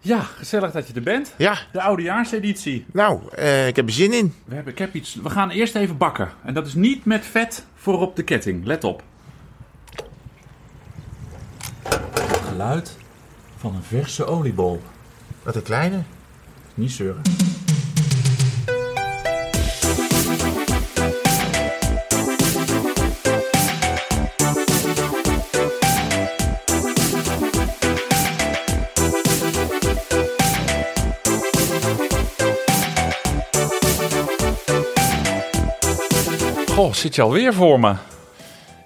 Ja, 0.00 0.20
gezellig 0.22 0.72
dat 0.72 0.88
je 0.88 0.94
er 0.94 1.02
bent. 1.02 1.34
Ja, 1.38 1.58
De 1.72 1.80
oudejaarseditie. 1.82 2.84
nou, 2.92 3.20
eh, 3.34 3.66
ik 3.66 3.76
heb 3.76 3.86
er 3.86 3.92
zin 3.92 4.12
in. 4.12 4.34
We, 4.44 4.54
hebben, 4.54 4.72
ik 4.72 4.78
heb 4.78 4.94
iets. 4.94 5.14
We 5.14 5.30
gaan 5.30 5.50
eerst 5.50 5.74
even 5.74 5.96
bakken. 5.96 6.28
En 6.44 6.54
dat 6.54 6.66
is 6.66 6.74
niet 6.74 7.04
met 7.04 7.26
vet 7.26 7.64
voor 7.74 8.00
op 8.00 8.16
de 8.16 8.22
ketting. 8.22 8.64
Let 8.64 8.84
op. 8.84 9.02
Het 12.12 12.40
geluid 12.48 12.96
van 13.56 13.74
een 13.74 13.82
verse 13.82 14.24
oliebol. 14.24 14.82
Wat 15.42 15.56
een 15.56 15.62
kleine. 15.62 16.02
Niet 16.74 16.90
zeuren. 16.92 17.22
Zit 36.98 37.14
je 37.14 37.22
alweer 37.22 37.54
voor 37.54 37.80
me? 37.80 37.94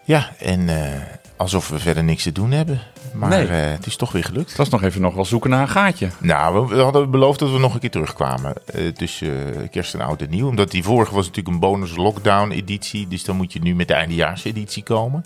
Ja, 0.04 0.30
en 0.38 0.68
eh, 0.68 1.00
alsof 1.36 1.68
we 1.68 1.78
verder 1.78 2.04
niks 2.04 2.22
te 2.22 2.32
doen 2.32 2.50
hebben. 2.50 2.80
Maar 3.14 3.28
Nee. 3.28 3.46
eh, 3.46 3.70
het 3.70 3.86
is 3.86 3.96
toch 3.96 4.12
weer 4.12 4.24
gelukt. 4.24 4.48
Het 4.48 4.58
was 4.58 4.68
nog 4.68 4.82
even 4.82 5.00
nog 5.00 5.14
wel 5.14 5.24
zoeken 5.24 5.50
naar 5.50 5.60
een 5.60 5.68
gaatje. 5.68 6.08
Nou, 6.18 6.66
we, 6.68 6.74
we 6.76 6.82
hadden 6.82 7.10
beloofd 7.10 7.38
dat 7.38 7.50
we 7.50 7.58
nog 7.58 7.74
een 7.74 7.80
keer 7.80 7.90
terugkwamen. 7.90 8.54
tussen 8.94 9.54
eh, 9.62 9.68
kerst 9.70 9.94
en 9.94 10.00
oud 10.00 10.20
en 10.22 10.30
nieuw. 10.30 10.48
Omdat 10.48 10.70
die 10.70 10.82
vorige 10.82 11.14
was 11.14 11.26
natuurlijk 11.26 11.54
een 11.54 11.60
bonus 11.60 11.96
lockdown 11.96 12.50
editie. 12.50 13.08
Dus 13.08 13.24
dan 13.24 13.36
moet 13.36 13.52
je 13.52 13.60
nu 13.62 13.74
met 13.74 13.88
de 13.88 13.94
eindejaarseditie 13.94 14.82
komen. 14.82 15.24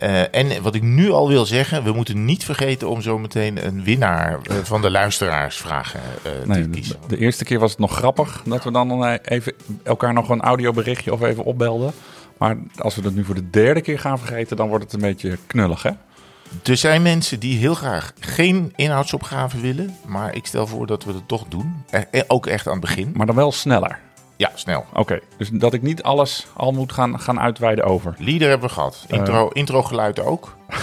Eh, 0.00 0.34
en 0.34 0.62
wat 0.62 0.74
ik 0.74 0.82
nu 0.82 1.10
al 1.10 1.28
wil 1.28 1.46
zeggen, 1.46 1.84
we 1.84 1.92
moeten 1.92 2.24
niet 2.24 2.44
vergeten 2.44 2.88
om 2.88 3.00
zo 3.02 3.18
meteen 3.18 3.66
een 3.66 3.84
winnaar 3.84 4.38
eh, 4.42 4.56
van 4.62 4.82
de 4.82 4.90
luisteraarsvragen 4.90 6.00
Nee, 6.44 6.62
te 6.62 6.68
kiezen. 6.68 6.96
de 7.08 7.18
eerste 7.18 7.44
keer 7.44 7.58
was 7.58 7.70
het 7.70 7.80
nog 7.80 7.94
grappig 7.96 8.42
dat 8.44 8.64
we 8.64 8.70
dan 8.70 9.04
even 9.14 9.52
elkaar 9.82 10.12
nog 10.12 10.28
een 10.28 10.40
audioberichtje 10.40 11.12
of 11.12 11.22
even 11.22 11.44
opbelden. 11.44 11.92
Maar 12.38 12.56
als 12.76 12.94
we 12.94 13.02
dat 13.02 13.12
nu 13.12 13.24
voor 13.24 13.34
de 13.34 13.50
derde 13.50 13.80
keer 13.80 13.98
gaan 13.98 14.18
vergeten, 14.18 14.56
dan 14.56 14.68
wordt 14.68 14.84
het 14.84 14.92
een 14.92 15.00
beetje 15.00 15.38
knullig, 15.46 15.82
hè? 15.82 15.90
Er 16.64 16.76
zijn 16.76 17.02
mensen 17.02 17.40
die 17.40 17.58
heel 17.58 17.74
graag 17.74 18.12
geen 18.20 18.72
inhoudsopgave 18.76 19.60
willen. 19.60 19.96
Maar 20.06 20.34
ik 20.34 20.46
stel 20.46 20.66
voor 20.66 20.86
dat 20.86 21.04
we 21.04 21.12
het 21.12 21.28
toch 21.28 21.44
doen. 21.48 21.84
Ook 22.26 22.46
echt 22.46 22.66
aan 22.66 22.72
het 22.72 22.80
begin. 22.80 23.12
Maar 23.14 23.26
dan 23.26 23.34
wel 23.34 23.52
sneller. 23.52 23.98
Ja, 24.40 24.50
snel. 24.54 24.84
Oké, 24.94 25.18
dus 25.36 25.48
dat 25.52 25.72
ik 25.72 25.82
niet 25.82 26.02
alles 26.02 26.46
al 26.56 26.72
moet 26.72 26.92
gaan, 26.92 27.20
gaan 27.20 27.40
uitweiden 27.40 27.84
over. 27.84 28.14
Lieder 28.18 28.48
hebben 28.48 28.68
we 28.68 28.74
gehad. 28.74 29.04
Intro, 29.08 29.48
intro 29.48 29.82
geluid 29.82 30.20
ook. 30.20 30.56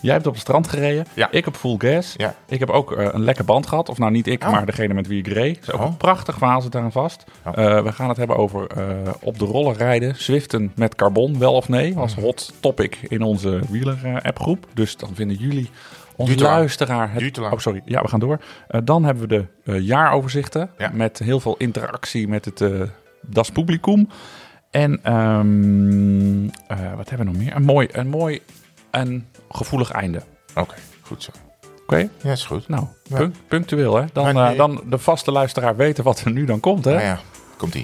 Jij 0.00 0.14
hebt 0.14 0.26
op 0.26 0.32
het 0.32 0.42
strand 0.42 0.68
gereden, 0.68 1.06
Ja. 1.14 1.30
ik 1.30 1.46
op 1.46 1.56
full 1.56 1.74
gas. 1.78 2.14
Ja. 2.16 2.34
Ik 2.48 2.58
heb 2.58 2.70
ook 2.70 2.92
eh, 2.92 3.08
een 3.12 3.22
lekke 3.24 3.44
band 3.44 3.66
gehad. 3.66 3.88
Of 3.88 3.98
nou, 3.98 4.12
niet 4.12 4.26
ik, 4.26 4.44
Oh. 4.44 4.50
maar 4.50 4.66
degene 4.66 4.94
met 4.94 5.06
wie 5.06 5.18
ik 5.18 5.26
reed. 5.26 5.58
is 5.62 5.70
ook 5.72 5.80
Oh. 5.80 5.86
een 5.86 5.96
prachtig 5.96 6.38
verhaal 6.38 6.60
zit 6.60 6.72
daaraan 6.72 6.92
vast. 6.92 7.24
Oh. 7.44 7.52
Eh, 7.56 7.82
we 7.82 7.92
gaan 7.92 8.08
het 8.08 8.16
hebben 8.16 8.36
over 8.36 8.66
eh, 8.66 9.12
op 9.20 9.38
de 9.38 9.44
rollen 9.44 9.74
rijden. 9.76 10.16
Zwiften 10.16 10.72
met 10.74 10.94
carbon, 10.94 11.38
wel 11.38 11.52
of 11.54 11.68
nee. 11.68 11.94
Was 11.94 12.14
hot 12.14 12.52
topic 12.60 12.98
in 13.02 13.22
onze 13.22 13.60
wieler-appgroep. 13.68 14.66
Dus 14.74 14.96
dan 14.96 15.10
vinden 15.14 15.36
jullie, 15.36 15.70
onze 16.16 16.34
Duurt 16.34 16.44
luisteraar... 16.46 17.12
Het, 17.12 17.18
Duurt. 17.18 17.38
Oh, 17.38 17.58
sorry. 17.58 17.82
Ja, 17.84 18.02
we 18.02 18.08
gaan 18.08 18.20
door. 18.20 18.40
Eh, 18.68 18.80
dan 18.84 19.04
hebben 19.04 19.28
we 19.28 19.28
de 19.28 19.72
eh, 19.72 19.80
jaaroverzichten. 19.80 20.70
Ja. 20.78 20.90
Met 20.92 21.18
heel 21.18 21.40
veel 21.40 21.56
interactie 21.56 22.28
met 22.28 22.44
het 22.44 22.60
eh 22.60 22.80
Das 23.28 23.50
Publicum. 23.50 24.08
En 24.70 25.02
ehm, 25.02 26.44
eh, 26.66 26.94
wat 26.96 27.08
hebben 27.08 27.26
we 27.26 27.32
nog 27.32 27.42
meer? 27.42 27.56
Een 27.56 27.62
mooi, 27.62 27.88
een 27.92 28.08
mooi 28.08 28.40
en 28.90 29.26
gevoelig 29.50 29.90
einde. 29.90 30.22
Oké, 30.54 30.74
goed 31.02 31.22
zo. 31.22 31.30
Oké? 31.82 32.08
Ja, 32.22 32.32
is 32.32 32.44
goed. 32.44 32.68
Nou, 32.68 32.84
Ja. 33.02 33.30
punctueel 33.48 33.96
hè. 33.96 34.04
Dan, 34.12 34.34
nee. 34.34 34.56
dan 34.56 34.82
de 34.86 34.98
vaste 34.98 35.32
luisteraar 35.32 35.76
weten 35.76 36.04
wat 36.04 36.20
er 36.20 36.30
nu 36.30 36.44
dan 36.44 36.60
komt 36.60 36.84
hè. 36.84 36.92
Nou 36.92 37.04
ja, 37.04 37.18
komt 37.56 37.74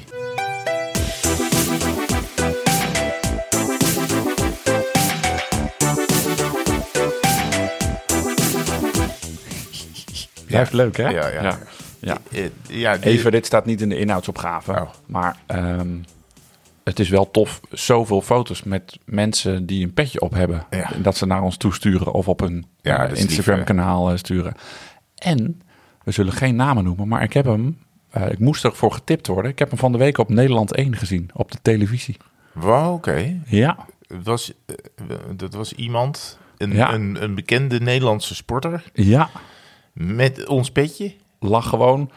Blijft 10.52 10.72
leuk 10.72 10.96
hè. 10.96 11.08
Ja, 11.08 11.28
ja. 11.28 11.42
ja. 11.42 11.58
Ja. 11.98 12.18
Eh, 12.32 12.44
ja, 12.68 12.96
die- 12.96 13.04
Even, 13.10 13.30
dit 13.30 13.46
staat 13.46 13.66
niet 13.66 13.80
in 13.80 13.88
de 13.88 13.98
inhoudsopgave. 13.98 14.72
Oh. 14.72 14.90
Maar 15.06 15.36
ehm, 15.46 15.88
het 16.84 16.98
is 16.98 17.08
wel 17.08 17.30
tof. 17.30 17.60
Zoveel 17.70 18.20
foto's 18.20 18.62
met 18.62 18.98
mensen 19.04 19.66
die 19.66 19.84
een 19.84 19.94
petje 19.94 20.20
op 20.20 20.32
hebben. 20.34 20.66
Ja. 20.70 20.90
Dat 21.02 21.16
ze 21.16 21.26
naar 21.26 21.42
ons 21.42 21.56
toesturen 21.56 22.12
of 22.12 22.28
op 22.28 22.40
een 22.40 22.66
Ja, 22.80 22.94
eh, 22.94 23.00
dat 23.08 23.16
is 23.16 23.22
lief, 23.22 23.30
Instagram 23.36 23.64
kanaal 23.64 24.10
eh, 24.10 24.16
sturen. 24.16 24.54
En, 25.14 25.60
we 26.04 26.10
zullen 26.10 26.32
geen 26.32 26.56
namen 26.56 26.84
noemen, 26.84 27.08
maar 27.08 27.22
ik 27.22 27.32
heb 27.32 27.44
hem... 27.44 27.78
eh, 28.10 28.30
ik 28.30 28.38
moest 28.38 28.64
ervoor 28.64 28.92
getipt 28.92 29.26
worden. 29.26 29.50
Ik 29.50 29.58
heb 29.58 29.68
hem 29.70 29.78
van 29.78 29.92
de 29.92 29.98
week 29.98 30.18
op 30.18 30.28
Nederland 30.28 30.74
1 30.74 30.96
gezien. 30.96 31.30
Op 31.34 31.50
de 31.52 31.58
televisie. 31.62 32.16
Wow, 32.52 32.92
oké. 32.94 33.40
Ja, 33.46 33.76
Het 34.08 34.24
was, 34.26 34.52
Dat 35.36 35.54
was 35.54 35.72
iemand, 35.72 36.38
een, 36.56 36.72
Ja. 36.72 36.92
een, 36.92 37.22
een 37.22 37.34
bekende 37.34 37.80
Nederlandse 37.80 38.34
sporter, 38.34 38.84
ja. 38.92 39.30
Met 39.92 40.46
ons 40.46 40.70
petje. 40.70 41.14
Lag 41.40 41.68
gewoon 41.68 42.10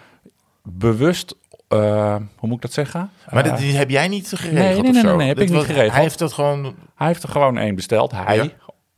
bewust... 0.64 1.36
eh, 1.68 2.16
hoe 2.16 2.48
moet 2.50 2.56
ik 2.56 2.62
dat 2.62 2.74
zeggen? 2.74 3.10
Maar 3.32 3.44
dat 3.44 3.58
die 3.58 3.76
heb 3.76 3.90
jij 3.90 4.08
niet 4.08 4.28
geregeld 4.36 4.84
nee, 4.84 4.92
nee, 4.92 4.92
nee, 4.92 5.02
zo? 5.02 5.08
nee, 5.08 5.16
nee, 5.18 5.28
heb 5.28 5.38
Dat 5.38 5.46
ik 5.46 5.52
niet 5.54 5.64
geregeld. 5.64 5.92
Hij 5.92 6.02
heeft 6.02 6.20
dat 6.20 6.34
gewoon... 6.34 6.76
Hij 6.96 7.08
heeft 7.08 7.24
er 7.24 7.30
gewoon 7.30 7.58
één 7.58 7.76
besteld. 7.76 8.12
Hij. 8.12 8.36
Ja. 8.36 8.50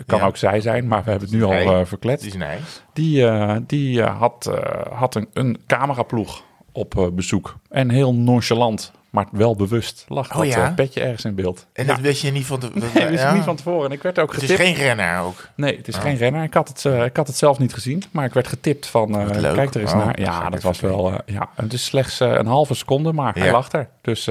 Kan 0.06 0.20
Ja. 0.20 0.26
ook 0.26 0.38
zij 0.38 0.62
zijn, 0.62 0.88
maar 0.88 1.04
we 1.04 1.10
hebben 1.10 1.28
het 1.30 1.38
nu 1.38 1.44
al 1.44 1.52
Hij. 1.52 1.66
Het 1.66 1.88
verkletst. 1.88 2.26
is. 2.26 2.36
Die, 2.94 3.26
die 3.66 4.02
had, 4.02 4.52
had 4.94 5.16
een, 5.16 5.28
een 5.34 5.58
cameraploeg 5.68 6.44
op 6.72 7.10
bezoek. 7.14 7.56
En 7.70 7.90
heel 7.90 8.14
nonchalant, 8.14 8.92
maar 9.18 9.28
wel 9.32 9.56
bewust, 9.56 10.06
lag 10.08 10.32
Oh 10.32 10.38
dat 10.38 10.48
ja? 10.48 10.68
eh, 10.68 10.74
petje 10.74 11.02
ergens 11.02 11.26
in 11.26 11.36
beeld. 11.36 11.66
En 11.74 11.86
Ja. 11.86 11.94
dat 11.94 12.00
wist 12.02 12.22
je 12.22 12.32
niet 12.32 12.46
van... 12.46 12.60
Nee, 12.94 13.08
wist 13.08 13.24
ja? 13.24 13.34
niet 13.34 13.44
van 13.44 13.56
tevoren. 13.56 13.86
En 13.90 13.96
ik 13.96 14.02
werd 14.02 14.20
ook 14.20 14.34
Het 14.34 14.42
is 14.44 14.50
getipt. 14.50 14.68
geen 14.68 14.78
renner 14.78 15.20
ook. 15.20 15.48
Nee, 15.56 15.78
het 15.78 15.88
is 15.88 15.96
geen 15.96 16.16
renner. 16.18 16.44
Ik 16.44 16.54
had, 16.54 16.68
het, 16.68 16.86
eh, 16.86 17.06
ik 17.06 17.16
had 17.16 17.28
het 17.28 17.38
zelf 17.38 17.60
niet 17.60 17.74
gezien, 17.74 18.04
maar 18.12 18.26
ik 18.26 18.34
werd 18.34 18.48
getipt 18.48 18.88
van... 18.88 19.20
eh, 19.20 19.54
kijk 19.54 19.74
er 19.74 19.82
eens 19.82 19.92
Oh, 19.92 20.06
naar. 20.06 20.20
Ja, 20.20 20.50
dat 20.50 20.62
was 20.62 20.80
wel... 20.80 21.14
ja, 21.26 21.50
het 21.56 21.74
is 21.74 21.86
slechts 21.86 22.20
een 22.20 22.46
halve 22.46 22.74
seconde, 22.74 23.14
maar 23.14 23.36
hij 23.36 23.52
lag 23.52 23.72
er. 23.72 23.88
Dus 24.02 24.30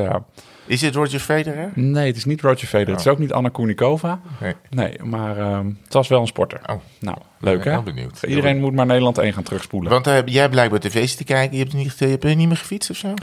Is 0.67 0.81
dit 0.81 0.95
Roger 0.95 1.21
Federer? 1.21 1.71
nee, 1.75 2.07
het 2.07 2.17
is 2.17 2.25
niet 2.25 2.41
Roger 2.41 2.69
Federer. 2.69 2.93
Het 2.93 3.01
is 3.01 3.07
ook 3.13 3.19
niet 3.19 3.33
Anna 3.33 3.49
Kournikova. 3.49 4.21
Nee. 4.41 4.55
Nee, 4.71 5.03
maar 5.03 5.39
ehm, 5.39 5.71
het 5.85 5.93
was 5.93 6.09
wel 6.09 6.21
een 6.21 6.27
sporter. 6.27 6.61
Oh, 6.67 6.77
Nou, 7.01 7.17
leuk 7.41 7.59
ik 7.59 7.65
hè? 7.65 7.83
benieuwd. 7.83 8.23
Iedereen 8.23 8.61
moet 8.61 8.73
maar 8.73 8.87
Nederland 8.87 9.19
1 9.19 9.33
gaan 9.33 9.43
terugspoelen. 9.43 9.91
Want 10.03 10.09
jij 10.31 10.49
blijkbaar 10.49 10.81
tv 10.81 11.09
te 11.09 11.25
kijken. 11.25 11.57
Je 11.57 11.63
hebt 11.63 11.75
niet, 11.75 11.99
je 11.99 12.07
hebt 12.07 12.25
niet 12.25 12.49
meer 12.49 12.57
gefietst 12.57 12.91
of 12.91 12.97
zo? 12.97 13.15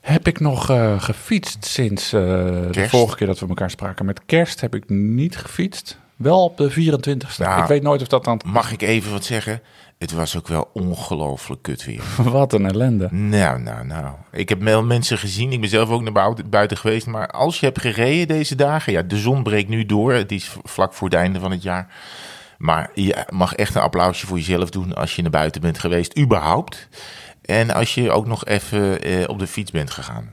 Heb 0.00 0.26
ik 0.26 0.40
nog 0.40 0.70
eh, 0.70 1.02
gefietst 1.02 1.64
sinds 1.64 2.12
eh, 2.12 2.20
de 2.70 2.86
vorige 2.88 3.16
keer 3.16 3.26
dat 3.26 3.38
we 3.38 3.48
elkaar 3.48 3.70
spraken? 3.70 4.04
Met 4.04 4.20
kerst 4.26 4.60
heb 4.60 4.74
ik 4.74 4.88
niet 4.88 5.36
gefietst. 5.36 5.98
Wel 6.16 6.44
op 6.44 6.56
de 6.56 6.70
24ste. 6.70 7.36
Ja. 7.36 7.62
Ik 7.62 7.68
weet 7.68 7.82
nooit 7.82 8.02
of 8.02 8.08
dat 8.08 8.24
dan... 8.24 8.40
Mag 8.46 8.72
ik 8.72 8.82
even 8.82 9.12
wat 9.12 9.24
zeggen? 9.24 9.62
Het 9.98 10.12
was 10.12 10.36
ook 10.36 10.48
wel 10.48 10.70
ongelooflijk 10.72 11.62
kut 11.62 11.84
weer. 11.84 12.02
Wat 12.22 12.52
een 12.52 12.66
ellende. 12.66 13.08
Nou, 13.10 13.60
nou, 13.60 13.86
nou. 13.86 14.14
Ik 14.32 14.48
heb 14.48 14.62
wel 14.62 14.82
mensen 14.82 15.18
gezien. 15.18 15.52
Ik 15.52 15.60
ben 15.60 15.68
zelf 15.68 15.88
ook 15.88 16.02
naar 16.02 16.12
buiten, 16.12 16.50
buiten 16.50 16.76
geweest. 16.76 17.06
Maar 17.06 17.28
als 17.28 17.60
je 17.60 17.66
hebt 17.66 17.80
gereden 17.80 18.28
deze 18.28 18.54
dagen... 18.54 18.92
Ja, 18.92 19.02
de 19.02 19.16
zon 19.16 19.42
breekt 19.42 19.68
nu 19.68 19.86
door. 19.86 20.12
Het 20.12 20.32
is 20.32 20.56
vlak 20.62 20.94
voor 20.94 21.08
het 21.08 21.16
einde 21.16 21.40
van 21.40 21.50
het 21.50 21.62
jaar. 21.62 21.94
Maar 22.58 22.90
je 22.94 23.24
mag 23.28 23.54
echt 23.54 23.74
een 23.74 23.82
applausje 23.82 24.26
voor 24.26 24.36
jezelf 24.36 24.70
doen... 24.70 24.94
als 24.94 25.16
je 25.16 25.22
naar 25.22 25.30
buiten 25.30 25.60
bent 25.60 25.78
geweest, 25.78 26.18
überhaupt. 26.18 26.88
En 27.50 27.70
als 27.70 27.94
je 27.94 28.10
ook 28.10 28.26
nog 28.26 28.44
even 28.44 29.02
eh, 29.02 29.28
op 29.28 29.38
de 29.38 29.46
fiets 29.46 29.70
bent 29.70 29.90
gegaan. 29.90 30.30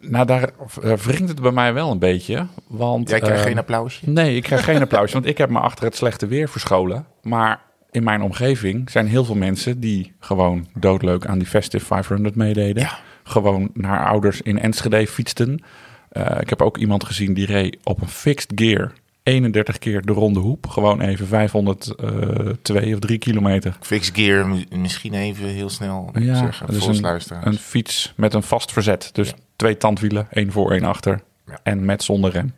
Nou, 0.00 0.26
daar 0.26 0.50
eh, 0.82 0.92
wringt 0.92 1.28
het 1.28 1.40
bij 1.40 1.50
mij 1.50 1.74
wel 1.74 1.90
een 1.90 1.98
beetje. 1.98 2.46
Want, 2.66 3.08
Jij 3.08 3.20
krijgt 3.20 3.40
eh, 3.40 3.46
geen 3.46 3.58
applausje? 3.58 4.10
Nee, 4.10 4.36
ik 4.36 4.42
krijg 4.42 4.64
geen 4.64 4.82
applaus. 4.88 5.12
Want 5.12 5.26
ik 5.26 5.38
heb 5.38 5.50
me 5.50 5.58
achter 5.58 5.84
het 5.84 5.96
slechte 5.96 6.26
weer 6.26 6.48
verscholen. 6.48 7.06
Maar 7.22 7.60
in 7.90 8.04
mijn 8.04 8.22
omgeving 8.22 8.90
zijn 8.90 9.06
heel 9.06 9.24
veel 9.24 9.34
mensen 9.34 9.80
die 9.80 10.12
gewoon 10.18 10.66
doodleuk 10.74 11.26
aan 11.26 11.38
die 11.38 11.48
Festive 11.48 11.84
500 11.84 12.34
meededen. 12.34 12.82
Ja. 12.82 12.98
Gewoon 13.22 13.70
naar 13.74 14.06
ouders 14.06 14.42
in 14.42 14.60
Enschede 14.60 15.06
fietsten. 15.06 15.62
Eh, 16.10 16.40
ik 16.40 16.48
heb 16.48 16.62
ook 16.62 16.78
iemand 16.78 17.04
gezien 17.04 17.34
die 17.34 17.46
reed 17.46 17.76
op 17.82 18.00
een 18.00 18.08
fixed 18.08 18.52
gear 18.54 18.92
31 19.22 19.78
keer 19.78 20.02
de 20.06 20.12
ronde 20.12 20.40
hoep. 20.40 20.66
Gewoon 20.66 21.00
even 21.00 21.26
502 21.26 22.92
of 22.94 22.98
3 22.98 23.18
kilometer. 23.18 23.76
Fix 23.80 24.10
gear, 24.12 24.64
misschien 24.76 25.14
even 25.14 25.46
heel 25.48 25.68
snel 25.70 26.10
Ja, 26.18 26.36
zeggen. 26.36 26.68
ons 26.68 26.86
een, 27.02 27.46
een 27.46 27.58
fiets 27.58 28.12
met 28.16 28.34
een 28.34 28.42
vast 28.42 28.72
verzet. 28.72 29.10
Dus 29.12 29.32
twee 29.56 29.76
tandwielen, 29.76 30.26
één 30.30 30.52
voor, 30.52 30.72
één 30.72 30.84
achter. 30.84 31.22
Ja. 31.46 31.58
En 31.62 31.84
met 31.84 32.02
zonder 32.02 32.30
rem. 32.30 32.52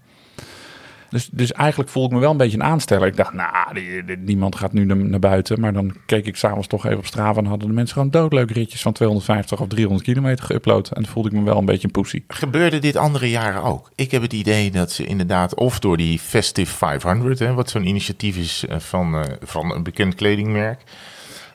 Dus, 1.13 1.29
dus 1.33 1.53
eigenlijk 1.53 1.91
voelde 1.91 2.09
ik 2.09 2.15
me 2.15 2.21
wel 2.21 2.31
een 2.31 2.37
beetje 2.37 2.57
een 2.57 2.65
aansteller. 2.65 3.07
Ik 3.07 3.17
dacht, 3.17 3.33
nou, 3.33 3.77
niemand 4.19 4.57
gaat 4.57 4.73
nu 4.73 4.85
naar, 4.85 5.19
buiten. 5.19 5.61
Maar 5.61 5.73
dan 5.73 5.95
keek 6.07 6.27
ik 6.27 6.37
s'avonds 6.37 6.67
toch 6.67 6.87
even 6.87 6.99
op 6.99 7.07
Strava... 7.07 7.41
en 7.41 7.47
hadden 7.47 7.69
de 7.69 7.75
mensen 7.75 7.95
gewoon 7.95 8.11
doodleuke 8.11 8.53
ritjes 8.53 8.83
van 8.83 8.93
250 8.93 9.61
of 9.61 9.69
300 9.69 10.05
kilometer 10.05 10.45
geüpload. 10.45 10.93
En 10.93 11.07
voelde 11.07 11.29
ik 11.29 11.35
me 11.35 11.43
wel 11.43 11.59
een 11.59 11.65
beetje 11.65 11.87
een 11.87 11.93
poesie. 11.93 12.25
Gebeurde 12.29 12.79
dit 12.79 12.97
andere 12.97 13.31
jaren 13.31 13.63
ook? 13.63 13.91
Ik 13.95 14.11
heb 14.11 14.23
het 14.23 14.33
idee 14.33 14.71
dat 14.71 14.93
ze 14.93 15.05
inderdaad, 15.05 15.55
of 15.55 15.79
door 15.79 15.97
die 15.97 16.19
Festive 16.19 16.75
500, 16.75 17.39
hè, 17.39 17.55
wat 17.55 17.71
zo'n 17.71 17.87
initiatief 17.87 18.37
is 18.37 18.65
eh, 18.69 18.79
van, 18.79 19.15
eh, 19.15 19.21
van 19.43 19.75
een 19.75 19.83
bekend 19.83 20.15
kledingmerk, 20.15 20.83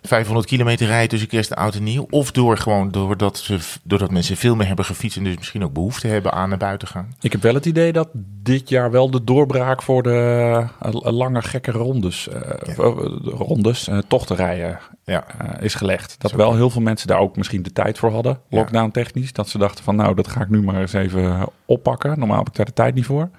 500 0.07 0.47
kilometer 0.47 0.87
rijden 0.87 1.09
tussen 1.09 1.27
kerst 1.27 1.51
en 1.51 1.57
oud 1.57 1.75
en 1.75 1.83
nieuw. 1.83 2.07
Of 2.09 2.31
door 2.31 2.57
gewoon 2.57 2.91
doordat, 2.91 3.37
ze, 3.37 3.59
doordat 3.83 4.11
mensen 4.11 4.37
veel 4.37 4.55
meer 4.55 4.67
hebben 4.67 4.85
gefietst 4.85 5.17
en 5.17 5.23
dus 5.23 5.37
misschien 5.37 5.63
ook 5.63 5.73
behoefte 5.73 6.07
hebben 6.07 6.31
aan 6.31 6.49
naar 6.49 6.57
buiten 6.57 6.87
gaan. 6.87 7.15
Ik 7.21 7.31
heb 7.31 7.41
wel 7.41 7.53
het 7.53 7.65
idee 7.65 7.91
dat 7.91 8.09
dit 8.43 8.69
jaar 8.69 8.91
wel 8.91 9.09
de 9.09 9.23
doorbraak 9.23 9.81
voor 9.81 10.03
de 10.03 10.65
eh, 10.79 10.91
lange 10.93 11.41
gekke 11.41 11.71
rondes, 11.71 12.27
eh, 12.27 12.75
rondes 13.23 13.87
eh, 13.87 13.97
tochten 14.07 14.35
rijden 14.35 14.79
Ja. 15.03 15.25
is 15.59 15.75
gelegd. 15.75 16.15
Dat 16.19 16.31
wel 16.31 16.55
heel 16.55 16.69
veel 16.69 16.81
mensen 16.81 17.07
daar 17.07 17.19
ook 17.19 17.35
misschien 17.35 17.63
de 17.63 17.73
tijd 17.73 17.97
voor 17.97 18.11
hadden, 18.11 18.39
lockdown 18.49 18.91
technisch. 18.91 19.33
Dat 19.33 19.49
ze 19.49 19.57
dachten 19.57 19.83
van 19.83 19.95
nou, 19.95 20.15
dat 20.15 20.27
ga 20.27 20.41
ik 20.41 20.49
nu 20.49 20.61
maar 20.61 20.81
eens 20.81 20.93
even 20.93 21.49
oppakken. 21.65 22.19
Normaal 22.19 22.37
heb 22.37 22.47
ik 22.47 22.55
daar 22.55 22.65
de 22.65 22.73
tijd 22.73 22.95
niet 22.95 23.05
voor. 23.05 23.29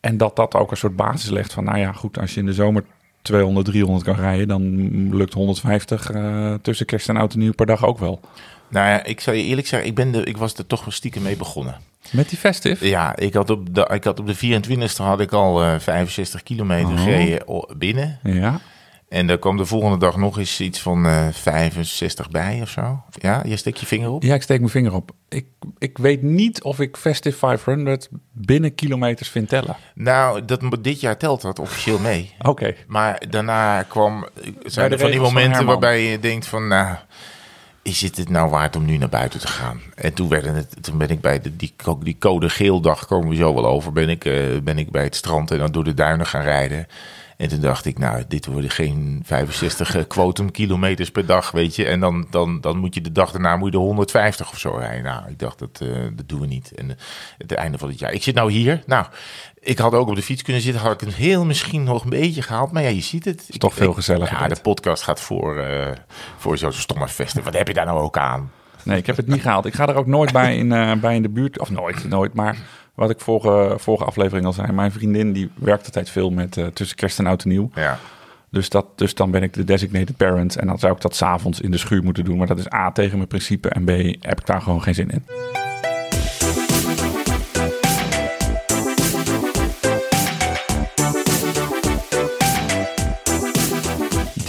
En 0.00 0.16
dat 0.16 0.36
dat 0.36 0.54
ook 0.54 0.70
een 0.70 0.76
soort 0.76 0.96
basis 0.96 1.30
legt 1.30 1.52
van 1.52 1.64
nou 1.64 1.78
ja, 1.78 1.92
goed, 1.92 2.18
als 2.18 2.34
je 2.34 2.40
in 2.40 2.46
de 2.46 2.52
zomer 2.52 2.84
200, 3.22 3.66
300 3.66 4.04
kan 4.04 4.14
rijden, 4.14 4.48
dan 4.48 5.16
lukt 5.16 5.32
150 5.34 6.10
eh, 6.10 6.54
tussen 6.62 6.86
kerst 6.86 7.08
en 7.08 7.16
oud 7.16 7.32
en 7.32 7.38
nieuw 7.38 7.52
per 7.52 7.66
dag 7.66 7.84
ook 7.86 7.98
wel. 7.98 8.20
Nou 8.68 8.88
ja, 8.88 9.04
ik 9.04 9.20
zal 9.20 9.34
je 9.34 9.42
eerlijk 9.42 9.66
zeggen, 9.66 9.88
ik, 9.88 9.94
ben 9.94 10.12
de, 10.12 10.24
ik 10.24 10.36
was 10.36 10.54
er 10.54 10.66
toch 10.66 10.84
wel 10.84 10.92
stiekem 10.92 11.22
mee 11.22 11.36
begonnen. 11.36 11.76
Met 12.10 12.28
die 12.28 12.38
festive? 12.38 12.88
Ja, 12.88 13.16
ik 13.16 13.34
had 13.34 13.50
op 13.50 13.74
de, 13.74 13.90
ik 13.94 14.04
had 14.04 14.20
op 14.20 14.26
de 14.26 14.60
24e 14.62 14.96
had 14.96 15.20
ik 15.20 15.32
al 15.32 15.62
eh 15.62 15.78
65 15.78 16.42
kilometer 16.42 16.92
Oh. 16.92 17.02
gereden 17.02 17.44
binnen. 17.76 18.18
Ja. 18.22 18.60
En 19.10 19.26
daar 19.26 19.38
kwam 19.38 19.56
de 19.56 19.64
volgende 19.66 19.96
dag 19.96 20.16
nog 20.16 20.38
eens 20.38 20.60
iets 20.60 20.80
van 20.80 21.06
eh 21.06 21.26
65 21.32 22.30
bij 22.30 22.58
of 22.62 22.68
zo. 22.68 23.02
Ja, 23.10 23.42
je 23.46 23.56
steekt 23.56 23.80
je 23.80 23.86
vinger 23.86 24.10
op. 24.10 24.22
Ja, 24.22 24.34
ik 24.34 24.42
steek 24.42 24.58
mijn 24.58 24.70
vinger 24.70 24.94
op. 24.94 25.10
Ik, 25.28 25.46
ik 25.78 25.98
weet 25.98 26.22
niet 26.22 26.62
of 26.62 26.80
ik 26.80 26.96
Festive 26.96 27.38
500 27.38 28.08
binnen 28.32 28.74
kilometers 28.74 29.28
vind 29.28 29.48
tellen. 29.48 29.76
Nou, 29.94 30.44
dat, 30.44 30.76
dit 30.80 31.00
jaar 31.00 31.16
telt 31.16 31.42
dat 31.42 31.58
officieel 31.58 31.98
mee. 31.98 32.34
Oké. 32.42 32.74
Maar 32.86 33.22
daarna 33.30 33.82
kwam, 33.82 34.28
zijn 34.64 34.92
er 34.92 34.98
van 34.98 35.10
die 35.10 35.20
van 35.20 35.32
momenten 35.32 35.66
waarbij 35.66 36.02
je 36.02 36.18
denkt 36.18 36.46
van, 36.46 36.68
nou, 36.68 36.96
is 37.82 38.00
het 38.00 38.16
het 38.16 38.28
nou 38.28 38.50
waard 38.50 38.76
om 38.76 38.84
nu 38.84 38.96
naar 38.96 39.08
buiten 39.08 39.40
te 39.40 39.48
gaan? 39.48 39.80
En 39.94 40.14
toen, 40.14 40.28
werden 40.28 40.54
het, 40.54 40.76
toen 40.80 40.98
ben 40.98 41.08
ik 41.08 41.20
bij 41.20 41.40
de, 41.40 41.56
die, 41.56 41.74
die 42.02 42.16
code 42.18 42.48
geel 42.48 42.80
dag, 42.80 43.06
komen 43.06 43.28
we 43.28 43.36
zo 43.36 43.54
wel 43.54 43.66
over, 43.66 43.92
ben 43.92 44.08
ik, 44.08 44.24
eh, 44.24 44.34
ben 44.62 44.78
ik 44.78 44.90
bij 44.90 45.04
het 45.04 45.16
strand 45.16 45.50
en 45.50 45.58
dan 45.58 45.72
door 45.72 45.84
de 45.84 45.94
duinen 45.94 46.26
gaan 46.26 46.42
rijden. 46.42 46.86
En 47.40 47.48
toen 47.48 47.60
dacht 47.60 47.84
ik, 47.84 47.98
nou, 47.98 48.24
dit 48.28 48.46
worden 48.46 48.70
geen 48.70 49.22
65 49.24 49.96
eh, 49.96 50.02
quotum 50.06 50.50
kilometers 50.50 51.10
per 51.10 51.26
dag, 51.26 51.50
weet 51.50 51.76
je. 51.76 51.86
En 51.86 52.00
dan, 52.00 52.26
dan, 52.30 52.60
dan 52.60 52.78
moet 52.78 52.94
je 52.94 53.00
de 53.00 53.12
dag 53.12 53.32
daarna 53.32 53.56
moet 53.56 53.72
je 53.72 53.78
de 53.78 53.84
150 53.84 54.50
of 54.50 54.58
zo 54.58 54.70
rijden. 54.70 55.02
Nou, 55.02 55.28
ik 55.28 55.38
dacht, 55.38 55.58
dat, 55.58 55.80
eh, 55.82 55.88
dat 56.12 56.28
doen 56.28 56.40
we 56.40 56.46
niet. 56.46 56.72
En 56.74 56.90
eh, 56.90 56.96
het 57.38 57.52
einde 57.52 57.78
van 57.78 57.88
het 57.88 57.98
jaar. 57.98 58.12
Ik 58.12 58.22
zit 58.22 58.34
nou 58.34 58.52
hier. 58.52 58.82
Nou, 58.86 59.06
ik 59.60 59.78
had 59.78 59.92
ook 59.94 60.08
op 60.08 60.14
de 60.14 60.22
fiets 60.22 60.42
kunnen 60.42 60.62
zitten. 60.62 60.82
Had 60.82 60.92
ik 60.92 61.00
het 61.00 61.14
heel 61.14 61.44
misschien 61.44 61.84
nog 61.84 62.04
een 62.04 62.10
beetje 62.10 62.42
gehaald. 62.42 62.72
Maar 62.72 62.82
ja, 62.82 62.88
je 62.88 63.00
ziet 63.00 63.24
het. 63.24 63.44
Is 63.48 63.58
toch 63.58 63.74
veel 63.74 63.92
gezelliger 63.92 64.38
Ja, 64.38 64.48
de 64.48 64.60
podcast 64.62 65.02
gaat 65.02 65.20
voor, 65.20 65.58
eh, 65.58 65.96
voor 66.36 66.58
zo'n 66.58 66.72
stomme 66.72 67.08
festen. 67.08 67.42
Wat 67.42 67.56
heb 67.56 67.68
je 67.68 67.74
daar 67.74 67.86
nou 67.86 68.00
ook 68.00 68.18
aan? 68.18 68.50
Nee, 68.82 68.98
ik 68.98 69.06
heb 69.06 69.16
het 69.16 69.26
niet 69.26 69.42
gehaald. 69.42 69.66
Ik 69.66 69.74
ga 69.74 69.88
er 69.88 69.94
ook 69.94 70.06
nooit 70.06 70.32
bij 70.32 70.56
in, 70.56 70.72
eh, 70.72 70.92
bij 70.94 71.14
in 71.14 71.22
de 71.22 71.28
buurt. 71.28 71.58
Of 71.58 71.70
nooit, 71.70 72.08
nooit. 72.08 72.34
Maar 72.34 72.56
wat 73.00 73.10
ik 73.10 73.20
vorige, 73.20 73.74
vorige 73.78 74.04
aflevering 74.04 74.46
al 74.46 74.52
zei. 74.52 74.72
Mijn 74.72 74.92
vriendin 74.92 75.32
die 75.32 75.50
werkt 75.54 75.84
altijd 75.84 76.10
veel 76.10 76.30
met 76.30 76.56
eh, 76.56 76.66
tussen 76.66 76.96
kerst 76.96 77.18
en 77.18 77.26
oud 77.26 77.42
en 77.42 77.48
nieuw. 77.48 77.70
Ja. 77.74 77.98
Dus, 78.50 78.68
dat, 78.68 78.86
dus 78.98 79.14
dan 79.14 79.30
ben 79.30 79.42
ik 79.42 79.52
de 79.52 79.64
designated 79.64 80.16
parent. 80.16 80.56
En 80.56 80.66
dan 80.66 80.78
zou 80.78 80.92
ik 80.94 81.00
dat 81.00 81.14
s'avonds 81.16 81.60
in 81.60 81.70
de 81.70 81.78
schuur 81.78 82.02
moeten 82.02 82.24
doen. 82.24 82.38
Maar 82.38 82.46
dat 82.46 82.58
is 82.58 82.72
A, 82.72 82.92
tegen 82.92 83.16
mijn 83.16 83.28
principe. 83.28 83.68
En 83.68 83.84
B, 83.84 83.88
heb 84.20 84.40
ik 84.40 84.46
daar 84.46 84.62
gewoon 84.62 84.82
geen 84.82 84.94
zin 84.94 85.10
in. 85.10 85.24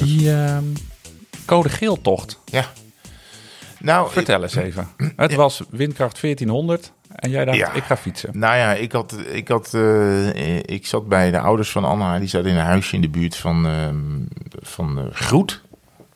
Die 0.04 0.32
ehm, 0.34 0.64
code 1.46 1.70
geel 1.70 2.02
tocht. 2.02 2.40
ja. 2.46 2.66
Nou, 3.80 4.06
ik- 4.06 4.12
Vertel 4.12 4.44
eens 4.44 4.56
even. 4.56 4.88
Het 5.16 5.34
was 5.34 5.62
windkracht 5.70 6.22
1400 6.22 6.92
en 7.16 7.30
jij 7.30 7.46
dacht, 7.46 7.58
Ja. 7.58 7.72
ik 7.74 7.84
ga 7.84 7.98
fietsen. 7.98 8.30
Nou 8.34 8.56
ja, 8.56 8.74
ik, 8.74 8.92
had, 8.92 9.16
ik, 9.32 9.48
had, 9.48 9.74
eh, 9.74 10.58
ik 10.58 10.86
zat 10.86 11.08
bij 11.08 11.32
de 11.32 11.40
ouders 11.40 11.72
van 11.72 11.86
Anna. 11.86 12.20
Die 12.20 12.28
zaten 12.28 12.50
in 12.50 12.56
een 12.56 12.66
huisje 12.66 12.96
in 12.96 13.02
de 13.02 13.10
buurt 13.10 13.36
van, 13.36 13.68
ehm, 13.68 13.96
van 14.62 14.98
eh, 15.00 15.04
Groet. 15.12 15.62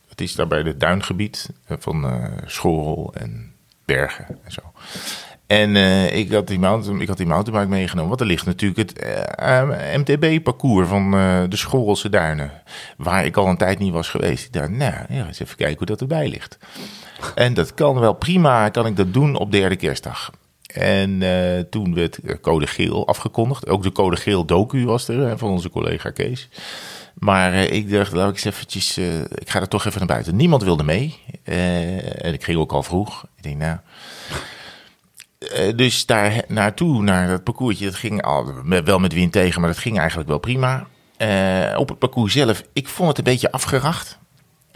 Het 0.10 0.22
is 0.22 0.36
daar 0.36 0.48
bij 0.48 0.60
het 0.60 0.80
duingebied 0.80 1.50
eh, 1.68 1.78
van 1.80 2.06
eh 2.06 2.24
Schorrel 2.46 3.14
en 3.18 3.54
Bergen 3.86 4.26
en 4.44 4.52
zo. 4.52 4.62
En 5.48 5.76
ik, 6.14 6.32
had 6.32 6.48
die 6.48 6.60
mountain, 6.60 7.02
ik 7.02 7.08
had 7.08 7.18
die 7.18 7.26
mountainbike 7.26 7.70
meegenomen. 7.70 8.10
Want 8.10 8.22
er 8.22 8.28
ligt 8.28 8.46
natuurlijk 8.46 8.90
het 8.90 9.06
MTB-parcours 9.98 10.88
van 10.88 11.12
de 11.50 11.56
Schorrelse 11.58 12.10
duinen. 12.10 12.52
Waar 12.98 13.26
ik 13.26 13.38
al 13.38 13.48
een 13.48 13.58
tijd 13.58 13.80
niet 13.80 13.94
was 13.94 14.10
geweest. 14.10 14.46
Ik 14.46 14.54
dacht, 14.54 14.70
nou 14.70 14.94
ja, 15.10 15.28
eens 15.28 15.40
even 15.40 15.56
kijken 15.58 15.78
hoe 15.78 15.86
dat 15.86 16.02
erbij 16.02 16.28
ligt. 16.28 16.58
En 17.36 17.54
dat 17.54 17.74
kan 17.74 18.00
wel 18.00 18.14
prima, 18.14 18.70
kan 18.70 18.86
ik 18.86 18.96
dat 18.96 19.14
doen 19.14 19.36
op 19.36 19.52
derde 19.52 19.76
kerstdag. 19.76 20.32
En 20.76 21.22
eh, 21.22 21.60
toen 21.70 21.94
werd 21.94 22.18
eh, 22.18 22.36
code 22.42 22.68
geel 22.68 23.08
afgekondigd. 23.08 23.70
Ook 23.70 23.84
de 23.84 23.92
code 23.92 24.16
geel 24.16 24.46
docu 24.46 24.86
was 24.86 25.08
er 25.08 25.28
eh, 25.28 25.34
van 25.38 25.50
onze 25.50 25.70
collega 25.70 26.10
Kees. 26.10 26.50
Maar 27.14 27.54
eh, 27.54 27.72
ik 27.72 27.92
dacht, 27.92 28.14
laat 28.14 28.30
ik 28.30 28.36
eens 28.36 28.44
eventjes, 28.44 28.98
ik 29.36 29.50
ga 29.50 29.60
er 29.60 29.68
toch 29.68 29.86
even 29.86 29.98
naar 29.98 30.08
buiten. 30.08 30.36
Niemand 30.36 30.64
wilde 30.64 30.84
mee. 30.84 31.20
En 31.44 32.34
ik 32.34 32.44
ging 32.44 32.58
ook 32.58 32.72
al 32.72 32.84
vroeg. 32.84 33.26
Ik 33.36 33.44
denk, 33.44 33.58
nou... 33.58 33.78
Dus 35.76 36.06
daar 36.06 36.44
naartoe, 36.48 37.04
naar 37.04 37.28
dat 37.28 37.44
parcoursje, 37.44 37.86
dat 37.86 37.96
ging 37.96 38.22
al, 38.22 38.54
wel 38.84 39.00
met 39.00 39.14
wind 39.14 39.32
tegen, 39.32 39.62
maar 39.62 39.70
dat 39.70 39.80
ging 39.80 40.00
eigenlijk 40.00 40.30
wel 40.30 40.40
prima. 40.40 40.88
Op 41.78 41.90
het 41.90 42.00
parcours 42.00 42.34
zelf, 42.34 42.64
ik 42.74 42.88
vond 42.88 43.08
het 43.08 43.18
een 43.18 43.24
beetje 43.24 43.52
afgeracht. 43.52 44.18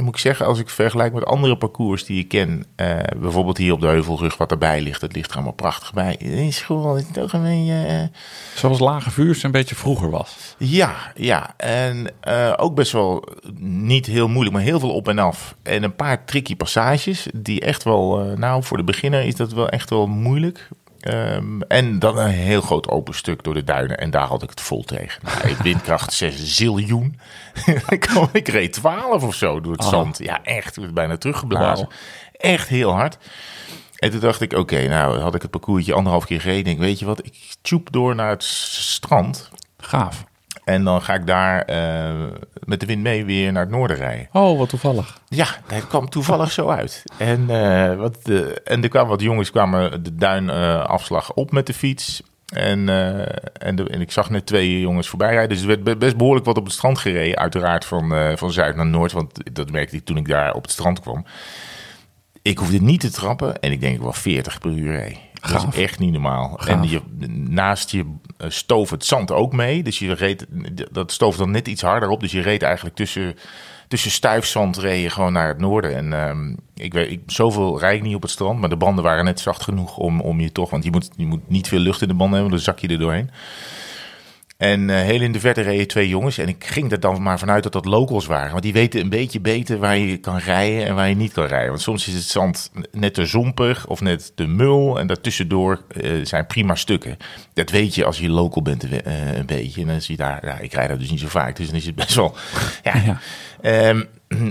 Moet 0.02 0.14
ik 0.14 0.20
zeggen, 0.20 0.46
als 0.46 0.60
ik 0.60 0.70
vergelijk 0.70 1.14
met 1.14 1.26
andere 1.26 1.58
parcours 1.58 2.06
die 2.06 2.20
ik 2.20 2.28
ken, 2.28 2.66
eh, 2.76 2.98
bijvoorbeeld 3.18 3.58
hier 3.58 3.74
op 3.74 3.82
de 3.82 3.88
Heuvelrug, 3.88 4.38
wat 4.38 4.52
erbij 4.52 4.82
ligt, 4.82 5.02
dat 5.02 5.14
ligt 5.14 5.30
er 5.30 5.36
allemaal 5.36 5.54
prachtig 5.54 5.94
bij. 5.94 6.16
Is 6.16 6.62
gewoon 6.62 6.98
is 6.98 7.04
toch 7.12 7.34
een 7.34 7.42
beetje. 7.42 7.86
eh, 7.88 8.18
Zoals 8.56 8.80
Lage 8.80 9.12
Vuurs 9.12 9.44
een 9.44 9.52
beetje 9.52 9.76
vroeger 9.76 10.10
was. 10.10 10.56
ja, 10.58 10.96
ja. 11.16 11.54
En 11.58 12.08
eh, 12.20 12.54
ook 12.58 12.76
best 12.76 12.92
wel 12.92 13.28
niet 13.62 14.06
heel 14.06 14.28
moeilijk, 14.28 14.56
maar 14.56 14.66
heel 14.66 14.80
veel 14.80 14.94
op 14.94 15.08
en 15.08 15.20
af. 15.20 15.56
En 15.64 15.84
een 15.84 15.96
paar 15.96 16.26
tricky 16.26 16.56
passages 16.56 17.28
die 17.34 17.62
echt 17.62 17.84
wel, 17.84 18.18
nou 18.36 18.64
voor 18.64 18.78
de 18.78 18.84
beginner 18.84 19.22
is 19.24 19.36
dat 19.36 19.52
wel 19.54 19.70
echt 19.70 19.90
wel 19.90 20.08
moeilijk. 20.08 20.68
Ehm, 21.00 21.62
en 21.62 22.00
dan 22.00 22.18
een 22.18 22.30
heel 22.30 22.62
groot 22.62 22.88
open 22.88 23.14
stuk 23.14 23.44
door 23.44 23.54
de 23.54 23.64
duinen. 23.64 23.98
En 23.98 24.10
daar 24.10 24.28
had 24.28 24.44
ik 24.44 24.50
het 24.50 24.62
vol 24.62 24.84
tegen. 24.84 25.22
Nou, 25.24 25.56
windkracht 25.64 26.14
6 26.14 26.56
ziljoen. 26.56 27.20
ik, 28.32 28.48
reed 28.48 28.74
12 28.74 29.24
of 29.24 29.36
zo 29.36 29.62
door 29.62 29.72
het 29.72 29.82
Ah. 29.82 29.90
zand. 29.90 30.18
Ja, 30.18 30.44
echt. 30.44 30.76
Ik 30.78 30.82
werd 30.82 30.94
bijna 30.94 31.18
teruggeblazen. 31.18 31.88
Echt 32.32 32.68
heel 32.68 32.92
hard. 32.92 33.18
En 33.96 34.12
toen 34.12 34.20
dacht 34.20 34.42
ik, 34.42 34.54
oké, 34.54 34.88
nou 34.88 35.20
had 35.20 35.36
ik 35.36 35.42
het 35.42 35.52
parcoursje 35.52 35.94
anderhalf 35.94 36.26
keer 36.26 36.42
gereden. 36.42 36.72
Ik 36.74 36.80
weet 36.80 37.00
je 37.00 37.06
wat, 37.06 37.26
ik 37.26 37.34
tjoep 37.62 37.92
door 37.92 38.16
naar 38.16 38.30
het 38.30 38.44
strand. 38.44 39.50
Gaaf. 39.78 40.24
En 40.70 40.84
dan 40.84 41.02
ga 41.02 41.14
ik 41.14 41.28
daar 41.28 41.62
eh, 41.62 42.14
met 42.64 42.80
de 42.80 42.86
wind 42.86 43.02
mee 43.02 43.26
weer 43.26 43.52
naar 43.52 43.62
het 43.62 43.72
noorden 43.72 43.98
rijden. 43.98 44.28
Oh, 44.32 44.58
wat 44.58 44.70
toevallig. 44.70 45.20
Ja, 45.28 45.48
dat 45.68 45.88
kwam 45.88 46.10
toevallig 46.10 46.52
zo 46.52 46.70
uit. 46.70 47.04
En, 47.18 47.46
eh, 47.50 47.96
wat, 47.96 48.18
en 48.64 48.84
er 48.84 48.90
kwamen 48.90 49.10
wat 49.10 49.22
jongens 49.22 49.52
kwamen 49.52 50.04
de 50.04 50.16
duinafslag 50.16 51.34
op 51.34 51.52
met 51.52 51.68
de 51.68 51.74
fiets. 51.74 52.22
En, 52.54 52.90
eh, 52.90 53.20
en, 53.68 53.76
de, 53.76 53.90
en 53.90 54.02
ik 54.02 54.12
zag 54.12 54.30
net 54.30 54.46
twee 54.46 54.80
jongens 54.80 55.08
voorbij 55.10 55.32
rijden. 55.32 55.50
Dus 55.50 55.62
er 55.62 55.68
werd 55.68 55.84
be- 55.84 55.98
best 55.98 56.18
behoorlijk 56.18 56.46
wat 56.46 56.58
op 56.58 56.64
het 56.64 56.74
strand 56.74 56.98
gereden. 56.98 57.38
Uiteraard 57.38 57.86
van, 57.86 58.14
eh, 58.16 58.38
van 58.38 58.52
zuid 58.52 58.76
naar 58.76 58.86
noord. 58.86 59.12
Want 59.12 59.56
dat 59.56 59.72
merkte 59.72 59.96
ik 59.96 60.06
toen 60.06 60.18
ik 60.18 60.28
daar 60.28 60.54
op 60.54 60.62
het 60.62 60.72
strand 60.72 61.00
kwam. 61.00 61.26
Ik 62.42 62.58
hoefde 62.58 62.82
niet 62.82 63.00
te 63.00 63.12
trappen. 63.12 63.60
En 63.60 63.72
ik 63.72 63.82
denk 63.82 64.02
wel 64.02 64.14
40 64.14 64.60
per 64.60 64.72
uur 64.72 65.18
Dat 65.42 65.68
is 65.74 65.80
echt 65.80 66.00
niet 66.00 66.12
normaal. 66.12 66.50
Gaaf. 66.50 66.68
En 66.68 66.90
je, 66.90 67.02
naast 67.50 67.92
je 67.92 68.16
eh, 68.38 68.50
stoof 68.50 68.90
het 68.90 69.06
zand 69.06 69.32
ook 69.32 69.54
mee. 69.54 69.84
Dus 69.84 70.00
je 70.00 70.14
reed, 70.14 70.46
dat 70.92 71.12
stoof 71.12 71.38
dan 71.38 71.52
net 71.52 71.68
iets 71.68 71.82
harder 71.82 72.10
op. 72.10 72.20
Dus 72.20 72.32
je 72.32 72.42
reed 72.42 72.62
eigenlijk 72.62 72.96
tussen, 72.96 73.36
tussen 73.88 74.12
stuifzand 74.12 74.78
reed 74.78 75.02
je 75.02 75.10
gewoon 75.10 75.34
naar 75.34 75.48
het 75.48 75.60
noorden. 75.60 75.96
En 75.96 76.14
ehm, 76.14 76.56
ik 76.76 76.94
weet, 76.94 77.12
ik, 77.12 77.22
zoveel 77.26 77.80
rijd 77.80 77.96
ik 77.96 78.04
niet 78.04 78.16
op 78.16 78.22
het 78.22 78.32
strand. 78.32 78.60
Maar 78.60 78.70
de 78.70 78.78
banden 78.78 79.04
waren 79.04 79.26
net 79.26 79.40
zacht 79.40 79.64
genoeg 79.64 79.98
om, 79.98 80.22
om 80.22 80.40
je 80.40 80.52
toch... 80.52 80.70
Want 80.70 80.84
je 80.84 80.92
moet, 80.92 81.10
je 81.16 81.26
moet 81.26 81.50
niet 81.50 81.68
veel 81.68 81.80
lucht 81.80 82.02
in 82.02 82.08
de 82.08 82.14
banden 82.14 82.40
hebben, 82.40 82.56
dan 82.56 82.64
zak 82.64 82.80
je 82.80 82.88
er 82.88 83.00
doorheen. 83.00 83.30
En 84.60 84.90
eh, 84.90 84.96
heel 84.96 85.22
in 85.22 85.32
de 85.32 85.40
verte 85.40 85.62
reden 85.62 85.88
twee 85.88 86.08
jongens. 86.08 86.38
En 86.38 86.48
ik 86.48 86.66
ging 86.66 86.92
er 86.92 87.00
dan 87.00 87.22
maar 87.22 87.40
vanuit 87.40 87.64
dat 87.64 87.72
dat 87.72 87.86
locals 87.86 88.26
waren. 88.26 88.52
Want 88.52 88.64
die 88.64 88.74
weten 88.74 89.02
een 89.02 89.10
beetje 89.10 89.40
beter 89.40 89.78
waar 89.78 89.98
je 89.98 90.18
kan 90.18 90.38
rijden 90.38 90.86
en 90.86 90.96
waar 90.96 91.10
je 91.10 91.16
niet 91.16 91.34
kan 91.34 91.46
rijden. 91.46 91.70
Want 91.70 91.82
soms 91.82 92.08
is 92.08 92.14
het 92.14 92.24
zand 92.24 92.72
net 92.92 93.14
te 93.14 93.26
zompig 93.26 93.88
of 93.88 94.02
net 94.02 94.32
te 94.36 94.46
mul. 94.46 95.00
En 95.00 95.08
daartussendoor 95.08 95.82
eh 96.02 96.12
zijn 96.24 96.46
prima 96.46 96.76
stukken. 96.76 97.18
Dat 97.54 97.70
weet 97.70 97.96
je 97.96 98.06
als 98.06 98.20
je 98.20 98.30
local 98.30 98.62
bent 98.62 98.84
eh, 98.84 99.38
een 99.38 99.46
beetje. 99.46 99.82
En 99.82 99.88
dan 99.88 100.02
zie 100.02 100.18
je 100.18 100.24
daar, 100.24 100.46
ja, 100.46 100.58
ik 100.58 100.74
rijd 100.74 100.90
daar 100.90 100.98
dus 100.98 101.12
niet 101.12 101.20
zo 101.20 101.28
vaak. 101.28 101.56
Dus 101.56 101.68
dan 101.68 101.76
is 101.76 101.86
het 101.86 101.96
best 101.96 102.16
wel... 102.16 102.36
Ja, 102.84 102.94
Ja. 103.06 103.20
Ehm, 103.62 104.04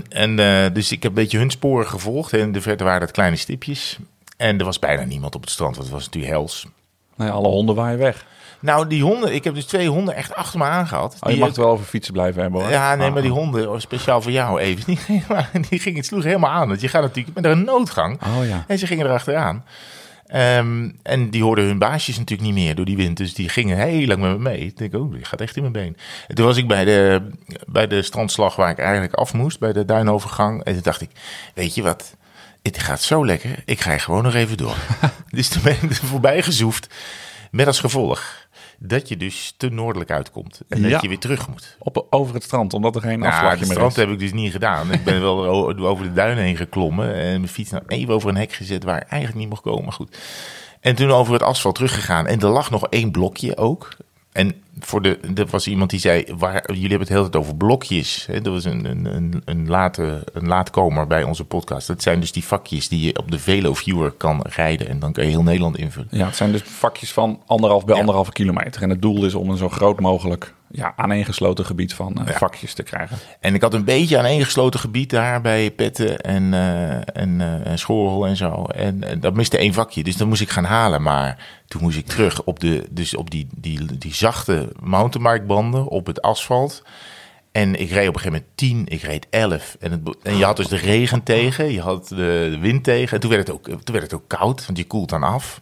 en 0.09 0.35
dus 0.73 0.91
ik 0.91 1.03
heb 1.03 1.11
een 1.11 1.21
beetje 1.21 1.37
hun 1.37 1.51
sporen 1.51 1.87
gevolgd. 1.87 2.33
En 2.33 2.39
in 2.39 2.51
de 2.51 2.61
verte 2.61 2.83
waren 2.83 2.99
dat 2.99 3.11
kleine 3.11 3.35
stipjes. 3.35 3.97
En 4.37 4.59
er 4.59 4.65
was 4.65 4.79
bijna 4.79 5.03
niemand 5.03 5.35
op 5.35 5.41
het 5.41 5.49
strand, 5.49 5.75
want 5.75 5.87
het 5.87 5.95
was 5.95 6.05
natuurlijk 6.05 6.33
hels. 6.33 6.67
Ja, 7.17 7.29
alle 7.29 7.47
honden 7.47 7.75
waaien 7.75 7.99
weg. 7.99 8.25
Nou, 8.61 8.87
die 8.87 9.03
honden, 9.03 9.33
ik 9.33 9.43
heb 9.43 9.53
dus 9.55 9.65
twee 9.65 9.89
honden 9.89 10.15
echt 10.15 10.35
achter 10.35 10.59
me 10.59 10.65
aangehad. 10.65 11.13
Oh, 11.13 11.19
je 11.21 11.27
Die- 11.29 11.37
mag 11.37 11.47
het 11.47 11.57
wel 11.57 11.67
over 11.69 11.85
fietsen 11.85 12.13
blijven 12.13 12.41
hebben 12.41 12.61
hoor. 12.61 12.69
Ja, 12.69 12.95
nee, 12.95 13.07
Ah, 13.07 13.13
maar 13.13 13.21
die 13.21 13.31
honden, 13.31 13.71
oh, 13.71 13.79
speciaal 13.79 14.21
voor 14.21 14.31
jou 14.31 14.59
even, 14.59 14.85
die 14.85 14.99
die 15.69 15.79
gingen, 15.79 15.97
het 15.97 16.05
sloeg 16.07 16.23
helemaal 16.23 16.51
aan. 16.51 16.67
Want 16.67 16.81
je 16.81 16.87
gaat 16.87 17.01
natuurlijk 17.01 17.35
met 17.35 17.45
een 17.45 17.63
noodgang. 17.63 18.19
Oh 18.37 18.47
ja. 18.47 18.63
En 18.67 18.77
ze 18.79 18.87
gingen 18.87 19.05
erachteraan. 19.05 19.63
Ehm 20.25 20.89
en 21.03 21.29
die 21.29 21.43
hoorden 21.43 21.65
hun 21.65 21.77
baasjes 21.79 22.17
natuurlijk 22.17 22.49
niet 22.49 22.57
meer 22.63 22.75
door 22.75 22.85
die 22.85 22.97
wind. 22.97 23.17
Dus 23.17 23.33
die 23.33 23.49
gingen 23.49 23.77
heel 23.77 24.07
lang 24.07 24.21
met 24.21 24.31
me 24.31 24.37
mee. 24.37 24.59
Ik 24.59 24.77
denk, 24.77 24.95
oh, 24.95 25.13
die 25.13 25.25
gaat 25.25 25.41
echt 25.41 25.55
in 25.55 25.61
mijn 25.61 25.73
been. 25.73 25.97
En 26.27 26.35
toen 26.35 26.45
was 26.45 26.57
ik 26.57 26.67
bij 26.67 26.85
de, 26.85 27.29
bij 27.67 27.87
de 27.87 28.01
strandslag 28.01 28.55
waar 28.55 28.69
ik 28.69 28.77
eigenlijk 28.79 29.13
af 29.13 29.33
moest, 29.33 29.59
bij 29.59 29.73
de 29.73 29.85
duinovergang. 29.85 30.63
En 30.63 30.73
toen 30.73 30.81
dacht 30.81 31.01
ik, 31.01 31.09
weet 31.53 31.75
je 31.75 31.81
wat, 31.81 32.15
het 32.61 32.79
gaat 32.79 33.01
zo 33.01 33.25
lekker. 33.25 33.49
Ik 33.65 33.79
ga 33.81 33.97
gewoon 33.97 34.23
nog 34.23 34.33
even 34.33 34.57
door. 34.57 34.75
dus 35.29 35.47
toen 35.47 35.61
ben 35.63 35.75
ik 35.81 35.89
er 35.89 35.95
voorbij 35.95 36.41
gezoefd. 36.43 36.93
Met 37.51 37.67
als 37.67 37.79
gevolg 37.79 38.47
dat 38.79 39.07
je 39.09 39.17
dus 39.17 39.53
te 39.57 39.69
noordelijk 39.69 40.11
uitkomt. 40.11 40.61
En 40.69 40.81
Ja. 40.81 40.89
dat 40.89 41.01
je 41.01 41.07
weer 41.07 41.19
terug 41.19 41.47
moet. 41.47 41.75
Op, 41.79 42.05
over 42.09 42.33
het 42.33 42.43
strand, 42.43 42.73
omdat 42.73 42.95
er 42.95 43.01
geen 43.01 43.19
Nou, 43.19 43.31
afslagje 43.31 43.57
het 43.57 43.59
meer 43.67 43.71
strand 43.71 43.91
is. 43.91 43.97
heb 43.97 44.09
ik 44.09 44.19
dus 44.19 44.33
niet 44.33 44.51
gedaan. 44.51 44.91
Ik 44.91 45.03
ben 45.03 45.21
wel 45.21 45.45
over 45.91 46.03
de 46.03 46.13
duinen 46.13 46.43
heen 46.43 46.55
geklommen 46.57 47.13
en 47.13 47.39
mijn 47.39 47.47
fiets 47.47 47.71
nou 47.71 47.83
even 47.87 48.13
over 48.13 48.29
een 48.29 48.37
hek 48.37 48.51
gezet 48.53 48.83
waar 48.83 49.01
ik 49.01 49.07
eigenlijk 49.07 49.39
niet 49.39 49.49
mocht 49.49 49.61
komen. 49.61 49.83
Maar 49.83 49.93
goed. 49.93 50.17
En 50.81 50.95
toen 50.95 51.11
over 51.11 51.33
het 51.33 51.43
asfalt 51.43 51.75
teruggegaan. 51.75 52.27
En 52.27 52.39
er 52.39 52.47
lag 52.49 52.69
nog 52.71 52.87
één 52.87 53.11
blokje 53.11 53.57
ook. 53.57 53.89
En 54.31 54.53
voor 54.79 55.01
de, 55.01 55.19
er 55.35 55.45
was 55.45 55.67
iemand 55.67 55.89
die 55.89 55.99
zei, 55.99 56.25
waar, 56.37 56.63
jullie 56.67 56.81
hebben 56.81 56.99
het 56.99 57.07
de 57.07 57.13
hele 57.13 57.29
tijd 57.29 57.43
over 57.43 57.55
blokjes. 57.55 58.25
Hè? 58.25 58.41
Dat 58.41 58.53
was 58.53 58.63
een, 58.65 58.85
een, 58.85 59.05
een, 59.15 59.41
een, 59.45 59.67
late, 59.67 60.23
een 60.33 60.47
laatkomer 60.47 61.07
bij 61.07 61.23
onze 61.23 61.43
podcast. 61.45 61.87
Dat 61.87 62.01
zijn 62.01 62.19
dus 62.19 62.31
die 62.31 62.43
vakjes 62.45 62.87
die 62.87 63.05
je 63.05 63.17
op 63.17 63.31
de 63.31 63.39
VeloViewer 63.39 64.11
kan 64.11 64.41
rijden. 64.49 64.87
En 64.87 64.99
dan 64.99 65.11
kan 65.11 65.23
je 65.23 65.29
heel 65.29 65.43
Nederland 65.43 65.77
invullen. 65.77 66.07
Ja, 66.11 66.25
het 66.25 66.35
zijn 66.35 66.51
dus 66.51 66.61
vakjes 66.61 67.11
van 67.11 67.41
anderhalf 67.45 67.85
bij 67.85 67.93
Ja. 67.93 67.99
anderhalve 67.99 68.31
kilometer. 68.31 68.81
En 68.81 68.89
het 68.89 69.01
doel 69.01 69.25
is 69.25 69.35
om 69.35 69.49
een 69.49 69.57
zo 69.57 69.69
groot 69.69 69.99
mogelijk 69.99 70.53
ja, 70.71 70.93
aaneengesloten 70.95 71.65
gebied 71.65 71.93
van 71.93 72.15
eh, 72.15 72.27
Ja. 72.27 72.37
vakjes 72.37 72.73
te 72.73 72.83
krijgen. 72.83 73.17
En 73.39 73.53
ik 73.53 73.61
had 73.61 73.73
een 73.73 73.83
beetje 73.83 74.17
aan 74.17 74.25
één 74.25 74.43
gesloten 74.43 74.79
gebied 74.79 75.09
daar 75.09 75.41
bij 75.41 75.71
Petten 75.71 76.21
en, 76.21 76.53
eh 76.53 77.21
en, 77.21 77.41
eh, 77.41 77.67
en 77.67 77.79
Schorrel 77.79 78.27
en 78.27 78.35
zo. 78.37 78.63
En, 78.63 79.19
dat 79.19 79.33
miste 79.33 79.57
één 79.57 79.73
vakje, 79.73 80.03
dus 80.03 80.17
dat 80.17 80.27
moest 80.27 80.41
ik 80.41 80.49
gaan 80.49 80.63
halen. 80.63 81.01
Maar 81.01 81.45
toen 81.67 81.81
moest 81.81 81.97
ik 81.97 82.05
terug 82.07 82.43
op, 82.43 82.59
de, 82.59 82.87
dus 82.89 83.15
op 83.15 83.31
die, 83.31 83.47
die, 83.55 83.97
die 83.97 84.13
zachte 84.13 84.69
mountainbikebanden 84.79 85.87
op 85.87 86.05
het 86.05 86.21
asfalt. 86.21 86.83
En 87.51 87.79
ik 87.79 87.89
reed 87.89 88.07
op 88.07 88.15
een 88.15 88.21
gegeven 88.21 88.31
moment 88.31 88.45
10, 88.55 88.85
ik 88.87 89.01
reed 89.01 89.27
11. 89.29 89.77
En, 89.79 89.91
het, 89.91 90.01
en 90.23 90.37
je 90.37 90.45
had 90.45 90.57
dus 90.57 90.67
de 90.67 90.77
regen 90.77 91.23
tegen, 91.23 91.71
je 91.71 91.81
had 91.81 92.07
de, 92.07 92.47
de 92.51 92.57
wind 92.59 92.83
tegen. 92.83 93.13
En 93.13 93.19
toen 93.19 93.29
werd, 93.29 93.47
het 93.47 93.55
ook, 93.55 93.65
toen 93.65 93.95
werd 93.95 94.03
het 94.03 94.13
ook 94.13 94.27
koud, 94.27 94.65
want 94.65 94.77
je 94.77 94.87
koelt 94.87 95.09
dan 95.09 95.23
af. 95.23 95.61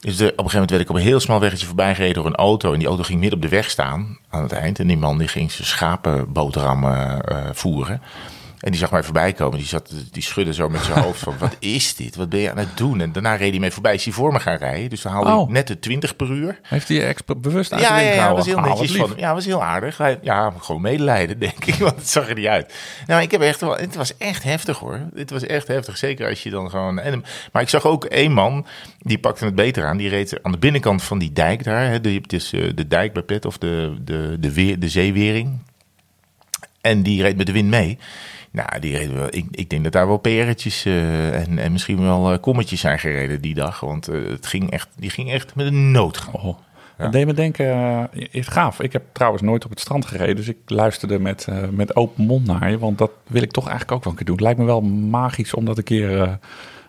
Dus 0.00 0.16
de, 0.16 0.24
op 0.24 0.30
een 0.30 0.36
gegeven 0.36 0.52
moment 0.52 0.70
werd 0.70 0.82
ik 0.82 0.88
op 0.88 0.96
een 0.96 1.02
heel 1.02 1.20
smal 1.20 1.40
weggetje 1.40 1.66
voorbij 1.66 1.94
gereden 1.94 2.14
door 2.14 2.26
een 2.26 2.34
auto. 2.34 2.72
En 2.72 2.78
die 2.78 2.88
auto 2.88 3.02
ging 3.02 3.20
midden 3.20 3.38
op 3.38 3.44
de 3.44 3.56
weg 3.56 3.70
staan 3.70 4.18
aan 4.28 4.42
het 4.42 4.52
eind. 4.52 4.78
En 4.78 4.86
die 4.86 4.96
man 4.96 5.18
die 5.18 5.28
ging 5.28 5.52
zijn 5.52 5.68
schapenboterham 5.68 6.84
eh, 6.84 7.18
eh, 7.24 7.36
voeren. 7.52 8.02
En 8.60 8.70
die 8.70 8.80
zag 8.80 8.90
mij 8.90 9.02
voorbij 9.02 9.32
komen. 9.32 9.58
Die, 9.58 9.66
zat, 9.66 9.92
die 10.12 10.22
schudde 10.22 10.54
zo 10.54 10.68
met 10.68 10.82
zijn 10.82 11.00
hoofd 11.04 11.18
van, 11.20 11.34
wat 11.38 11.56
is 11.58 11.94
dit? 11.96 12.16
Wat 12.16 12.28
ben 12.28 12.40
je 12.40 12.50
aan 12.50 12.58
het 12.58 12.76
doen? 12.76 13.00
En 13.00 13.12
daarna 13.12 13.34
reed 13.34 13.50
hij 13.50 13.60
mee 13.60 13.70
voorbij. 13.70 13.94
Is 13.94 14.04
hij 14.04 14.12
voor 14.12 14.32
me 14.32 14.40
gaan 14.40 14.56
rijden. 14.56 14.90
Dus 14.90 15.02
dan 15.02 15.12
haalde 15.12 15.30
Oh. 15.30 15.48
net 15.48 15.66
de 15.66 15.78
20 15.78 16.16
per 16.16 16.30
uur. 16.30 16.58
Heeft 16.62 16.88
hij 16.88 16.96
je 16.96 17.02
extra 17.02 17.34
bewust 17.34 17.72
uit 17.72 17.80
de 17.82 17.86
Ja, 17.88 17.94
wind 17.94 18.08
ja, 18.08 18.14
ja, 18.14 18.32
was 18.34 18.46
heel 18.46 18.56
Ah, 18.56 18.64
netjes 18.64 18.90
lief. 18.90 19.00
van 19.00 19.08
hem. 19.10 19.18
Ja, 19.18 19.34
was 19.34 19.44
heel 19.44 19.62
aardig. 19.62 19.96
Hij- 19.98 20.18
Ja, 20.22 20.52
gewoon 20.60 20.80
medelijden, 20.80 21.38
denk 21.48 21.64
ik, 21.64 21.74
want 21.74 21.96
het 21.96 22.08
zag 22.08 22.28
er 22.28 22.34
niet 22.34 22.46
uit. 22.46 22.74
Nou, 23.06 23.22
ik 23.22 23.30
heb 23.30 23.40
echt 23.40 23.60
wel, 23.60 23.76
het 23.76 23.94
was 23.94 24.16
echt 24.16 24.42
heftig 24.42 24.78
hoor. 24.78 25.00
Het 25.14 25.30
was 25.30 25.42
echt 25.46 25.68
heftig, 25.68 25.96
zeker 25.96 26.28
als 26.28 26.42
je 26.42 26.50
dan 26.50 26.70
gewoon... 26.70 26.98
En, 26.98 27.24
maar 27.52 27.62
ik 27.62 27.68
zag 27.68 27.84
ook 27.86 28.04
één 28.04 28.32
man, 28.32 28.66
die 28.98 29.18
pakte 29.18 29.44
het 29.44 29.54
beter 29.54 29.84
aan. 29.86 29.96
Die 29.96 30.08
reed 30.08 30.42
aan 30.42 30.52
de 30.52 30.58
binnenkant 30.58 31.02
van 31.02 31.18
die 31.18 31.32
dijk 31.32 31.64
daar. 31.64 31.86
Hè, 31.90 32.00
de, 32.00 32.12
het 32.12 32.32
is 32.32 32.52
eh, 32.52 32.70
de 32.74 32.88
dijk 32.88 33.12
bij 33.12 33.22
Pet 33.22 33.44
of 33.44 33.58
de, 33.58 33.94
de, 34.00 34.36
de, 34.40 34.52
weer, 34.52 34.78
de 34.78 34.88
zeewering. 34.88 35.58
En 36.80 37.02
die 37.02 37.22
reed 37.22 37.36
met 37.36 37.46
de 37.46 37.52
wind 37.52 37.68
mee. 37.68 37.98
Nou, 38.52 38.80
die 38.80 38.96
reden 38.96 39.14
wel, 39.14 39.26
ik, 39.30 39.46
ik 39.50 39.70
denk 39.70 39.84
dat 39.84 39.92
daar 39.92 40.06
wel 40.06 40.16
PR'tjes 40.16 40.84
eh, 40.84 41.40
en, 41.40 41.58
en 41.58 41.72
misschien 41.72 42.00
wel 42.00 42.32
eh, 42.32 42.40
kommetjes 42.40 42.80
zijn 42.80 42.98
gereden 42.98 43.40
die 43.40 43.54
dag. 43.54 43.80
Want 43.80 44.08
eh, 44.08 44.20
het 44.28 44.46
ging 44.46 44.70
echt, 44.70 44.88
die 44.96 45.10
ging 45.10 45.30
echt 45.30 45.54
met 45.54 45.66
een 45.66 45.90
noodgang. 45.90 46.34
Oh. 46.34 46.58
Dat 46.96 47.12
deed 47.12 47.26
me 47.26 47.34
denken, 47.34 48.08
is 48.30 48.46
gaaf. 48.46 48.80
Ik 48.80 48.92
heb 48.92 49.02
trouwens 49.12 49.42
nooit 49.42 49.64
op 49.64 49.70
het 49.70 49.80
strand 49.80 50.06
gereden, 50.06 50.36
dus 50.36 50.48
ik 50.48 50.56
luisterde 50.66 51.18
met, 51.18 51.46
met 51.70 51.96
open 51.96 52.24
mond 52.24 52.46
naar 52.46 52.70
je. 52.70 52.78
Want 52.78 52.98
dat 52.98 53.10
wil 53.26 53.42
ik 53.42 53.50
toch 53.50 53.68
eigenlijk 53.68 53.92
ook 53.92 54.04
wel 54.04 54.12
een 54.12 54.18
keer 54.18 54.26
doen. 54.26 54.34
Het 54.34 54.44
lijkt 54.44 54.58
me 54.58 54.64
wel 54.64 54.80
magisch 54.80 55.54
om 55.54 55.64
dat 55.64 55.78
een 55.78 55.84
keer 55.84 56.38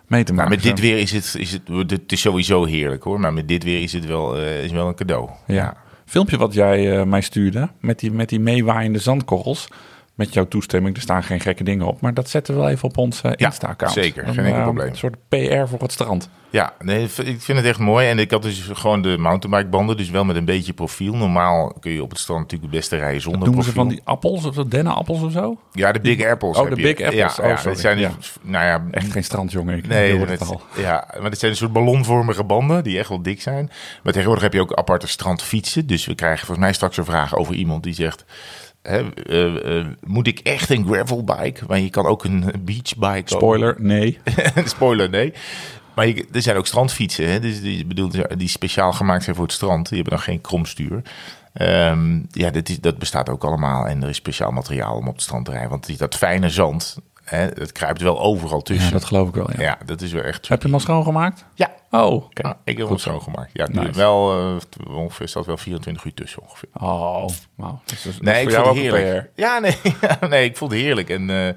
mee 0.07 0.23
te 0.23 0.33
Maar 0.33 0.47
maken. 0.47 0.49
met 0.49 0.75
dit 0.75 0.79
weer 0.79 0.97
is 0.97 1.11
het, 1.11 1.35
is 1.37 1.51
het, 1.51 1.91
het 1.91 2.11
is 2.11 2.21
sowieso 2.21 2.65
heerlijk 2.65 3.03
hoor. 3.03 3.19
Maar 3.19 3.33
met 3.33 3.47
dit 3.47 3.63
weer 3.63 3.81
is 3.81 3.93
het 3.93 4.05
wel, 4.05 4.37
is 4.37 4.71
wel 4.71 4.87
een 4.87 4.95
cadeau. 4.95 5.29
Ja. 5.47 5.77
Filmpje 6.05 6.37
wat 6.37 6.53
jij 6.53 7.05
mij 7.05 7.21
stuurde, 7.21 7.69
met 7.79 7.99
die, 7.99 8.11
met 8.11 8.29
die 8.29 8.39
meewaaiende 8.39 8.99
zandkorrels. 8.99 9.67
Met 10.21 10.33
jouw 10.33 10.47
toestemming, 10.47 10.95
er 10.95 11.01
staan 11.01 11.23
geen 11.23 11.39
gekke 11.39 11.63
dingen 11.63 11.85
op. 11.87 12.01
Maar 12.01 12.13
dat 12.13 12.29
zetten 12.29 12.53
we 12.53 12.59
wel 12.59 12.69
even 12.69 12.89
op 12.89 12.97
ons 12.97 13.21
eh, 13.21 13.31
Ja, 13.35 13.45
Insta-account. 13.47 13.93
zeker. 13.93 14.25
Dan, 14.25 14.33
Geen 14.33 14.43
enkel 14.43 14.57
eh, 14.59 14.63
probleem. 14.65 14.87
Een 14.87 14.95
soort 14.95 15.15
PR 15.29 15.67
voor 15.67 15.79
het 15.81 15.91
strand. 15.91 16.29
Ja, 16.49 16.73
nee, 16.79 17.03
ik 17.03 17.41
vind 17.41 17.57
het 17.57 17.65
echt 17.65 17.79
mooi. 17.79 18.07
En 18.07 18.19
ik 18.19 18.31
had 18.31 18.41
dus 18.41 18.69
gewoon 18.73 19.01
de 19.01 19.17
mountainbikebanden, 19.17 19.97
dus 19.97 20.09
wel 20.09 20.23
met 20.25 20.35
een 20.35 20.45
beetje 20.45 20.73
profiel. 20.73 21.15
Normaal 21.15 21.73
kun 21.79 21.91
je 21.91 22.03
op 22.03 22.09
het 22.09 22.19
strand 22.19 22.39
natuurlijk 22.41 22.71
het 22.71 22.79
beste 22.79 22.95
rijden 22.97 23.21
zonder 23.21 23.43
Doen 23.43 23.63
ze 23.63 23.71
profiel. 23.71 23.81
van 23.81 23.87
die 23.91 24.01
appels 24.03 24.45
of 24.45 24.55
dennenappels 24.55 25.21
of 25.21 25.31
zo? 25.31 25.57
Ja, 25.71 25.91
de 25.91 25.99
Big 25.99 26.25
Apples. 26.25 26.57
Oh, 26.57 26.69
de 26.69 26.75
je. 26.75 26.81
Big 26.81 26.91
Apples. 27.05 27.35
Ja, 27.35 27.43
Oh, 27.43 27.49
ja, 27.49 27.63
dat 27.63 27.79
zijn 27.79 27.97
dus, 27.97 28.05
Ja. 28.05 28.49
nou 28.51 28.65
ja, 28.65 28.83
Echt 28.91 29.11
geen 29.11 29.23
strandjongen. 29.23 29.77
Ik 29.77 29.87
Nee, 29.87 30.17
het 30.19 30.29
het, 30.29 30.49
al. 30.49 30.61
ja, 30.77 31.07
maar 31.21 31.29
het 31.29 31.39
zijn 31.39 31.51
een 31.51 31.57
soort 31.57 31.73
ballonvormige 31.73 32.43
banden 32.43 32.83
die 32.83 32.97
echt 32.99 33.09
wel 33.09 33.21
dik 33.21 33.41
zijn. 33.41 33.71
Maar 34.03 34.11
tegenwoordig 34.13 34.43
heb 34.43 34.53
je 34.53 34.61
ook 34.61 34.73
aparte 34.73 35.07
strandfietsen. 35.07 35.87
Dus 35.87 36.05
we 36.05 36.15
krijgen 36.15 36.39
volgens 36.45 36.59
mij 36.65 36.73
straks 36.73 36.97
een 36.97 37.05
vraag 37.05 37.35
over 37.35 37.53
iemand 37.55 37.83
die 37.83 37.93
zegt... 37.93 38.25
Hè, 38.81 39.13
eh, 39.13 39.77
eh, 39.79 39.85
moet 40.05 40.27
ik 40.27 40.39
echt 40.39 40.69
een 40.69 40.85
gravelbike? 40.85 41.63
Maar 41.67 41.79
je 41.79 41.89
kan 41.89 42.05
ook 42.05 42.23
een 42.23 42.45
beachbike. 42.59 43.21
Spoiler, 43.25 43.75
nee. 43.79 44.19
Spoiler, 44.65 45.09
nee. 45.09 45.33
Maar 45.95 46.07
je- 46.07 46.25
er 46.31 46.41
zijn 46.41 46.57
ook 46.57 46.67
strandfietsen, 46.67 47.29
hè? 47.31 47.39
Dus 47.39 47.61
die, 47.61 47.85
bedoel, 47.85 48.11
die 48.37 48.47
speciaal 48.47 48.93
gemaakt 48.93 49.23
zijn 49.23 49.35
voor 49.35 49.45
het 49.45 49.53
strand. 49.53 49.87
Die 49.89 49.97
hebben 49.97 50.13
dan 50.17 50.23
geen 50.25 50.41
kromstuur. 50.41 51.01
Ehm, 51.53 52.19
ja, 52.31 52.49
dat, 52.49 52.69
is, 52.69 52.79
dat 52.79 52.97
bestaat 52.97 53.29
ook 53.29 53.43
allemaal. 53.43 53.87
En 53.87 54.03
er 54.03 54.09
is 54.09 54.15
speciaal 54.15 54.51
materiaal 54.51 54.95
om 54.95 55.07
op 55.07 55.13
het 55.13 55.23
strand 55.23 55.45
te 55.45 55.51
rijden. 55.51 55.69
Want 55.69 55.85
die- 55.85 55.97
dat 55.97 56.15
fijne 56.15 56.49
zand, 56.49 56.97
hè, 57.23 57.37
het 57.39 57.71
kruipt 57.71 58.01
wel 58.01 58.19
overal 58.21 58.61
tussen. 58.61 58.85
Ja, 58.85 58.91
dat 58.91 59.05
geloof 59.05 59.27
ik 59.27 59.35
wel, 59.35 59.49
ja. 59.57 59.61
Ja, 59.61 59.77
dat 59.85 60.01
is 60.01 60.11
wel 60.11 60.23
echt 60.23 60.47
Heb 60.47 60.57
je 60.59 60.65
hem 60.65 60.73
al 60.73 60.79
schoongemaakt? 60.81 61.45
Ja, 61.55 61.71
Oh, 61.91 62.13
oké. 62.13 62.41
Ah, 62.41 62.53
ik 62.63 62.77
heb 62.77 62.87
hem 62.87 62.97
schoongemaakt. 62.97 63.49
Ja, 63.53 63.67
Nice. 63.67 63.79
duurt 63.79 63.95
wel 63.95 64.39
uh, 64.39 64.97
ongeveer 64.97 65.27
staat 65.27 65.45
wel 65.45 65.57
24 65.57 66.05
uur 66.05 66.13
tussen 66.13 66.41
ongeveer. 66.41 66.69
Oh. 66.73 67.27
Dus, 67.85 68.01
dus 68.01 68.19
Nee, 68.21 68.41
ik 68.41 68.51
vond 68.51 68.65
het 68.65 68.75
heerlijk. 68.75 69.31
Ja, 69.35 69.59
nee, 69.59 69.75
ja, 70.01 70.27
nee, 70.27 70.45
ik 70.45 70.57
vond 70.57 70.71
het 70.71 70.81
heerlijk. 70.81 71.09
En 71.09 71.29
eh, 71.29 71.53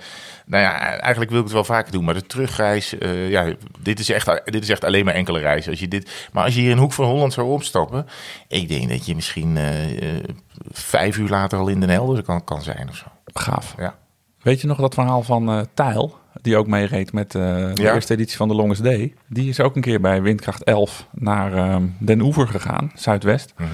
nou 0.46 0.62
ja, 0.62 0.78
eigenlijk 0.78 1.30
wil 1.30 1.38
ik 1.38 1.44
het 1.44 1.54
wel 1.54 1.64
vaker 1.64 1.92
doen. 1.92 2.04
Maar 2.04 2.14
de 2.14 2.26
terugreis, 2.26 2.98
eh, 2.98 3.30
ja, 3.30 3.54
dit 3.78 3.98
is, 3.98 4.10
echt, 4.10 4.40
dit 4.44 4.62
is 4.62 4.68
echt 4.68 4.84
alleen 4.84 5.04
maar 5.04 5.14
enkele 5.14 5.38
reizen. 5.38 5.70
Als 5.70 5.80
je 5.80 5.88
dit, 5.88 6.28
maar 6.32 6.44
als 6.44 6.54
je 6.54 6.60
hier 6.60 6.70
in 6.70 6.78
Hoek 6.78 6.92
van 6.92 7.04
Holland 7.06 7.32
zou 7.32 7.48
opstappen, 7.48 8.06
ik 8.48 8.68
denk 8.68 8.88
dat 8.88 9.06
je 9.06 9.14
misschien 9.14 9.56
eh, 9.56 10.16
eh, 10.16 10.24
vijf 10.70 11.16
uur 11.16 11.28
later 11.28 11.58
al 11.58 11.68
in 11.68 11.80
Den 11.80 11.90
Helder 11.90 12.22
kan, 12.22 12.44
kan 12.44 12.62
zijn 12.62 12.88
of 12.88 12.96
zo. 12.96 13.06
Gaaf. 13.24 13.74
Ja. 13.78 13.94
Weet 14.42 14.60
je 14.60 14.66
nog 14.66 14.78
dat 14.78 14.94
verhaal 14.94 15.22
van 15.22 15.50
eh 15.50 15.60
Tijl, 15.74 16.18
die 16.42 16.56
ook 16.56 16.66
meereed 16.66 17.12
met 17.12 17.34
eh, 17.34 17.42
de 17.74 17.82
Ja. 17.82 17.94
eerste 17.94 18.12
editie 18.12 18.36
van 18.36 18.48
de 18.48 18.54
Longest 18.54 18.82
Day? 18.84 19.14
Die 19.28 19.48
is 19.48 19.60
ook 19.60 19.76
een 19.76 19.82
keer 19.82 20.00
bij 20.00 20.22
windkracht 20.22 20.62
11 20.64 21.06
naar 21.12 21.52
ehm, 21.56 21.82
Den 21.98 22.20
Oever 22.20 22.48
gegaan, 22.48 22.92
zuidwest. 22.94 23.54
Mhm. 23.56 23.68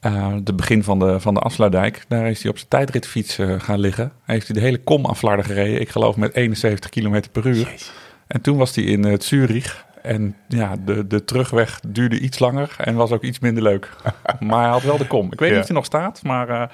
Eh, 0.00 0.32
de 0.42 0.54
begin 0.54 0.84
van 0.84 0.98
de, 0.98 1.20
van 1.20 1.34
de 1.34 1.40
Afsluitdijk. 1.40 2.04
Daar 2.08 2.30
is 2.30 2.42
hij 2.42 2.50
op 2.50 2.56
zijn 2.56 2.68
tijdritfiets 2.70 3.38
eh, 3.38 3.54
gaan 3.60 3.78
liggen. 3.80 4.12
Heeft 4.24 4.46
hij 4.46 4.56
de 4.56 4.62
hele 4.62 4.78
kom 4.78 5.06
aan 5.06 5.16
Flarden 5.16 5.44
gereden. 5.44 5.80
Ik 5.80 5.88
geloof 5.88 6.16
met 6.16 6.34
71 6.34 6.90
km 6.90 7.20
per 7.32 7.46
uur. 7.46 7.54
Jezus. 7.56 7.92
En 8.26 8.40
toen 8.40 8.56
was 8.56 8.74
hij 8.74 8.84
in 8.84 9.22
Zurich. 9.22 9.84
En 10.02 10.36
ja, 10.48 10.74
de, 10.84 11.06
de 11.06 11.24
terugweg 11.24 11.80
duurde 11.88 12.18
iets 12.20 12.38
langer 12.38 12.74
en 12.78 12.94
was 12.94 13.10
ook 13.10 13.22
iets 13.22 13.38
minder 13.38 13.62
leuk. 13.62 13.90
maar 14.40 14.60
hij 14.62 14.70
had 14.70 14.82
wel 14.82 14.98
de 14.98 15.06
kom. 15.06 15.32
Ik 15.32 15.38
weet 15.38 15.48
Ja. 15.48 15.54
niet 15.54 15.62
of 15.62 15.68
hij 15.68 15.76
nog 15.76 15.84
staat, 15.86 16.20
maar... 16.22 16.70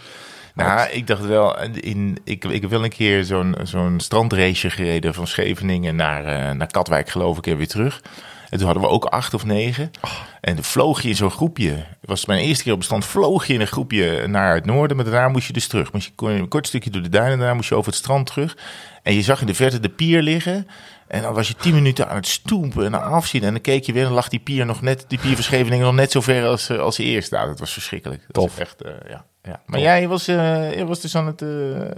eh, 0.57 0.67
Nou, 0.67 0.91
ik 0.91 1.07
dacht 1.07 1.27
wel, 1.27 1.63
in, 1.63 2.19
ik, 2.25 2.45
ik 2.45 2.61
heb 2.61 2.71
wel 2.71 2.85
een 2.85 2.91
keer 2.91 3.25
zo'n 3.25 3.57
zo'n 3.63 4.01
strandrace 4.01 4.71
gereden 4.71 5.15
van 5.15 5.27
Scheveningen 5.27 5.97
naar, 5.97 6.25
eh, 6.25 6.55
naar 6.55 6.67
Katwijk, 6.71 7.09
geloof 7.09 7.39
ik, 7.39 7.47
en 7.47 7.57
weer 7.57 7.69
terug. 7.69 8.03
En 8.51 8.59
toen 8.59 8.67
hadden 8.67 8.85
we 8.85 8.89
ook 8.89 9.05
acht 9.05 9.35
of 9.35 9.45
negen. 9.45 9.91
En 10.41 10.55
toen 10.55 10.65
vloog 10.65 11.03
je 11.03 11.09
in 11.09 11.17
zo'n 11.17 11.31
groepje. 11.31 11.71
Het 11.71 11.85
was 12.01 12.27
mijn 12.27 12.41
eerste 12.41 12.63
keer 12.63 12.73
op 12.73 12.79
bestand. 12.79 13.05
Vloog 13.05 13.47
je 13.47 13.55
in 13.55 13.61
een 13.61 13.67
groepje 13.67 14.27
naar 14.27 14.55
het 14.55 14.65
noorden. 14.65 14.97
Maar 14.97 15.05
daarna 15.05 15.29
moest 15.29 15.47
je 15.47 15.53
dus 15.53 15.67
terug. 15.67 15.93
Moest 15.93 16.13
je 16.17 16.27
een 16.27 16.49
kort 16.49 16.67
stukje 16.67 16.91
door 16.91 17.03
de 17.03 17.09
duinen. 17.09 17.39
Daarna 17.39 17.55
moest 17.55 17.69
je 17.69 17.75
over 17.75 17.91
het 17.91 18.01
strand 18.01 18.27
terug. 18.27 18.57
En 19.03 19.15
je 19.15 19.23
zag 19.23 19.41
in 19.41 19.47
de 19.47 19.55
verte 19.55 19.81
de 19.81 19.89
pier 19.89 20.23
liggen. 20.23 20.67
En 21.09 21.23
dan 21.23 21.35
was 21.35 21.49
je 21.49 21.55
tien 21.55 21.75
minuten 21.75 22.09
aan 22.09 22.17
het 22.17 22.27
stoempen 22.27 22.85
en 22.85 22.95
aan 22.95 23.13
afzien. 23.13 23.43
En 23.43 23.53
dan 23.53 23.61
keek 23.61 23.85
je 23.85 23.93
weer 23.93 24.07
en 24.07 24.13
lag 24.13 24.29
die 24.29 24.41
pier 24.41 24.67
nog 24.67 24.83
net, 24.83 25.05
die 25.09 25.19
pier 25.19 25.79
nog 25.79 25.95
net 25.95 26.11
zo 26.11 26.21
ver 26.21 26.47
als, 26.47 26.69
eh, 26.69 26.79
als 26.79 26.99
eerst. 26.99 27.31
Nou, 27.31 27.47
dat 27.49 27.59
was 27.59 27.73
verschrikkelijk. 27.73 28.23
Dat 28.27 28.35
Tof. 28.35 28.59
echt, 28.59 28.83
eh, 28.83 28.93
ja. 29.09 29.25
Ja. 29.47 29.61
Maar 29.67 29.81
jij 29.81 30.09
was, 30.09 30.29
eh, 30.29 30.37
jij 30.75 30.85
was 30.87 31.01
dus 31.01 31.17
aan 31.17 31.27
het... 31.27 31.43
eh, 31.43 31.49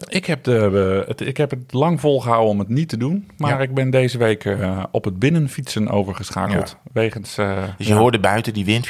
Ik 0.09 0.25
heb, 0.27 0.45
de, 0.45 1.01
eh, 1.03 1.09
het, 1.09 1.21
ik 1.21 1.37
heb 1.37 1.51
het 1.51 1.73
lang 1.73 2.01
volgehouden 2.01 2.51
om 2.51 2.59
het 2.59 2.69
niet 2.69 2.89
te 2.89 2.97
doen. 2.97 3.31
Maar 3.37 3.51
Ja. 3.51 3.59
ik 3.61 3.75
ben 3.75 3.91
deze 3.91 4.19
week 4.19 4.45
eh, 4.45 4.85
op 4.91 5.05
het 5.05 5.19
binnenfietsen 5.19 5.89
overgeschakeld. 5.89 6.77
Wegens... 6.93 7.39
eh, 7.39 7.63
Dus 7.79 7.87
je 7.87 7.93
ja, 7.93 7.99
hoorde 7.99 8.21
buiten 8.21 8.53
die 8.53 8.65
wind. 8.65 8.87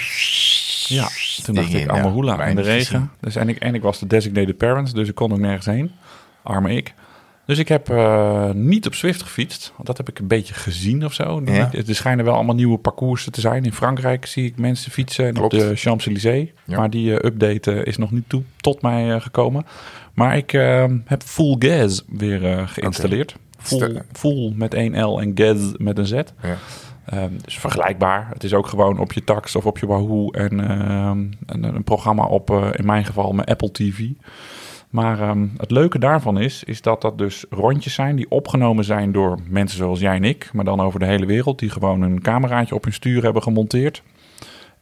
Ja. 0.88 1.08
Toen 1.44 1.54
dacht 1.54 1.74
ik, 1.74 1.88
allemaal 1.88 2.10
hoela 2.10 2.44
in 2.44 2.56
de 2.56 2.62
regen. 2.62 3.10
Dus, 3.20 3.36
en, 3.36 3.48
ik, 3.48 3.58
en 3.58 3.74
ik 3.74 3.82
was 3.82 3.98
de 3.98 4.06
designated 4.06 4.56
parent, 4.56 4.94
dus 4.94 5.08
ik 5.08 5.14
kon 5.14 5.32
ook 5.32 5.38
nergens 5.38 5.66
heen. 5.66 5.92
Arme 6.42 6.74
ik. 6.76 6.94
Dus 7.48 7.58
ik 7.58 7.68
heb 7.68 7.90
uh, 7.90 8.50
niet 8.50 8.86
op 8.86 8.94
Swift 8.94 9.22
gefietst. 9.22 9.72
Want 9.74 9.86
dat 9.86 9.96
heb 9.96 10.08
ik 10.08 10.18
een 10.18 10.26
beetje 10.26 10.54
gezien 10.54 11.04
of 11.04 11.12
zo. 11.12 11.42
Ja. 11.44 11.70
Er 11.72 11.94
schijnen 11.94 12.24
wel 12.24 12.34
allemaal 12.34 12.54
nieuwe 12.54 12.78
parcoursen 12.78 13.32
te 13.32 13.40
zijn. 13.40 13.64
In 13.64 13.72
Frankrijk 13.72 14.26
zie 14.26 14.44
ik 14.44 14.58
mensen 14.58 14.90
fietsen 14.92 15.26
en 15.26 15.36
op 15.42 15.50
de 15.50 15.72
Champs-Élysées. 15.76 16.48
Ja. 16.64 16.76
Maar 16.78 16.90
die 16.90 17.18
eh, 17.18 17.26
update 17.30 17.72
eh, 17.72 17.86
is 17.86 17.96
nog 17.96 18.10
niet 18.10 18.24
toe, 18.28 18.42
tot 18.56 18.82
mij 18.82 19.14
eh, 19.14 19.20
gekomen. 19.20 19.66
Maar 20.14 20.36
ik 20.36 20.52
eh, 20.52 20.84
heb 21.04 21.22
Full 21.22 21.56
Gas 21.58 22.04
weer 22.08 22.44
eh, 22.44 22.68
geïnstalleerd. 22.68 23.36
Full, 23.58 23.78
Stel- 23.78 24.02
full 24.12 24.52
met 24.56 24.74
één 24.74 25.00
L 25.04 25.20
en 25.20 25.32
Gas 25.34 25.58
met 25.76 25.98
een 25.98 26.06
Z. 26.06 26.12
Ja. 26.12 26.22
Ehm, 27.04 27.30
dus 27.44 27.58
vergelijkbaar. 27.58 28.28
Het 28.32 28.44
is 28.44 28.54
ook 28.54 28.66
gewoon 28.66 28.98
op 28.98 29.12
je 29.12 29.24
tax 29.24 29.56
of 29.56 29.66
op 29.66 29.78
je 29.78 29.86
Wahoo 29.86 30.30
en 30.30 30.60
ehm, 30.70 31.18
een, 31.46 31.62
een 31.74 31.84
programma 31.84 32.24
op, 32.24 32.50
eh, 32.50 32.68
in 32.72 32.86
mijn 32.86 33.04
geval, 33.04 33.32
mijn 33.32 33.48
Apple 33.48 33.72
TV. 33.72 33.98
Maar 34.90 35.20
ehm, 35.20 35.46
het 35.56 35.70
leuke 35.70 35.98
daarvan 35.98 36.40
is, 36.40 36.64
is 36.64 36.82
dat 36.82 37.00
dat 37.02 37.18
dus 37.18 37.44
rondjes 37.50 37.94
zijn 37.94 38.16
die 38.16 38.30
opgenomen 38.30 38.84
zijn 38.84 39.12
door 39.12 39.38
mensen 39.48 39.78
zoals 39.78 40.00
jij 40.00 40.16
en 40.16 40.24
ik, 40.24 40.50
maar 40.52 40.64
dan 40.64 40.80
over 40.80 40.98
de 40.98 41.06
hele 41.06 41.26
wereld, 41.26 41.58
die 41.58 41.70
gewoon 41.70 42.02
een 42.02 42.20
cameraatje 42.20 42.74
op 42.74 42.84
hun 42.84 42.92
stuur 42.92 43.22
hebben 43.22 43.42
gemonteerd. 43.42 44.02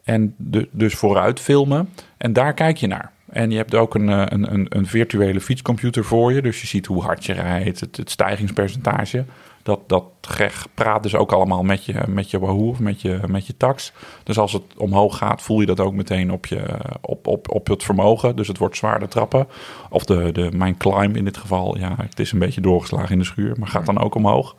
En 0.05 0.35
dus 0.71 0.95
vooruit 0.95 1.41
filmen. 1.41 1.89
En 2.17 2.33
daar 2.33 2.55
kijk 2.55 2.77
je 2.77 2.87
naar. 2.87 3.13
En 3.29 3.51
je 3.51 3.57
hebt 3.57 3.75
ook 3.75 3.95
een, 3.95 4.09
eh, 4.09 4.23
een, 4.25 4.53
een, 4.53 4.67
een 4.69 4.87
virtuele 4.87 5.41
fietscomputer 5.41 6.05
voor 6.05 6.33
je. 6.33 6.43
Dus 6.43 6.61
je 6.61 6.67
ziet 6.67 6.87
hoe 6.87 7.03
hard 7.03 7.25
je 7.25 7.33
rijdt, 7.33 7.81
het, 7.81 7.97
het 7.97 8.11
stijgingspercentage. 8.11 9.25
Dat, 9.67 9.81
dat 9.87 10.05
Greg 10.21 10.67
praat 10.75 11.03
dus 11.03 11.15
ook 11.15 11.33
allemaal 11.33 11.63
met 11.63 11.85
je, 11.85 12.03
met 12.09 12.31
je 12.31 12.39
Wahoo 12.39 12.69
of 12.69 12.79
met 12.79 13.01
je, 13.01 13.21
met 13.27 13.47
je 13.47 13.57
tax. 13.57 13.93
Dus 14.23 14.39
als 14.39 14.53
het 14.53 14.63
omhoog 14.77 15.17
gaat, 15.17 15.43
voel 15.43 15.61
je 15.61 15.67
dat 15.67 15.81
ook 15.81 15.93
meteen 15.93 16.33
op, 16.33 16.47
je, 16.47 16.79
op, 17.01 17.27
op, 17.27 17.51
op 17.51 17.67
het 17.67 17.83
vermogen. 17.83 18.37
Dus 18.37 18.49
het 18.49 18.59
wordt 18.59 18.77
zwaarder 18.77 19.09
trappen. 19.09 19.49
Of 19.91 20.05
de, 20.05 20.33
de, 20.33 20.51
mijn 20.53 20.77
climb 20.77 21.17
in 21.17 21.25
dit 21.25 21.37
geval, 21.37 21.79
ja, 21.79 21.95
het 21.97 22.19
is 22.19 22.33
een 22.33 22.39
beetje 22.39 22.61
doorgeslagen 22.61 23.11
in 23.11 23.19
de 23.19 23.25
schuur. 23.25 23.55
Maar 23.59 23.69
gaat 23.69 23.87
dan 23.87 24.01
ook 24.01 24.15
omhoog. 24.15 24.57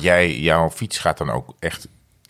Jij, 0.00 0.38
jouw 0.38 0.70
fiets 0.70 0.98
gaat 0.98 1.18
dan 1.18 1.30
ook 1.30 1.54
echt 1.58 1.88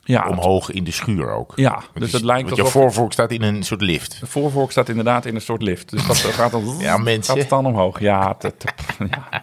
Ja, 0.09 0.29
omhoog 0.29 0.71
in 0.71 0.85
de 0.85 0.91
schuur 0.91 1.31
ook. 1.31 1.53
ja 1.57 1.73
Want 1.73 1.85
dus 2.01 2.13
het 2.13 2.23
lijkt 2.23 2.45
want 2.45 2.57
je 2.57 2.63
alsof... 2.63 2.83
voorvork 2.83 3.13
staat 3.13 3.31
in 3.31 3.43
een 3.43 3.63
soort 3.63 3.81
lift. 3.81 4.21
De 4.21 4.27
voorvork 4.27 4.71
staat 4.71 4.89
inderdaad 4.89 5.25
in 5.27 5.35
een 5.35 5.41
soort 5.41 5.63
lift. 5.63 5.91
Dus 5.91 6.07
dat 6.07 6.17
gaat 6.17 6.51
dan, 6.51 6.75
Ja, 6.81 6.97
mensen. 6.97 7.25
gaat 7.25 7.37
het 7.43 7.49
dan 7.49 7.67
omhoog. 7.67 8.01
Ja, 8.01 8.37
ja 9.11 9.43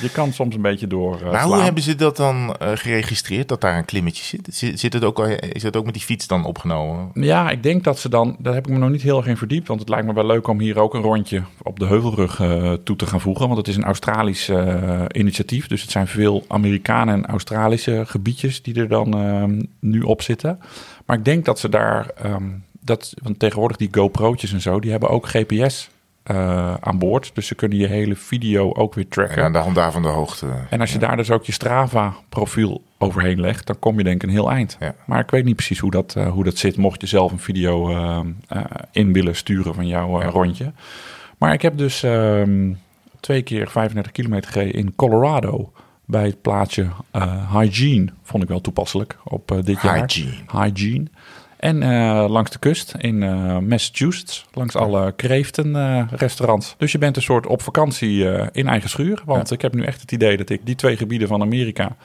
je 0.00 0.10
kan 0.12 0.32
soms 0.32 0.54
een 0.54 0.62
beetje 0.62 0.86
door. 0.86 1.20
eh, 1.20 1.30
Maar 1.32 1.42
hoe 1.44 1.56
hebben 1.60 1.82
ze 1.82 1.94
dat 1.94 2.16
dan 2.16 2.56
eh, 2.58 2.68
geregistreerd, 2.74 3.48
dat 3.48 3.60
daar 3.60 3.78
een 3.78 3.84
klimmetje 3.84 4.24
zit? 4.24 4.48
Zit, 4.54 4.80
zit 4.80 4.92
het 4.92 5.04
ook, 5.04 5.18
is 5.28 5.62
dat 5.62 5.76
ook 5.76 5.84
met 5.84 5.94
die 5.94 6.02
fiets 6.02 6.26
dan 6.26 6.44
opgenomen? 6.44 7.10
Ja, 7.14 7.50
ik 7.50 7.62
denk 7.62 7.84
dat 7.84 7.98
ze 7.98 8.08
dan. 8.08 8.36
Daar 8.38 8.54
heb 8.54 8.66
ik 8.66 8.72
me 8.72 8.78
nog 8.78 8.90
niet 8.90 9.02
heel 9.02 9.16
erg 9.16 9.26
in 9.26 9.36
verdiept. 9.36 9.68
Want 9.68 9.80
het 9.80 9.88
lijkt 9.88 10.06
me 10.06 10.12
wel 10.12 10.26
leuk 10.26 10.48
om 10.48 10.60
hier 10.60 10.78
ook 10.78 10.94
een 10.94 11.02
rondje 11.02 11.42
op 11.62 11.78
de 11.78 11.86
heuvelrug 11.86 12.40
eh, 12.40 12.72
toe 12.72 12.96
te 12.96 13.06
gaan 13.06 13.20
voegen. 13.20 13.46
Want 13.46 13.58
het 13.58 13.68
is 13.68 13.76
een 13.76 13.84
Australisch 13.84 14.50
initiatief. 15.12 15.66
Dus 15.66 15.82
het 15.82 15.90
zijn 15.90 16.06
veel 16.06 16.44
Amerikanen 16.48 17.14
en 17.14 17.26
Australische 17.26 18.02
gebiedjes 18.06 18.62
die 18.62 18.74
er 18.74 18.88
dan 18.88 19.68
nu 19.80 20.02
op 20.06 20.22
zitten. 20.22 20.58
Maar 21.06 21.16
ik 21.18 21.24
denk 21.24 21.44
dat 21.44 21.58
ze 21.58 21.68
daar. 21.68 22.10
ehm, 22.22 22.44
dat, 22.80 23.14
want 23.22 23.38
tegenwoordig 23.38 23.76
die 23.76 23.88
GoPro'tjes 23.90 24.52
en 24.52 24.60
zo, 24.60 24.80
die 24.80 24.90
hebben 24.90 25.08
ook 25.08 25.26
GPS 25.28 25.88
eh, 26.22 26.74
aan 26.80 26.98
boord. 26.98 27.30
Dus 27.34 27.46
ze 27.46 27.54
kunnen 27.54 27.78
je 27.78 27.86
hele 27.86 28.16
video 28.16 28.74
ook 28.74 28.94
weer 28.94 29.08
tracken. 29.08 29.36
En 29.36 29.44
aan 29.44 29.52
de 29.52 29.58
hand 29.58 29.74
daarvan 29.74 30.02
de 30.02 30.08
hoogte. 30.08 30.46
En 30.70 30.80
als 30.80 30.92
je 30.92 30.98
daar 30.98 31.16
dus 31.16 31.30
ook 31.30 31.44
je 31.44 31.52
Strava-profiel 31.52 32.82
overheen 32.98 33.40
legt, 33.40 33.66
dan 33.66 33.78
kom 33.78 33.98
je 33.98 34.04
denk 34.04 34.16
ik 34.22 34.28
een 34.28 34.34
heel 34.34 34.50
eind. 34.50 34.76
Ja. 34.80 34.94
Maar 35.06 35.20
ik 35.20 35.30
weet 35.30 35.44
niet 35.44 35.56
precies 35.56 35.78
hoe 35.78 35.90
dat, 35.90 36.14
eh, 36.16 36.30
hoe 36.30 36.44
dat 36.44 36.56
zit, 36.56 36.76
mocht 36.76 37.00
je 37.00 37.06
zelf 37.06 37.32
een 37.32 37.38
video 37.38 37.90
eh, 37.90 38.20
in 38.92 39.12
willen 39.12 39.36
sturen 39.36 39.74
van 39.74 39.86
jouw 39.86 40.20
Ja. 40.20 40.26
rondje. 40.28 40.72
Maar 41.38 41.52
ik 41.52 41.62
heb 41.62 41.78
dus 41.78 42.02
ehm, 42.02 42.72
twee 43.20 43.42
keer 43.42 43.68
35 43.68 44.12
kilometer 44.12 44.50
gereden 44.52 44.74
in 44.74 44.94
Colorado 44.94 45.72
bij 46.06 46.24
het 46.24 46.42
plaatsje 46.42 46.86
eh, 47.10 47.52
Hygiene. 47.56 48.12
Vond 48.22 48.42
ik 48.42 48.48
wel 48.48 48.60
toepasselijk 48.60 49.16
op 49.24 49.50
eh, 49.50 49.58
dit 49.62 49.82
jaar. 49.82 49.98
Hygiene. 49.98 50.32
Hygiene. 50.52 51.06
En 51.56 51.82
eh, 51.82 52.24
langs 52.28 52.50
de 52.50 52.58
kust 52.58 52.94
in 52.98 53.18
Massachusetts, 53.68 54.46
langs 54.52 54.74
alle 54.76 55.12
kreeftenrestaurants. 55.12 56.74
dus 56.78 56.92
je 56.92 56.98
bent 56.98 57.16
een 57.16 57.22
soort 57.22 57.46
op 57.46 57.62
vakantie 57.62 58.24
in 58.52 58.68
eigen 58.68 58.90
schuur. 58.90 59.22
Want 59.24 59.50
ik 59.50 59.62
heb 59.62 59.74
nu 59.74 59.82
echt 59.82 60.00
het 60.00 60.12
idee 60.12 60.36
dat 60.36 60.50
ik 60.50 60.60
die 60.64 60.74
twee 60.74 60.96
gebieden 60.96 61.28
van 61.28 61.42
Amerika 61.42 61.96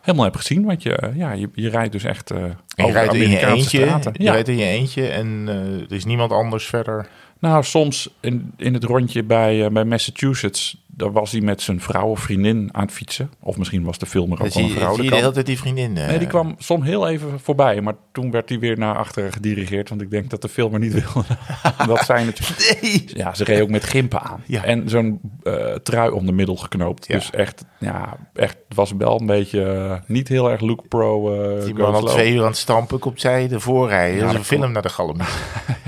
helemaal 0.00 0.24
heb 0.24 0.36
gezien. 0.36 0.64
Want 0.64 0.82
je, 0.82 1.10
ja, 1.14 1.32
je, 1.32 1.50
je 1.54 1.68
rijdt 1.68 1.92
dus 1.92 2.04
echt 2.04 2.30
En 2.30 2.56
je 2.74 2.82
over 2.82 2.92
rijdt 2.94 3.14
in 3.14 3.30
je 3.30 3.46
eentje. 3.46 3.82
straten. 3.86 4.12
Je 4.16 4.22
Ja. 4.22 4.32
rijdt 4.32 4.48
in 4.48 4.56
je 4.56 4.64
eentje 4.64 5.08
en 5.08 5.48
er 5.88 5.92
is 5.96 6.04
niemand 6.04 6.32
anders 6.32 6.66
verder. 6.66 7.08
Nou, 7.38 7.64
soms 7.64 8.10
in, 8.20 8.52
in 8.56 8.74
het 8.74 8.84
rondje 8.84 9.22
bij, 9.22 9.72
bij 9.72 9.84
Massachusetts, 9.84 10.76
daar 10.92 11.12
was 11.12 11.32
hij 11.32 11.40
met 11.40 11.62
zijn 11.62 11.80
vrouw 11.80 12.06
of 12.08 12.20
vriendin 12.20 12.68
aan 12.72 12.82
het 12.82 12.92
fietsen. 12.92 13.30
Of 13.40 13.56
misschien 13.56 13.84
was 13.84 13.98
de 13.98 14.06
filmer 14.06 14.32
ook 14.32 14.38
wel 14.42 14.50
zie 14.50 14.62
een 14.62 14.70
vrouw. 14.70 14.94
zie 14.94 15.04
je 15.04 15.10
de 15.10 15.16
hele 15.16 15.30
tijd 15.32 15.46
die 15.46 15.58
vriendin. 15.58 15.96
eh, 15.96 16.06
Nee, 16.06 16.18
die 16.18 16.26
kwam 16.28 16.54
soms 16.58 16.84
heel 16.86 17.08
even 17.08 17.40
voorbij, 17.40 17.80
maar 17.80 17.94
toen 18.12 18.30
werd 18.30 18.48
hij 18.48 18.58
weer 18.58 18.78
naar 18.78 18.96
achteren 18.96 19.32
gedirigeerd. 19.32 19.88
Want 19.88 20.00
ik 20.00 20.10
denk 20.10 20.30
dat 20.30 20.42
de 20.42 20.48
filmer 20.48 20.80
niet 20.80 20.92
wilde. 20.92 21.28
dat 21.86 22.04
zijn. 22.04 22.34
Nee. 22.82 23.04
Ja, 23.06 23.34
ze 23.34 23.44
reed 23.44 23.60
ook 23.60 23.68
met 23.68 23.84
gimpen 23.84 24.20
aan. 24.22 24.42
Ja. 24.46 24.64
En 24.64 24.88
zo'n 24.88 25.20
eh, 25.42 25.74
trui 25.74 26.10
om 26.10 26.26
de 26.26 26.32
middel 26.32 26.56
geknoopt. 26.56 27.06
Ja. 27.06 27.14
Dus 27.14 27.30
echt, 27.30 27.64
ja, 27.78 28.16
echt, 28.34 28.56
het 28.68 28.76
was 28.76 28.92
wel 28.98 29.20
een 29.20 29.26
beetje 29.26 29.62
eh, 29.64 29.94
niet 30.06 30.28
heel 30.28 30.50
erg 30.50 30.60
look 30.60 30.88
pro. 30.88 31.34
Die 31.64 31.74
man 31.74 31.94
al 31.94 32.02
twee 32.04 32.32
uur 32.32 32.40
aan 32.40 32.46
het 32.46 32.56
stampen, 32.56 32.98
komt 32.98 33.20
zij 33.20 33.48
ervoor 33.50 33.88
rijden. 33.88 34.16
Ja, 34.16 34.20
dat 34.20 34.28
is 34.30 34.32
dat 34.32 34.50
een 34.50 34.58
film 34.58 34.72
naar 34.72 34.82
de 34.82 34.88
galm. 34.88 35.16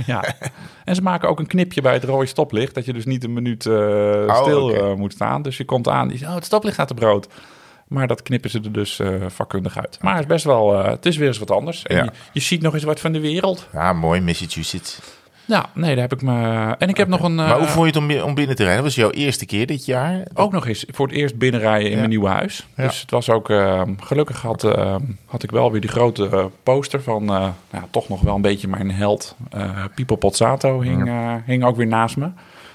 Ja. 0.06 0.24
En 0.84 0.94
ze 0.94 1.02
maken 1.02 1.28
ook 1.28 1.38
een 1.38 1.46
knipje 1.46 1.80
bij 1.80 1.92
het 1.92 2.04
rode 2.04 2.26
stoplicht. 2.26 2.74
Dat 2.74 2.84
je 2.84 2.92
dus 2.92 3.04
niet 3.04 3.24
een 3.24 3.32
minuut 3.32 3.66
eh, 3.66 4.36
stil. 4.40 4.91
Eh, 4.92 4.98
moet 4.98 5.12
staan. 5.12 5.42
Dus 5.42 5.56
je 5.56 5.64
komt 5.64 5.88
aan, 5.88 6.08
die 6.08 6.18
zegt, 6.18 6.30
oh, 6.30 6.36
het 6.36 6.44
stoplicht 6.44 6.74
staat 6.74 6.88
te 6.88 6.94
brood. 6.94 7.28
Maar 7.88 8.06
dat 8.06 8.22
knippen 8.22 8.50
ze 8.50 8.60
er 8.64 8.72
dus 8.72 8.98
eh, 8.98 9.08
vakkundig 9.28 9.78
uit. 9.78 9.98
Maar 10.00 10.12
het 10.12 10.22
is 10.22 10.28
best 10.28 10.44
wel, 10.44 10.78
eh, 10.78 10.90
het 10.90 11.06
is 11.06 11.16
weer 11.16 11.28
eens 11.28 11.38
wat 11.38 11.50
anders. 11.50 11.82
En 11.82 11.96
Ja. 11.96 12.02
je, 12.04 12.10
je 12.32 12.40
ziet 12.40 12.62
nog 12.62 12.74
eens 12.74 12.82
wat 12.84 13.00
van 13.00 13.12
de 13.12 13.20
wereld. 13.20 13.68
Ja, 13.72 13.92
mooi, 13.92 14.20
Massachusetts. 14.20 14.98
Nou, 15.44 15.64
nee, 15.74 15.90
daar 15.94 16.02
heb 16.08 16.12
ik 16.12 16.22
me... 16.22 16.74
En 16.78 16.88
ik 16.88 16.96
heb 16.96 17.08
nog 17.08 17.22
een... 17.22 17.34
maar 17.34 17.58
hoe 17.58 17.66
vond 17.66 17.94
je 17.94 18.00
het 18.00 18.20
om, 18.20 18.28
om 18.28 18.34
binnen 18.34 18.56
te 18.56 18.62
rijden? 18.62 18.82
Dat 18.84 18.94
was 18.94 19.02
jouw 19.02 19.10
eerste 19.10 19.46
keer 19.46 19.66
dit 19.66 19.84
jaar. 19.84 20.26
ook 20.34 20.52
nog 20.52 20.66
eens 20.66 20.84
voor 20.88 21.06
het 21.06 21.16
eerst 21.16 21.38
binnenrijden 21.38 21.84
in 21.86 21.90
Ja. 21.90 21.96
mijn 21.96 22.08
nieuwe 22.08 22.28
huis. 22.28 22.66
Ja. 22.76 22.86
Dus 22.86 23.00
het 23.00 23.10
was 23.10 23.30
ook... 23.30 23.50
eh, 23.50 23.82
gelukkig 24.00 24.42
had, 24.42 24.64
eh, 24.64 24.96
had 25.26 25.42
ik 25.42 25.50
wel 25.50 25.70
weer 25.72 25.80
die 25.80 25.90
grote 25.90 26.50
poster 26.62 27.02
van... 27.02 27.24
nou, 27.24 27.52
toch 27.90 28.08
nog 28.08 28.20
wel 28.20 28.34
een 28.34 28.40
beetje 28.42 28.68
mijn 28.68 28.90
held. 28.90 29.36
Pipo 29.94 30.16
Pozzato 30.16 30.80
hing, 30.80 31.10
hing 31.46 31.64
ook 31.64 31.76
weer 31.76 31.86
naast 31.86 32.16
me. 32.16 32.28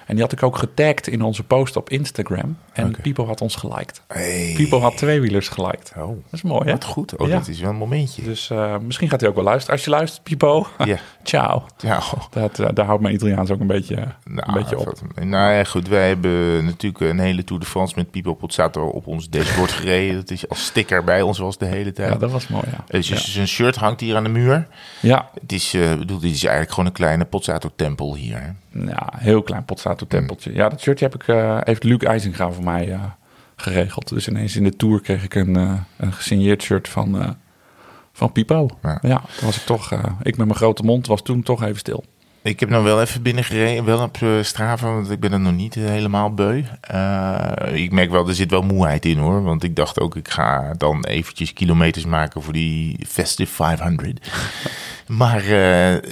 En 0.08 0.14
die 0.14 0.24
had 0.24 0.32
ik 0.32 0.44
ook 0.44 0.58
getagd 0.58 1.08
in 1.08 1.22
onze 1.22 1.44
post 1.44 1.76
op 1.76 1.90
Instagram. 1.90 2.58
En. 2.74 2.96
Pipo 3.02 3.26
had 3.26 3.42
ons 3.42 3.56
geliked. 3.56 4.02
Hey. 4.08 4.54
Pipo 4.56 4.80
had 4.80 4.98
tweewielers 4.98 5.48
geliked. 5.50 5.94
Oh, 5.98 6.08
Dat 6.08 6.16
is 6.32 6.42
mooi, 6.42 6.66
hè? 6.66 6.72
wat 6.72 6.84
goed. 6.86 7.16
Oh, 7.18 7.28
Ja. 7.28 7.38
dat 7.38 7.48
is 7.48 7.60
wel 7.60 7.70
een 7.70 7.76
momentje. 7.76 8.24
Dus 8.24 8.50
eh, 8.50 8.78
misschien 8.78 9.10
gaat 9.10 9.20
hij 9.20 9.30
ook 9.30 9.36
wel 9.36 9.44
luisteren. 9.44 9.76
Als 9.76 9.84
je 9.84 9.90
luistert, 9.90 10.24
Pipo, 10.24 10.68
Ja. 10.86 10.98
ciao. 11.24 11.64
Ja, 11.78 12.02
Dat, 12.30 12.60
eh, 12.60 12.68
daar 12.74 12.86
houdt 12.86 13.02
mijn 13.02 13.14
Italiaans 13.14 13.52
ook 13.52 13.60
een 13.60 13.68
beetje, 13.68 13.96
nou, 14.26 14.48
een 14.48 14.54
beetje 14.54 14.80
op. 14.80 14.94
nou 15.16 15.54
ja, 15.54 15.64
goed. 15.64 15.88
Wij 15.88 16.08
hebben 16.08 16.66
natuurlijk 16.66 17.02
een 17.12 17.20
hele 17.20 17.44
Tour 17.44 17.62
de 17.62 17.68
France 17.68 17.94
met 17.96 18.12
Pipo 18.12 18.34
Pozzato 18.34 18.86
op 18.88 19.08
ons 19.08 19.30
dashboard 19.30 19.72
gereden. 19.82 20.16
Dat 20.16 20.32
is 20.32 20.50
als 20.50 20.66
sticker 20.66 21.04
bij 21.04 21.22
ons 21.22 21.38
was 21.38 21.58
de 21.58 21.66
hele 21.66 21.92
tijd. 21.92 22.12
Ja, 22.12 22.18
dat 22.18 22.32
was 22.32 22.48
mooi, 22.48 22.66
ja. 22.72 22.84
Dus 22.88 23.34
zijn 23.34 23.48
shirt 23.48 23.76
hangt 23.76 24.00
hier 24.00 24.16
aan 24.16 24.24
de 24.24 24.30
muur. 24.30 24.68
Ja, 25.02 25.30
Het 25.42 25.52
is, 25.52 25.74
eh, 25.74 25.96
bedoel, 25.98 26.20
dit 26.20 26.32
is 26.32 26.42
eigenlijk 26.44 26.70
gewoon 26.74 26.86
een 26.86 26.96
kleine 26.96 27.26
Pozzato-tempel 27.26 28.16
hier. 28.16 28.42
hè. 28.42 28.50
Ja, 28.86 29.14
heel 29.18 29.42
klein 29.42 29.66
Potsato-tempeltje. 29.98 30.54
Ja, 30.54 30.70
dat 30.70 30.82
shirtje 30.82 31.06
heb 31.06 31.16
ik, 31.16 31.28
eh, 31.28 31.58
heeft 31.64 31.84
Luc 31.84 31.98
IJzinga 31.98 32.52
voor 32.52 32.64
mij 32.64 32.92
eh, 32.92 33.04
geregeld. 33.56 34.10
Dus 34.10 34.28
ineens 34.28 34.56
in 34.56 34.64
de 34.64 34.76
tour 34.76 35.02
kreeg 35.02 35.24
ik 35.24 35.36
een, 35.36 35.56
eh, 35.56 35.74
een 35.98 36.14
gesigneerd 36.14 36.62
shirt 36.62 36.90
van, 36.90 37.38
van 38.14 38.32
Pipo. 38.32 38.70
Ja. 38.84 39.00
Ja. 39.02 39.22
toen 39.38 39.46
was 39.46 39.58
ik 39.58 39.66
toch, 39.66 39.92
ik 40.22 40.38
met 40.38 40.48
mijn 40.48 40.56
grote 40.60 40.84
mond 40.84 41.08
was 41.08 41.22
toen 41.22 41.44
toch 41.44 41.64
even 41.64 41.78
stil. 41.78 42.04
Ik 42.42 42.60
heb 42.60 42.70
nog 42.70 42.84
wel 42.84 43.02
even 43.02 43.22
binnengereden, 43.22 43.86
wel 43.86 44.02
op 44.02 44.18
Strava, 44.42 44.88
want 44.94 45.12
ik 45.12 45.20
ben 45.20 45.32
er 45.32 45.40
nog 45.40 45.54
niet 45.54 45.74
helemaal 45.74 46.34
beu. 46.34 46.64
Ik 47.74 47.92
merk 47.92 48.10
wel, 48.12 48.28
er 48.28 48.36
zit 48.36 48.52
wel 48.52 48.62
moeheid 48.62 49.06
in 49.06 49.18
hoor. 49.18 49.44
Want 49.44 49.64
ik 49.64 49.76
dacht 49.76 50.00
ook, 50.00 50.16
ik 50.16 50.30
ga 50.30 50.74
dan 50.78 51.06
eventjes 51.06 51.54
kilometers 51.54 52.06
maken 52.06 52.42
voor 52.42 52.54
die 52.54 53.06
Festive 53.08 53.54
500. 53.54 54.32
maar 55.08 55.46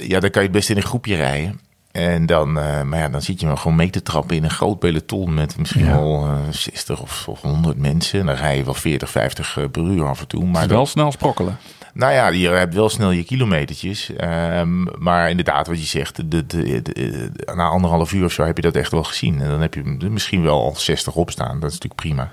ja, 0.02 0.20
dan 0.20 0.30
kan 0.30 0.42
je 0.42 0.50
best 0.50 0.70
in 0.70 0.76
een 0.76 0.82
groepje 0.82 1.16
rijden. 1.16 1.60
En 1.96 2.26
dan, 2.26 2.58
eh, 2.58 2.82
maar 2.82 2.98
ja, 2.98 3.08
dan 3.08 3.22
zit 3.22 3.40
je 3.40 3.46
maar 3.46 3.56
gewoon 3.56 3.76
mee 3.76 3.90
te 3.90 4.02
trappen 4.02 4.36
in 4.36 4.44
een 4.44 4.50
groot 4.50 4.78
peloton 4.78 5.34
met 5.34 5.58
misschien 5.58 5.84
Ja. 5.84 5.92
wel 5.98 6.24
eh, 6.26 6.34
60 6.50 7.00
of, 7.02 7.28
of 7.28 7.40
100 7.42 7.78
mensen. 7.78 8.20
En 8.20 8.26
dan 8.26 8.34
rij 8.34 8.56
je 8.56 8.64
wel 8.64 8.74
40, 8.74 9.10
50 9.10 9.58
per 9.70 9.82
uur 9.82 10.06
af 10.06 10.20
en 10.20 10.26
toe. 10.26 10.44
Maar 10.44 10.68
wel 10.68 10.86
snel 10.86 11.12
sprokkelen. 11.12 11.56
nou 11.94 12.12
ja, 12.12 12.28
je 12.28 12.48
hebt 12.48 12.74
wel 12.74 12.88
snel 12.88 13.10
je 13.10 13.24
kilometertjes. 13.24 14.12
Ehm, 14.16 14.82
maar 14.98 15.30
inderdaad, 15.30 15.66
wat 15.66 15.78
je 15.80 15.86
zegt, 15.86 16.30
de, 16.30 16.46
de, 16.46 17.30
na 17.54 17.64
anderhalf 17.68 18.12
uur 18.12 18.24
of 18.24 18.32
zo 18.32 18.44
heb 18.44 18.56
je 18.56 18.62
dat 18.62 18.74
echt 18.76 18.90
wel 18.92 19.04
gezien. 19.04 19.40
En 19.40 19.48
dan 19.48 19.60
heb 19.60 19.74
je 19.74 19.82
misschien 20.10 20.42
wel 20.42 20.62
al 20.62 20.74
60 20.76 21.14
op 21.14 21.30
staan. 21.30 21.60
Dat 21.60 21.70
is 21.70 21.78
natuurlijk 21.78 21.94
prima. 22.00 22.30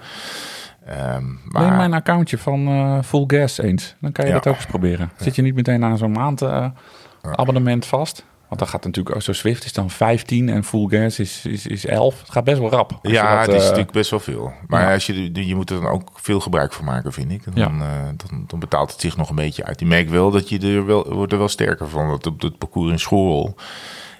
Ehm, 0.85 1.23
maar 1.45 1.61
Neem 1.67 1.75
mijn 1.77 1.93
accountje 1.93 2.37
van 2.37 2.67
eh, 2.67 2.97
Full 3.03 3.23
Gas 3.27 3.57
eens. 3.57 3.95
Dan 4.01 4.11
kan 4.11 4.25
je 4.25 4.31
Ja. 4.31 4.37
dat 4.37 4.47
ook 4.47 4.55
eens 4.55 4.65
proberen. 4.65 5.11
Zit 5.17 5.35
je 5.35 5.41
niet 5.41 5.55
meteen 5.55 5.83
aan 5.83 5.97
zo'n 5.97 6.11
maand 6.11 6.41
eh, 6.41 6.65
abonnement 7.21 7.85
vast. 7.85 8.25
Want 8.53 8.65
dan 8.65 8.73
gaat 8.73 8.85
natuurlijk, 8.85 9.21
zo 9.21 9.33
Swift 9.33 9.65
is 9.65 9.73
dan 9.73 9.89
15 9.89 10.49
en 10.49 10.63
Full 10.63 10.87
Gas 10.89 11.19
is, 11.19 11.45
is, 11.45 11.67
is 11.67 11.85
11. 11.85 12.19
Het 12.19 12.31
gaat 12.31 12.43
best 12.43 12.59
wel 12.59 12.69
rap. 12.69 12.99
Ja, 13.01 13.37
dat, 13.37 13.45
het 13.45 13.55
is 13.55 13.61
eh, 13.61 13.63
natuurlijk 13.63 13.91
best 13.91 14.09
wel 14.09 14.19
veel. 14.19 14.53
Maar 14.67 14.81
ja. 14.81 14.93
als 14.93 15.05
je, 15.05 15.45
je 15.47 15.55
moet 15.55 15.69
er 15.69 15.81
dan 15.81 15.91
ook 15.91 16.09
veel 16.13 16.39
gebruik 16.39 16.73
van 16.73 16.85
maken, 16.85 17.13
vind 17.13 17.31
ik. 17.31 17.45
En 17.45 17.51
Ja. 17.55 17.65
Dan, 17.65 17.81
eh, 17.81 18.05
dan, 18.27 18.43
dan 18.47 18.59
betaalt 18.59 18.91
het 18.91 19.01
zich 19.01 19.17
nog 19.17 19.29
een 19.29 19.35
beetje 19.35 19.63
uit. 19.63 19.79
Je 19.79 19.85
merkt 19.85 20.09
wel 20.09 20.31
dat 20.31 20.49
je 20.49 20.59
er 20.59 20.85
wel, 20.85 21.13
wordt 21.13 21.31
er 21.31 21.37
wel 21.37 21.47
sterker 21.47 21.89
van. 21.89 22.09
Dat 22.09 22.27
op 22.27 22.41
het 22.41 22.57
parcours 22.57 22.91
in 22.91 22.99
school. 22.99 23.55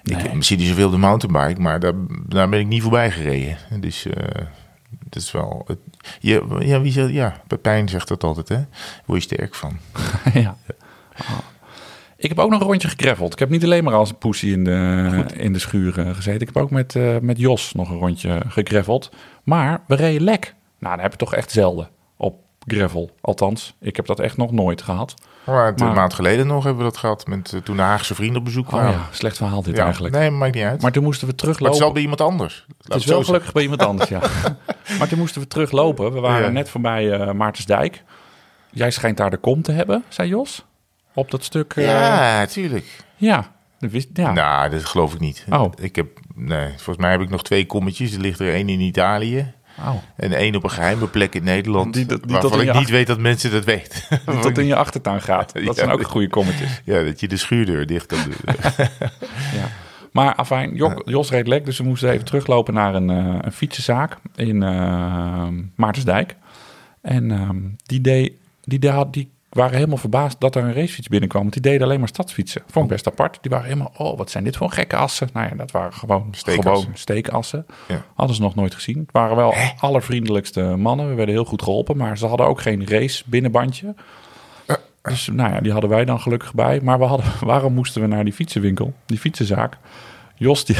Nee. 0.04 0.24
Ik 0.24 0.44
zie 0.44 0.58
niet 0.58 0.68
zoveel 0.68 0.90
de 0.90 0.98
mountainbike, 0.98 1.62
maar 1.62 1.80
daar, 1.80 1.94
daar 2.28 2.50
ben 2.50 2.60
ik 2.60 2.68
niet 2.68 2.82
voorbij 2.82 3.12
gereden. 3.12 3.58
Dus 3.80 4.06
eh 4.06 4.46
het 5.04 5.16
is 5.16 5.32
wel... 5.32 5.64
Het, 5.68 5.80
je, 6.20 6.58
ja, 6.60 6.82
wie 6.82 6.92
zegt, 6.92 7.12
ja, 7.12 7.42
Pepijn 7.48 7.90
zegt 7.90 8.08
dat 8.08 8.24
altijd, 8.24 8.50
hè? 8.50 8.62
Word 9.06 9.24
je 9.24 9.36
sterk 9.36 9.56
van. 9.56 9.78
ja. 10.34 10.58
Ah. 11.18 11.38
Ik 12.24 12.30
heb 12.30 12.40
ook 12.40 12.50
nog 12.50 12.60
een 12.62 12.68
rondje 12.68 12.88
gegraveld. 12.88 13.34
Ik 13.34 13.40
heb 13.40 13.50
niet 13.50 13.64
alleen 13.64 13.84
maar 13.84 13.94
als 13.94 14.10
een 14.10 14.18
poesie 14.18 14.52
in 14.54 14.64
de, 14.64 15.26
in 15.38 15.54
de 15.54 15.60
schuur 15.60 16.00
eh, 16.00 16.16
gezeten. 16.16 16.42
Ik 16.42 16.48
heb 16.54 16.58
ook 16.58 16.70
met, 16.72 16.96
eh, 16.96 17.18
met 17.22 17.38
Jos 17.40 17.74
nog 17.74 17.90
een 17.90 17.98
rondje 17.98 18.42
gegraveld. 18.48 19.12
Maar 19.44 19.82
we 19.88 19.96
reden 19.96 20.22
lek. 20.24 20.56
Nou, 20.80 20.94
dat 20.94 21.04
heb 21.04 21.12
je 21.12 21.18
toch 21.18 21.34
echt 21.36 21.52
zelden 21.52 21.90
op 22.18 22.36
gravel. 22.68 23.12
Althans, 23.22 23.76
ik 23.80 23.96
heb 23.96 24.06
dat 24.06 24.20
echt 24.20 24.38
nog 24.38 24.52
nooit 24.52 24.82
gehad. 24.82 25.14
Maar 25.46 25.66
het- 25.66 25.80
Maar- 25.80 25.90
een 25.90 25.96
maand 25.96 26.14
geleden 26.14 26.48
nog 26.48 26.64
hebben 26.64 26.84
we 26.84 26.90
dat 26.92 27.00
gehad. 27.00 27.28
Met, 27.28 27.54
eh, 27.54 27.60
toen 27.60 27.76
de 27.76 27.82
Haagse 27.82 28.16
vrienden 28.16 28.38
op 28.38 28.46
bezoek 28.46 28.66
Oh 28.68 28.74
waren. 28.74 28.92
ja, 28.92 29.08
slecht 29.12 29.38
verhaal 29.38 29.62
dit 29.64 29.76
Ja, 29.78 29.84
eigenlijk. 29.84 30.16
Nee, 30.16 30.30
maakt 30.30 30.54
niet 30.56 30.64
uit. 30.64 30.82
Maar 30.82 30.92
toen 30.92 31.04
moesten 31.04 31.28
we 31.28 31.34
Maar 31.34 31.44
het 31.46 31.56
teruglopen. 31.56 31.78
zal 31.86 31.92
bij 31.92 32.02
iemand 32.02 32.22
anders. 32.22 32.66
Laat 32.68 32.94
Het 32.94 33.02
is 33.02 33.06
wel 33.06 33.24
gelukkig 33.24 33.52
bij 33.52 33.64
iemand 33.64 33.82
anders, 33.84 34.10
ja. 34.10 34.20
maar 35.00 35.08
toen 35.08 35.20
moesten 35.20 35.42
we 35.42 35.48
teruglopen. 35.48 36.14
We 36.14 36.20
waren 36.20 36.46
Ja. 36.46 36.50
net 36.52 36.70
voorbij 36.70 37.12
eh 37.12 37.32
Maartensdijk. 37.34 38.04
Jij 38.72 38.92
schijnt 38.92 39.18
daar 39.18 39.30
de 39.30 39.38
kom 39.38 39.62
te 39.62 39.72
hebben, 39.72 40.04
zei 40.08 40.30
Jos. 40.30 40.66
Op 41.14 41.32
dat 41.32 41.44
stuk. 41.44 41.74
eh, 41.74 41.86
Ja, 41.86 42.46
tuurlijk. 42.46 42.86
ja. 43.16 43.52
Dat 43.80 43.92
wist, 43.92 44.08
ja. 44.14 44.32
Nou, 44.32 44.70
dat 44.70 44.86
geloof 44.86 45.14
ik 45.14 45.20
niet. 45.20 45.46
Oh. 45.50 45.72
Ik 45.82 45.96
heb, 45.96 46.08
nee, 46.36 46.68
volgens 46.68 46.98
mij 46.98 47.12
heb 47.12 47.22
ik 47.22 47.30
nog 47.30 47.44
twee 47.44 47.66
kommetjes. 47.66 48.14
Er 48.14 48.20
ligt 48.22 48.40
er 48.40 48.54
één 48.54 48.70
in 48.70 48.80
Italië 48.80 49.54
Oh. 49.80 49.94
en 50.16 50.32
één 50.34 50.56
op 50.56 50.64
een 50.64 50.70
geheime 50.70 51.08
plek 51.08 51.36
in 51.36 51.44
Nederland. 51.44 51.94
Die- 51.94 52.06
die 52.06 52.18
tot 52.20 52.32
waarvan 52.32 52.52
in 52.52 52.58
ik 52.60 52.66
niet 52.66 52.76
achter- 52.76 52.94
weet 52.94 53.08
dat 53.08 53.20
mensen 53.20 53.52
dat 53.52 53.64
weten. 53.64 54.02
Die 54.26 54.40
tot 54.40 54.58
in 54.58 54.66
je 54.66 54.76
achtertuin 54.76 55.22
gaat. 55.22 55.54
Dat 55.54 55.64
Ja, 55.64 55.74
zijn 55.74 55.90
ook 55.92 56.02
dat- 56.02 56.10
goede 56.12 56.28
kommetjes. 56.30 56.82
ja, 56.86 57.04
dat 57.04 57.20
je 57.20 57.28
de 57.28 57.38
schuurdeur 57.38 57.86
dicht 57.88 58.06
kan 58.06 58.20
doen. 58.24 58.56
Ja. 59.54 59.68
Maar 60.12 60.36
afijn, 60.36 60.76
Jo- 60.76 61.02
Jos 61.06 61.30
reed 61.30 61.48
lek, 61.48 61.66
dus 61.66 61.78
we 61.78 61.84
moesten 61.84 62.10
even 62.10 62.26
teruglopen 62.26 62.74
naar 62.74 62.96
een, 62.96 63.10
eh, 63.10 63.36
een 63.42 63.52
fietsenzaak 63.52 64.18
in 64.36 64.64
eh, 64.64 65.48
Maartensdijk. 65.76 66.36
En 67.02 67.32
ehm, 67.32 67.58
die, 67.86 68.02
deed, 68.02 68.34
die, 68.64 68.80
deed- 68.80 69.14
die 69.14 69.32
waren 69.54 69.76
helemaal 69.76 69.98
verbaasd 69.98 70.40
dat 70.40 70.56
er 70.56 70.64
een 70.64 70.74
racefiets 70.74 71.08
binnenkwam. 71.08 71.42
Want 71.42 71.54
die 71.54 71.62
deden 71.62 71.82
alleen 71.82 72.00
maar 72.00 72.08
stadsfietsen. 72.08 72.62
Vond 72.68 72.86
ik 72.86 72.92
best 72.92 73.08
apart. 73.08 73.38
Die 73.42 73.52
waren 73.52 73.66
helemaal, 73.66 73.94
oh, 73.98 74.18
wat 74.18 74.32
zijn 74.32 74.44
dit 74.44 74.58
voor 74.58 74.72
gekke 74.72 74.96
assen? 74.96 75.30
Nou 75.34 75.48
ja, 75.50 75.56
dat 75.56 75.72
waren 75.72 75.94
gewoon 75.94 76.28
Steekassen. 76.32 76.76
gewoon 76.76 76.98
steekassen. 76.98 77.66
Ja. 77.88 78.04
Hadden 78.16 78.36
ze 78.36 78.42
nog 78.42 78.56
nooit 78.56 78.76
gezien. 78.76 79.00
Het 79.00 79.12
waren 79.12 79.36
wel 79.36 79.54
allervriendelijkste 79.78 80.62
mannen. 80.62 81.10
We 81.10 81.16
werden 81.16 81.36
heel 81.36 81.46
goed 81.46 81.62
geholpen, 81.62 81.98
maar 81.98 82.18
ze 82.18 82.26
hadden 82.26 82.48
ook 82.48 82.62
geen 82.62 82.88
race 82.88 83.24
binnenbandje. 83.26 83.96
Dus 85.02 85.30
nou 85.32 85.54
ja, 85.54 85.62
die 85.62 85.72
hadden 85.72 85.90
wij 85.90 86.06
dan 86.06 86.20
gelukkig 86.20 86.54
bij. 86.54 86.80
Maar 86.84 87.00
we 87.00 87.06
hadden, 87.06 87.26
waarom 87.46 87.74
moesten 87.74 88.02
we 88.02 88.08
naar 88.08 88.24
die 88.24 88.34
fietsenwinkel, 88.34 88.94
die 89.06 89.18
fietsenzaak? 89.18 89.78
Jos 90.36 90.66
die 90.66 90.76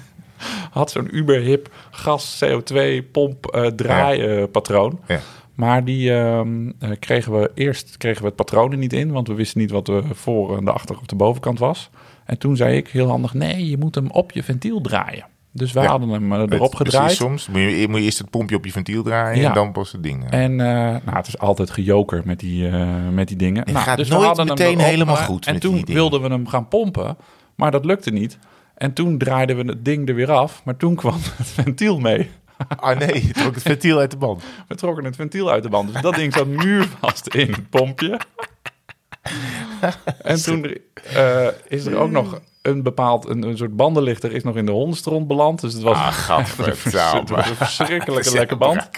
had 0.70 0.90
zo'n 0.90 1.16
uberhip 1.16 1.68
gas 1.90 2.44
CO2 2.44 2.76
pomp 3.12 3.46
eh 3.46 3.66
draaipatroon. 3.66 5.00
Ja. 5.06 5.20
Maar 5.54 5.84
die 5.84 6.12
ehm, 6.14 6.70
eh, 6.78 6.90
kregen 6.98 7.40
we 7.40 7.50
eerst 7.54 7.96
kregen 7.96 8.20
we 8.20 8.26
het 8.26 8.36
patroon 8.36 8.70
er 8.72 8.78
niet 8.78 8.92
in, 8.92 9.10
want 9.12 9.28
we 9.28 9.34
wisten 9.34 9.60
niet 9.60 9.70
wat 9.70 9.86
de 9.86 10.02
voor 10.12 10.56
en 10.56 10.64
de 10.64 10.72
achter 10.72 10.96
of 10.98 11.06
de 11.06 11.14
bovenkant 11.16 11.58
was. 11.58 11.90
En 12.24 12.38
toen 12.38 12.56
zei 12.56 12.76
ik 12.76 12.88
heel 12.88 13.08
handig: 13.08 13.34
nee, 13.34 13.68
je 13.70 13.78
moet 13.78 13.94
hem 13.94 14.10
op 14.10 14.32
je 14.32 14.42
ventiel 14.42 14.80
draaien. 14.80 15.24
Dus 15.54 15.72
wij 15.72 15.82
Ja. 15.82 15.88
hadden 15.90 16.08
hem 16.08 16.32
eh, 16.32 16.38
Het- 16.40 16.52
erop 16.52 16.70
precies, 16.70 16.92
gedraaid. 16.92 17.16
soms 17.16 17.48
moet 17.48 17.60
je, 17.60 17.86
moet 17.88 17.98
je 17.98 18.04
eerst 18.04 18.18
het 18.18 18.30
pompje 18.30 18.56
op 18.56 18.64
je 18.64 18.72
ventiel 18.72 19.02
draaien 19.02 19.40
Ja. 19.42 19.48
en 19.48 19.54
dan 19.54 19.72
pas 19.72 19.92
het 19.92 20.02
ding. 20.02 20.30
En 20.30 20.50
eh, 20.60 20.66
nou, 20.76 21.16
het 21.16 21.26
is 21.26 21.38
altijd 21.38 21.70
gejoker 21.70 22.22
met 22.24 22.40
die, 22.40 22.68
met 23.12 23.28
die 23.28 23.36
dingen. 23.36 23.62
Het 23.62 23.72
nou, 23.72 23.84
gaat 23.84 23.98
we 23.98 24.04
nooit 24.14 24.26
hadden 24.26 24.46
hem 24.46 24.54
meteen 24.56 24.72
erop, 24.78 24.84
helemaal 24.90 25.16
goed 25.16 25.46
En 25.46 25.52
met 25.52 25.62
toen 25.62 25.84
wilden 25.84 26.22
we 26.22 26.28
hem 26.28 26.46
gaan 26.48 26.68
pompen, 26.68 27.16
maar 27.54 27.70
dat 27.70 27.84
lukte 27.84 28.10
niet. 28.10 28.38
En 28.74 28.92
toen 28.92 29.18
draaiden 29.18 29.56
we 29.56 29.62
het 29.64 29.84
ding 29.84 30.08
er 30.08 30.14
weer 30.14 30.30
af, 30.32 30.62
maar 30.64 30.76
toen 30.76 30.94
kwam 30.94 31.14
het 31.36 31.46
ventiel 31.46 31.98
mee. 31.98 32.30
Ah 32.80 32.98
nee, 32.98 33.26
je 33.26 33.32
trok 33.32 33.54
het 33.54 33.62
ventiel 33.62 33.98
uit 33.98 34.10
de 34.10 34.16
band. 34.16 34.42
We 34.68 34.74
trokken 34.74 35.04
het 35.04 35.16
ventiel 35.16 35.50
uit 35.50 35.62
de 35.62 35.68
band. 35.68 35.92
Dus 35.92 36.02
dat 36.02 36.14
ding 36.14 36.32
zat 36.32 36.46
muurvast 36.46 37.26
in 37.26 37.52
het 37.52 37.70
pompje. 37.70 38.20
En 40.22 40.42
toen 40.42 40.76
eh, 41.14 41.46
is 41.68 41.86
er 41.86 41.96
ook 41.96 42.10
nog 42.10 42.40
een 42.62 42.82
bepaald, 42.82 43.28
een, 43.28 43.42
een 43.42 43.56
soort 43.56 43.76
bandenlichter 43.76 44.32
is 44.32 44.42
nog 44.42 44.56
in 44.56 44.66
de 44.66 44.72
hondenstront 44.72 45.26
beland. 45.26 45.60
Dus 45.60 45.72
het 45.72 45.82
was, 45.82 45.96
Ah, 45.96 46.38
echt 46.38 46.58
een, 46.58 46.64
het 46.64 47.30
was 47.30 47.48
een 47.48 47.56
verschrikkelijke 47.56 48.22
Dat 48.22 48.26
is 48.26 48.32
lekke 48.32 48.56
heel 48.58 48.66
band. 48.66 48.88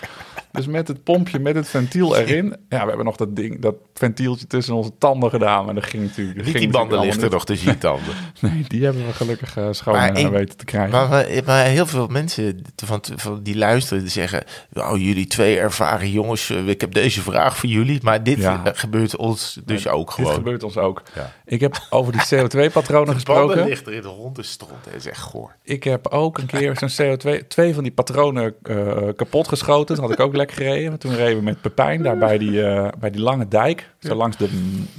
Dus 0.55 0.67
met 0.67 0.89
het 0.89 1.03
pompje, 1.05 1.39
met 1.39 1.55
het 1.55 1.69
ventiel 1.69 2.17
erin. 2.17 2.45
Ja, 2.69 2.81
we 2.81 2.87
hebben 2.89 3.05
nog 3.05 3.17
dat 3.17 3.37
ding, 3.37 3.61
dat 3.61 3.75
ventieltje 3.95 4.47
tussen 4.47 4.75
onze 4.75 4.91
tanden 4.99 5.31
gedaan. 5.31 5.65
Maar 5.65 5.75
dat 5.75 5.85
ging 5.85 6.03
natuurlijk 6.03 6.37
dat 6.37 6.47
Niet 6.47 6.57
ging 6.57 6.71
die 6.71 6.79
bandenlichter 6.79 7.21
allemaal 7.21 7.39
nog 7.39 7.45
tussen 7.47 7.71
je 7.73 7.79
tanden. 7.79 8.07
niet. 8.07 8.43
Nee, 8.53 8.65
die 8.69 8.85
hebben 8.85 9.07
we 9.07 9.13
gelukkig 9.13 9.57
eh, 9.57 9.67
schoon 9.71 9.95
Maar 9.95 10.13
eh, 10.15 10.23
ik- 10.25 10.31
weten 10.31 10.57
te 10.57 10.65
krijgen. 10.65 10.91
Maar, 10.93 11.09
maar, 11.09 11.27
maar 11.45 11.65
heel 11.65 11.87
veel 11.87 12.07
mensen 12.07 12.63
van, 12.85 13.01
van 13.17 13.43
die 13.43 13.57
luisteren 13.57 14.03
die 14.03 14.13
zeggen... 14.13 14.45
Oh, 14.73 14.97
jullie 14.99 15.27
twee 15.27 15.59
ervaren 15.59 16.11
jongens, 16.11 16.51
eh, 16.51 16.69
ik 16.69 16.81
heb 16.81 16.93
deze 16.95 17.21
vraag 17.23 17.57
voor 17.57 17.69
jullie. 17.69 17.99
Maar 18.03 18.23
dit 18.23 18.39
Ja. 18.39 18.61
eh, 18.65 18.73
gebeurt 18.75 19.17
ons 19.17 19.61
dus 19.65 19.89
ook 19.89 20.07
Dit 20.07 20.15
gewoon. 20.15 20.35
gebeurt 20.35 20.63
ons 20.63 20.77
ook. 20.77 21.03
Ja. 21.15 21.33
Ik 21.45 21.61
heb 21.61 21.87
over 21.91 22.13
die 22.13 22.21
CO2-patronen 22.35 23.15
gesproken. 23.21 23.47
Bandenlichter 23.47 23.93
in 23.93 24.03
de 24.03 24.09
hondenstront, 24.09 24.85
dat 24.85 24.95
is 24.95 25.07
echt 25.07 25.21
goor. 25.21 25.55
Ik 25.63 25.85
heb 25.85 26.07
ook 26.07 26.39
een 26.39 26.47
keer 26.47 26.77
zo'n 26.87 27.17
CO2, 27.17 27.47
twee 27.49 27.75
van 27.75 27.83
die 27.83 27.93
patronen 27.93 28.55
eh, 28.63 28.77
kapot 29.17 29.49
geschoten. 29.49 29.95
Dat 29.97 30.05
had 30.05 30.13
ik 30.15 30.21
ook 30.21 30.37
gereden. 30.53 30.99
Toen 30.99 31.15
reden 31.15 31.37
we 31.39 31.43
met 31.45 31.61
Pepijn 31.61 32.03
daar 32.03 32.19
bij 32.19 32.39
die, 32.39 32.65
eh, 32.67 32.89
bij 32.99 33.11
die 33.11 33.21
lange 33.21 33.49
dijk. 33.49 33.91
Zo 33.99 34.15
langs 34.15 34.37
de, 34.37 34.49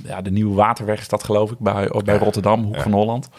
ja, 0.03 0.21
de 0.21 0.31
nieuwe 0.31 0.55
waterweg 0.55 0.99
is 0.99 1.08
dat 1.08 1.23
geloof 1.23 1.51
ik, 1.51 1.60
bij, 1.60 1.91
bij 2.03 2.17
Rotterdam, 2.17 2.63
hoek 2.63 2.75
Ja. 2.75 2.81
van 2.81 2.91
Holland. 2.91 3.29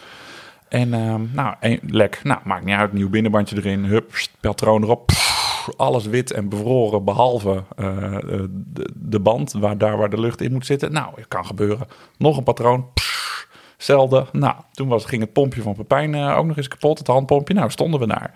En 0.68 0.94
ehm, 0.94 1.20
nou, 1.32 1.54
een, 1.60 1.80
lek. 1.86 2.20
Nou, 2.22 2.40
maakt 2.44 2.64
niet 2.64 2.74
uit. 2.74 2.92
Nieuw 2.92 3.08
binnenbandje 3.10 3.56
erin. 3.56 3.84
Hup, 3.84 4.12
patroon 4.40 4.82
erop. 4.82 5.06
Pff, 5.06 5.68
alles 5.76 6.06
wit 6.06 6.32
en 6.32 6.48
bevroren, 6.48 7.04
behalve 7.04 7.62
eh, 7.76 8.14
eh, 8.14 8.22
de, 8.50 8.90
de 8.94 9.20
band, 9.20 9.52
waar, 9.52 9.78
daar 9.78 9.96
waar 9.96 10.10
de 10.10 10.20
lucht 10.20 10.40
in 10.40 10.52
moet 10.52 10.66
zitten. 10.66 10.92
Nou, 10.92 11.08
het 11.14 11.28
kan 11.28 11.46
gebeuren. 11.46 11.86
Nog 12.18 12.36
een 12.36 12.42
patroon. 12.44 12.86
Pff, 12.94 13.48
Zelfde. 13.76 14.26
Nou, 14.32 14.54
toen 14.72 14.88
was, 14.88 15.04
ging 15.04 15.22
het 15.22 15.32
pompje 15.32 15.62
van 15.62 15.74
Pepijn 15.74 16.14
ook 16.14 16.46
nog 16.46 16.56
eens 16.56 16.68
kapot. 16.68 16.98
Het 16.98 17.06
handpompje. 17.06 17.54
Nou, 17.54 17.70
stonden 17.70 18.00
we 18.00 18.06
daar. 18.06 18.34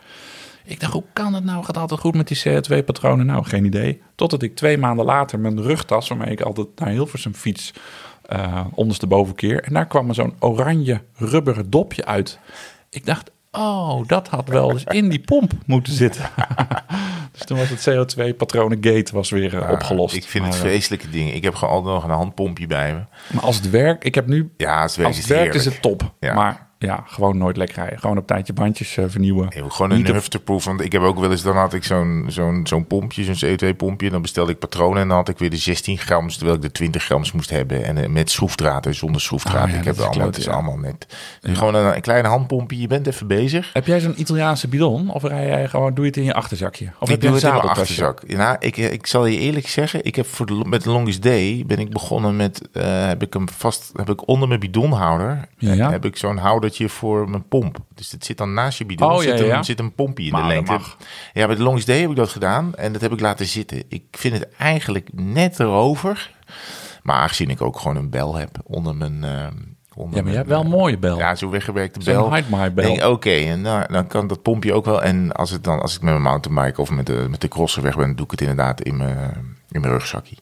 Ik 0.64 0.80
dacht, 0.80 0.92
hoe 0.92 1.04
kan 1.12 1.34
het 1.34 1.44
nou? 1.44 1.64
Gaat 1.64 1.76
altijd 1.76 2.00
goed 2.00 2.14
met 2.14 2.28
die 2.28 2.42
CO2-patronen? 2.48 3.26
Nou, 3.26 3.44
geen 3.44 3.64
idee. 3.64 4.02
Totdat 4.14 4.42
ik 4.42 4.56
twee 4.56 4.78
maanden 4.78 5.04
later 5.04 5.38
mijn 5.38 5.62
rugtas, 5.62 6.08
waarmee 6.08 6.30
ik 6.30 6.40
altijd 6.40 6.66
naar 6.76 6.88
Hilversum 6.88 7.34
fiets, 7.34 7.72
eh 8.22 8.64
ondersteboven 8.74 9.34
keer. 9.34 9.62
En 9.62 9.72
daar 9.72 9.86
kwam 9.86 10.08
er 10.08 10.14
zo'n 10.14 10.34
oranje 10.38 11.02
rubberen 11.14 11.70
dopje 11.70 12.04
uit. 12.04 12.38
Ik 12.90 13.06
dacht, 13.06 13.30
oh, 13.50 14.06
dat 14.06 14.28
had 14.28 14.48
wel 14.48 14.70
eens 14.70 14.84
in 14.84 15.08
die 15.08 15.20
pomp 15.20 15.52
moeten 15.66 15.92
zitten. 15.92 16.30
dus 17.32 17.44
toen 17.44 17.58
was 17.58 17.68
het 17.68 17.90
CO2-patronen-gate 17.90 19.14
was 19.14 19.30
weer 19.30 19.58
eh, 19.58 19.70
opgelost. 19.70 20.14
Ik 20.14 20.24
vind 20.24 20.44
het 20.44 20.52
Maar, 20.54 20.62
eh, 20.62 20.68
vreselijke 20.68 21.10
dingen. 21.10 21.34
Ik 21.34 21.42
heb 21.42 21.54
gewoon 21.54 21.74
altijd 21.74 21.94
nog 21.94 22.04
een 22.04 22.10
handpompje 22.10 22.66
bij 22.66 22.94
me. 22.94 23.00
Maar 23.32 23.42
als 23.42 23.56
het 23.56 23.70
werkt, 23.70 24.04
ik 24.04 24.14
heb 24.14 24.26
nu, 24.26 24.52
Ja, 24.56 24.82
het 24.82 24.96
werkt, 24.96 25.10
als 25.10 25.18
het 25.18 25.36
werkt 25.36 25.54
is 25.54 25.64
het 25.64 25.82
top. 25.82 26.14
Ja. 26.20 26.34
Maar 26.34 26.69
ja, 26.86 27.04
gewoon 27.06 27.38
nooit 27.38 27.56
lekker 27.56 27.76
rijden. 27.76 27.98
Gewoon 27.98 28.18
op 28.18 28.26
tijdje 28.26 28.52
bandjes 28.52 28.96
eh, 28.96 29.04
vernieuwen. 29.08 29.48
Nee, 29.54 29.70
gewoon 29.70 29.90
een 29.90 30.02
nufterproof. 30.02 30.64
Want 30.64 30.80
ik 30.80 30.92
heb 30.92 31.02
ook 31.02 31.18
wel 31.18 31.30
eens, 31.30 31.42
dan 31.42 31.56
had 31.56 31.74
ik 31.74 31.84
zo'n 31.84 32.24
zo'n 32.28 32.60
zo'n 32.64 32.86
pompje, 32.86 33.34
zo'n 33.34 33.50
CO2-pompje. 33.50 34.10
Dan 34.10 34.22
bestelde 34.22 34.52
ik 34.52 34.58
patronen 34.58 35.02
en 35.02 35.08
dan 35.08 35.16
had 35.16 35.28
ik 35.28 35.38
weer 35.38 35.50
de 35.50 35.56
16 35.56 35.98
grams, 35.98 36.36
terwijl 36.36 36.56
ik 36.56 36.62
de 36.62 36.70
20 36.70 37.04
grams 37.04 37.32
moest 37.32 37.50
hebben. 37.50 37.84
En 37.84 37.98
eh, 37.98 38.08
met 38.08 38.30
schroefdraad 38.30 38.86
en 38.86 38.94
zonder 38.94 39.20
schroefdraad. 39.20 39.64
Oh 39.64 39.70
ja, 39.70 39.78
ik 39.78 39.84
heb 39.84 39.96
er 39.96 40.00
allemaal, 40.00 40.18
kloot, 40.18 40.26
het 40.26 40.38
is 40.38 40.44
ja. 40.44 40.52
allemaal 40.52 40.76
net. 40.76 41.06
Dus 41.40 41.58
Gewoon 41.58 41.74
een, 41.74 41.94
een 41.94 42.00
kleine 42.00 42.28
handpompje, 42.28 42.80
je 42.80 42.86
bent 42.86 43.06
even 43.06 43.26
bezig. 43.26 43.70
Heb 43.72 43.86
jij 43.86 44.00
zo'n 44.00 44.20
Italiaanse 44.20 44.68
bidon? 44.68 45.10
Of 45.10 45.22
rij 45.22 45.46
jij 45.46 45.68
gewoon, 45.68 45.94
doe 45.94 46.04
je 46.04 46.10
het 46.10 46.18
in 46.18 46.24
je 46.24 46.34
achterzakje? 46.34 46.84
Of 46.98 47.08
ik 47.08 47.08
heb 47.08 47.08
je 47.08 47.16
doe 47.16 47.28
een 47.28 47.34
het 47.34 47.44
in 47.44 47.50
mijn 47.50 47.62
achterzak. 47.62 48.26
Nou, 48.26 48.56
ik, 48.58 48.76
eh, 48.76 48.92
ik 48.92 49.06
zal 49.06 49.26
je 49.26 49.38
eerlijk 49.38 49.68
zeggen, 49.68 50.04
ik 50.04 50.16
heb 50.16 50.26
voor 50.26 50.46
de, 50.46 50.64
met 50.66 50.82
de 50.82 50.90
Longest 50.90 51.22
Day 51.22 51.64
ben 51.66 51.78
ik 51.78 51.90
begonnen 51.90 52.36
met, 52.36 52.68
heb 52.72 53.22
ik 53.22 53.32
hem 53.32 53.48
vast, 53.48 53.92
heb 53.94 54.10
ik 54.10 54.28
onder 54.28 54.48
mijn 54.48 54.60
bidonhouder, 54.60 55.48
heb 55.58 56.04
ik 56.04 56.16
zo'n 56.16 56.36
houdertje 56.70 56.88
voor 56.88 57.30
mijn 57.30 57.48
pomp. 57.48 57.78
Dus 57.94 58.10
het 58.10 58.24
zit 58.24 58.38
dan 58.38 58.54
naast 58.54 58.78
je 58.78 58.86
bidon, 58.86 59.10
Oh, 59.10 59.22
ja, 59.22 59.30
zit, 59.30 59.40
een, 59.40 59.46
ja. 59.46 59.62
zit 59.62 59.78
een 59.78 59.94
pompje 59.94 60.24
in 60.24 60.32
Maar 60.32 60.42
de 60.42 60.48
lengte. 60.48 60.78
Ja, 61.32 61.46
met 61.46 61.56
de 61.56 61.62
Longest 61.62 61.86
Day 61.86 62.00
heb 62.00 62.10
ik 62.10 62.16
dat 62.16 62.28
gedaan 62.28 62.74
en 62.74 62.92
dat 62.92 63.00
heb 63.00 63.12
ik 63.12 63.20
laten 63.20 63.46
zitten. 63.46 63.82
Ik 63.88 64.04
vind 64.10 64.34
het 64.34 64.48
eigenlijk 64.56 65.08
net 65.12 65.60
erover, 65.60 66.34
maar 67.02 67.16
aangezien 67.16 67.50
ik 67.50 67.60
ook 67.60 67.78
gewoon 67.78 67.96
een 67.96 68.10
bel 68.10 68.34
heb 68.34 68.58
onder 68.64 68.96
mijn... 68.96 69.24
onder 69.94 70.16
Ja, 70.16 70.22
maar 70.22 70.30
je 70.30 70.36
hebt 70.36 70.48
wel 70.48 70.60
een 70.60 70.66
eh, 70.66 70.72
mooie 70.72 70.98
bel. 70.98 71.18
Ja, 71.18 71.34
zo'n 71.34 71.50
weggewerkte 71.50 71.98
bel. 72.04 72.30
Zo'n 72.30 72.74
bel. 72.74 73.10
Oké, 73.10 73.30
en 73.30 73.60
nou, 73.60 73.92
dan 73.92 74.06
kan 74.06 74.26
dat 74.26 74.42
pompje 74.42 74.72
ook 74.72 74.84
wel. 74.84 75.02
En 75.02 75.32
als, 75.32 75.50
het 75.50 75.64
dan, 75.64 75.80
als 75.80 75.94
ik 75.94 76.02
met 76.02 76.12
mijn 76.12 76.24
mountainbike 76.24 76.80
of 76.80 76.90
met 76.90 77.06
de, 77.06 77.26
met 77.30 77.40
de 77.40 77.48
crosser 77.48 77.82
weg 77.82 77.96
ben, 77.96 78.16
doe 78.16 78.24
ik 78.24 78.30
het 78.30 78.40
inderdaad 78.40 78.80
in 78.80 78.96
mijn, 78.96 79.56
in 79.70 79.80
mijn 79.80 79.92
rugzakje. 79.92 80.36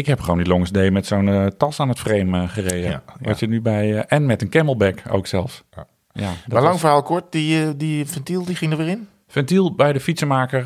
Ik 0.00 0.06
heb 0.06 0.20
gewoon 0.20 0.38
die 0.38 0.46
Longest 0.46 0.74
Day 0.74 0.90
met 0.90 1.06
zo'n 1.06 1.28
eh, 1.28 1.46
tas 1.46 1.80
aan 1.80 1.88
het 1.88 1.98
frame 1.98 2.42
eh, 2.42 2.48
gereden. 2.48 2.90
Ja, 2.90 3.02
Wat 3.20 3.38
je 3.38 3.46
nu 3.48 3.60
bij... 3.60 3.96
eh, 3.98 4.02
en 4.18 4.26
met 4.26 4.42
een 4.42 4.48
camelback 4.48 5.02
ook 5.10 5.26
zelfs. 5.26 5.62
Ja. 5.76 5.86
Ja, 6.12 6.26
dat 6.26 6.34
Maar 6.46 6.60
lang 6.60 6.72
was- 6.72 6.80
verhaal 6.80 7.02
kort, 7.02 7.32
die, 7.32 7.76
die 7.76 8.06
ventiel 8.06 8.44
die 8.44 8.54
ging 8.56 8.72
er 8.72 8.78
weer 8.78 8.88
in? 8.88 9.08
Ventiel 9.28 9.74
bij 9.74 9.92
de 9.92 10.00
fietsenmaker 10.00 10.64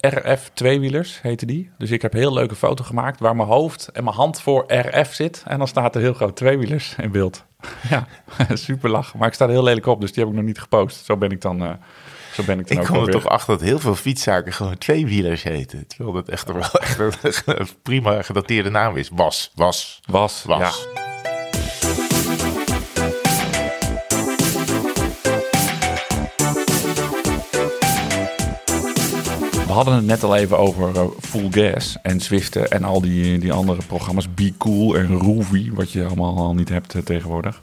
RF 0.00 0.50
tweewielers 0.54 1.22
heette 1.22 1.46
die. 1.46 1.70
Dus 1.78 1.90
ik 1.90 2.02
heb 2.02 2.12
een 2.12 2.18
heel 2.18 2.32
leuke 2.32 2.54
foto 2.54 2.84
gemaakt 2.84 3.20
waar 3.20 3.36
mijn 3.36 3.48
hoofd 3.48 3.88
en 3.88 4.04
mijn 4.04 4.16
hand 4.16 4.40
voor 4.40 4.64
RF 4.74 5.14
zit. 5.14 5.42
En 5.46 5.58
dan 5.58 5.68
staat 5.68 5.94
er 5.94 6.00
heel 6.00 6.14
groot 6.14 6.36
tweewielers 6.36 6.94
in 7.02 7.10
beeld. 7.10 7.44
ja, 7.90 8.06
super 8.54 8.90
lachen. 8.90 9.18
Maar 9.18 9.28
ik 9.28 9.34
sta 9.34 9.44
er 9.44 9.50
heel 9.50 9.62
lelijk 9.62 9.86
op, 9.86 10.00
dus 10.00 10.12
die 10.12 10.22
heb 10.22 10.32
ik 10.32 10.38
nog 10.38 10.46
niet 10.46 10.60
gepost. 10.60 11.04
Zo 11.04 11.16
ben 11.16 11.30
ik 11.30 11.40
dan, 11.40 11.62
eh, 11.62 11.70
zo 12.38 12.44
ben 12.44 12.58
ik 12.58 12.68
dan 12.68 12.76
Ik 12.76 12.82
ook 12.82 12.88
kom 12.88 13.06
er 13.06 13.12
toch 13.12 13.28
achter 13.28 13.58
dat 13.58 13.66
heel 13.66 13.78
veel 13.78 13.94
fietszaken 13.94 14.52
gewoon 14.52 14.78
tweewielers 14.78 15.42
heten. 15.42 15.86
Terwijl 15.86 16.12
dat 16.12 16.28
echt 16.28 16.52
wel 16.52 16.62
echt 17.22 17.42
een, 17.46 17.68
prima 17.82 18.22
gedateerde 18.22 18.70
naam 18.70 18.96
is. 18.96 19.08
Was, 19.12 19.50
was, 19.54 20.00
Was, 20.06 20.44
was. 20.46 20.60
ja. 20.60 21.06
We 29.66 29.74
hadden 29.74 29.94
het 29.94 30.04
net 30.04 30.22
al 30.22 30.36
even 30.36 30.58
over 30.58 30.96
eh, 30.96 31.06
Full 31.20 31.48
Gas 31.50 31.96
en 32.02 32.20
Zwiften 32.20 32.70
en 32.70 32.84
al 32.84 33.00
die, 33.00 33.38
die 33.38 33.52
andere 33.52 33.80
programma's. 33.86 34.34
Be 34.34 34.52
Cool 34.58 34.96
en 34.96 35.06
Roovy, 35.06 35.72
wat 35.72 35.92
je 35.92 36.04
allemaal 36.04 36.36
al 36.36 36.54
niet 36.54 36.68
hebt 36.68 36.94
eh, 36.94 37.02
tegenwoordig. 37.02 37.60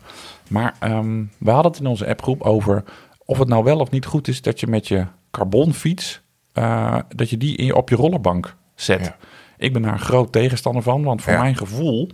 Maar 0.49 0.75
ehm, 0.79 1.23
we 1.37 1.51
hadden 1.51 1.71
het 1.71 1.81
in 1.81 1.87
onze 1.87 2.07
appgroep 2.07 2.41
over 2.41 2.83
of 3.25 3.37
het 3.39 3.47
nou 3.47 3.63
wel 3.63 3.79
of 3.79 3.91
niet 3.91 4.05
goed 4.05 4.27
is 4.27 4.41
dat 4.41 4.59
je 4.59 4.67
met 4.67 4.87
je 4.87 5.05
carbonfiets, 5.31 6.21
eh, 6.53 6.97
dat 7.15 7.29
je 7.29 7.37
die 7.37 7.57
in 7.57 7.65
je, 7.65 7.75
op 7.75 7.89
je 7.89 7.95
rollerbank 7.95 8.55
zet. 8.75 9.05
Ja. 9.05 9.15
Ik 9.57 9.73
ben 9.73 9.81
daar 9.81 9.93
een 9.93 9.99
groot 9.99 10.31
tegenstander 10.31 10.83
van, 10.83 11.03
want 11.03 11.21
voor 11.21 11.33
Ja. 11.33 11.39
mijn 11.41 11.55
gevoel, 11.55 12.09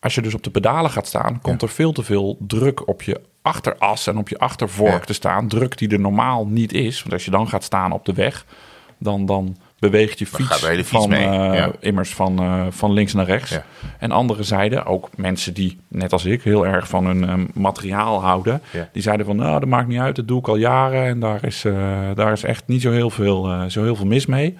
als 0.00 0.14
je 0.14 0.22
dus 0.22 0.34
op 0.34 0.42
de 0.42 0.50
pedalen 0.50 0.90
gaat 0.90 1.06
staan, 1.06 1.40
komt 1.40 1.62
er 1.62 1.68
veel 1.68 1.92
te 1.92 2.02
veel 2.02 2.36
druk 2.40 2.88
op 2.88 3.02
je 3.02 3.20
achteras 3.42 4.06
en 4.06 4.18
op 4.18 4.28
je 4.28 4.38
achtervork 4.38 5.04
te 5.04 5.12
staan. 5.12 5.48
Druk 5.48 5.78
die 5.78 5.88
er 5.88 6.00
normaal 6.00 6.46
niet 6.46 6.72
is. 6.72 7.00
Want 7.00 7.12
als 7.12 7.24
je 7.24 7.30
dan 7.30 7.48
gaat 7.48 7.64
staan 7.64 7.92
op 7.92 8.04
de 8.04 8.12
weg, 8.12 8.46
dan, 8.98 9.26
dan 9.26 9.56
beweegt 9.78 10.18
je 10.18 10.26
fiets, 10.26 10.60
de 10.60 10.84
van, 10.84 11.08
mee, 11.08 11.26
eh, 11.26 11.54
ja. 11.54 11.70
immers 11.80 12.14
van, 12.14 12.38
eh, 12.38 12.66
van 12.70 12.92
links 12.92 13.12
naar 13.12 13.26
rechts. 13.26 13.50
Ja. 13.50 13.64
En 13.98 14.10
andere 14.10 14.42
zeiden, 14.42 14.86
ook 14.86 15.08
mensen 15.16 15.54
die, 15.54 15.80
net 15.88 16.12
als 16.12 16.24
ik, 16.24 16.42
heel 16.42 16.66
erg 16.66 16.88
van 16.88 17.06
hun 17.06 17.28
eh, 17.28 17.34
materiaal 17.54 18.22
houden. 18.22 18.60
Ja. 18.72 18.88
Die 18.92 19.02
zeiden 19.02 19.26
van, 19.26 19.36
nou, 19.36 19.60
dat 19.60 19.68
maakt 19.68 19.88
niet 19.88 19.98
uit, 19.98 20.16
dat 20.16 20.28
doe 20.28 20.38
ik 20.38 20.48
al 20.48 20.56
jaren. 20.56 21.04
En 21.04 21.20
daar 21.20 21.44
is, 21.44 21.64
eh, 21.64 21.74
daar 22.14 22.32
is 22.32 22.42
echt 22.42 22.62
niet 22.66 22.82
zo 22.82 22.90
heel, 22.90 23.10
veel, 23.10 23.70
zo 23.70 23.82
heel 23.82 23.96
veel 23.96 24.06
mis 24.06 24.26
mee. 24.26 24.56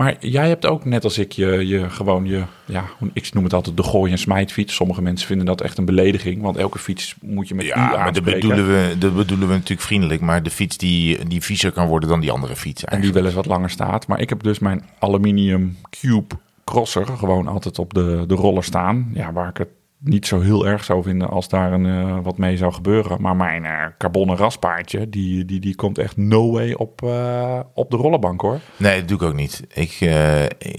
Maar 0.00 0.16
jij 0.20 0.48
hebt 0.48 0.66
ook, 0.66 0.84
net 0.84 1.04
als 1.04 1.18
ik, 1.18 1.32
je, 1.32 1.66
je 1.66 1.90
gewoon 1.90 2.24
je, 2.24 2.42
ja, 2.64 2.84
ik 3.12 3.32
noem 3.32 3.44
het 3.44 3.52
altijd 3.52 3.76
de 3.76 3.82
gooi- 3.82 4.12
en 4.12 4.18
smijtfiets. 4.18 4.74
Sommige 4.74 5.02
mensen 5.02 5.26
vinden 5.26 5.46
dat 5.46 5.60
echt 5.60 5.78
een 5.78 5.84
belediging, 5.84 6.42
want 6.42 6.56
elke 6.56 6.78
fiets 6.78 7.14
moet 7.20 7.48
je 7.48 7.54
met 7.54 7.64
u 7.64 7.68
Ja, 7.68 7.96
maar 7.96 8.12
dat 8.12 8.24
bedoelen, 8.24 8.66
we, 8.66 8.98
dat 8.98 9.16
bedoelen 9.16 9.48
we 9.48 9.54
natuurlijk 9.54 9.80
vriendelijk. 9.80 10.20
Maar 10.20 10.42
de 10.42 10.50
fiets 10.50 10.76
die, 10.76 11.24
die 11.28 11.42
viezer 11.42 11.72
kan 11.72 11.86
worden 11.86 12.08
dan 12.08 12.20
die 12.20 12.30
andere 12.30 12.56
fiets 12.56 12.84
En 12.84 13.00
die 13.00 13.12
wel 13.12 13.24
eens 13.24 13.34
wat 13.34 13.46
langer 13.46 13.70
staat. 13.70 14.06
Maar 14.06 14.20
ik 14.20 14.28
heb 14.28 14.42
dus 14.42 14.58
mijn 14.58 14.84
aluminium 14.98 15.76
cube 16.00 16.34
crosser 16.64 17.06
gewoon 17.06 17.48
altijd 17.48 17.78
op 17.78 17.94
de, 17.94 18.24
de 18.26 18.34
roller 18.34 18.64
staan. 18.64 19.10
Ja, 19.14 19.32
waar 19.32 19.48
ik 19.48 19.56
het 19.56 19.68
niet 20.02 20.26
zo 20.26 20.40
heel 20.40 20.66
erg 20.66 20.84
zou 20.84 21.02
vinden 21.02 21.28
als 21.30 21.48
daar 21.48 21.72
een, 21.72 21.86
eh, 21.86 22.18
wat 22.22 22.38
mee 22.38 22.56
zou 22.56 22.72
gebeuren. 22.72 23.20
Maar 23.20 23.36
mijn 23.36 23.64
eh 23.64 23.86
carbonnen 23.98 24.36
raspaardje, 24.36 25.08
die, 25.08 25.44
die, 25.44 25.60
die 25.60 25.74
komt 25.74 25.98
echt 25.98 26.16
no 26.16 26.52
way 26.52 26.72
op, 26.72 27.02
eh, 27.02 27.60
op 27.74 27.90
de 27.90 27.96
rollerbank 27.96 28.40
hoor. 28.40 28.60
Nee, 28.76 28.98
dat 28.98 29.08
doe 29.08 29.16
ik 29.16 29.22
ook 29.22 29.34
niet. 29.34 29.64
Ik, 29.74 30.00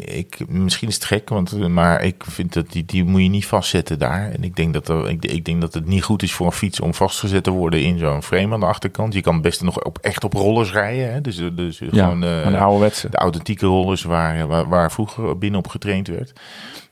ik, 0.05 0.47
misschien 0.47 0.88
is 0.88 0.95
het 0.95 1.05
gek, 1.05 1.29
want, 1.29 1.67
maar 1.67 2.03
ik 2.03 2.23
vind 2.27 2.53
dat 2.53 2.71
die, 2.71 2.86
die 2.86 3.03
moet 3.03 3.21
je 3.21 3.27
niet 3.27 3.45
vastzetten 3.45 3.99
daar. 3.99 4.31
En 4.31 4.43
ik 4.43 4.55
denk, 4.55 4.73
dat 4.73 4.89
er, 4.89 5.10
ik, 5.10 5.25
ik 5.25 5.45
denk 5.45 5.62
dat 5.62 5.73
het 5.73 5.86
niet 5.86 6.03
goed 6.03 6.23
is 6.23 6.34
voor 6.34 6.45
een 6.45 6.51
fiets 6.51 6.79
om 6.79 6.93
vastgezet 6.93 7.43
te 7.43 7.51
worden 7.51 7.84
in 7.84 7.97
zo'n 7.97 8.23
frame 8.23 8.53
aan 8.53 8.60
de 8.60 8.65
achterkant. 8.65 9.13
Je 9.13 9.21
kan 9.21 9.41
best 9.41 9.62
nog 9.62 9.84
op, 9.84 9.97
echt 9.97 10.23
op 10.23 10.34
rollers 10.34 10.71
rijden. 10.71 11.13
Hè? 11.13 11.21
Dus, 11.21 11.41
dus 11.55 11.79
Ja, 11.79 12.03
gewoon 12.03 12.21
een 12.21 12.55
ouderwetse. 12.55 13.10
de 13.10 13.17
authentieke 13.17 13.65
rollers 13.65 14.03
waar, 14.03 14.47
waar, 14.47 14.69
waar 14.69 14.91
vroeger 14.91 15.38
binnen 15.38 15.60
op 15.60 15.67
getraind 15.67 16.07
werd. 16.07 16.34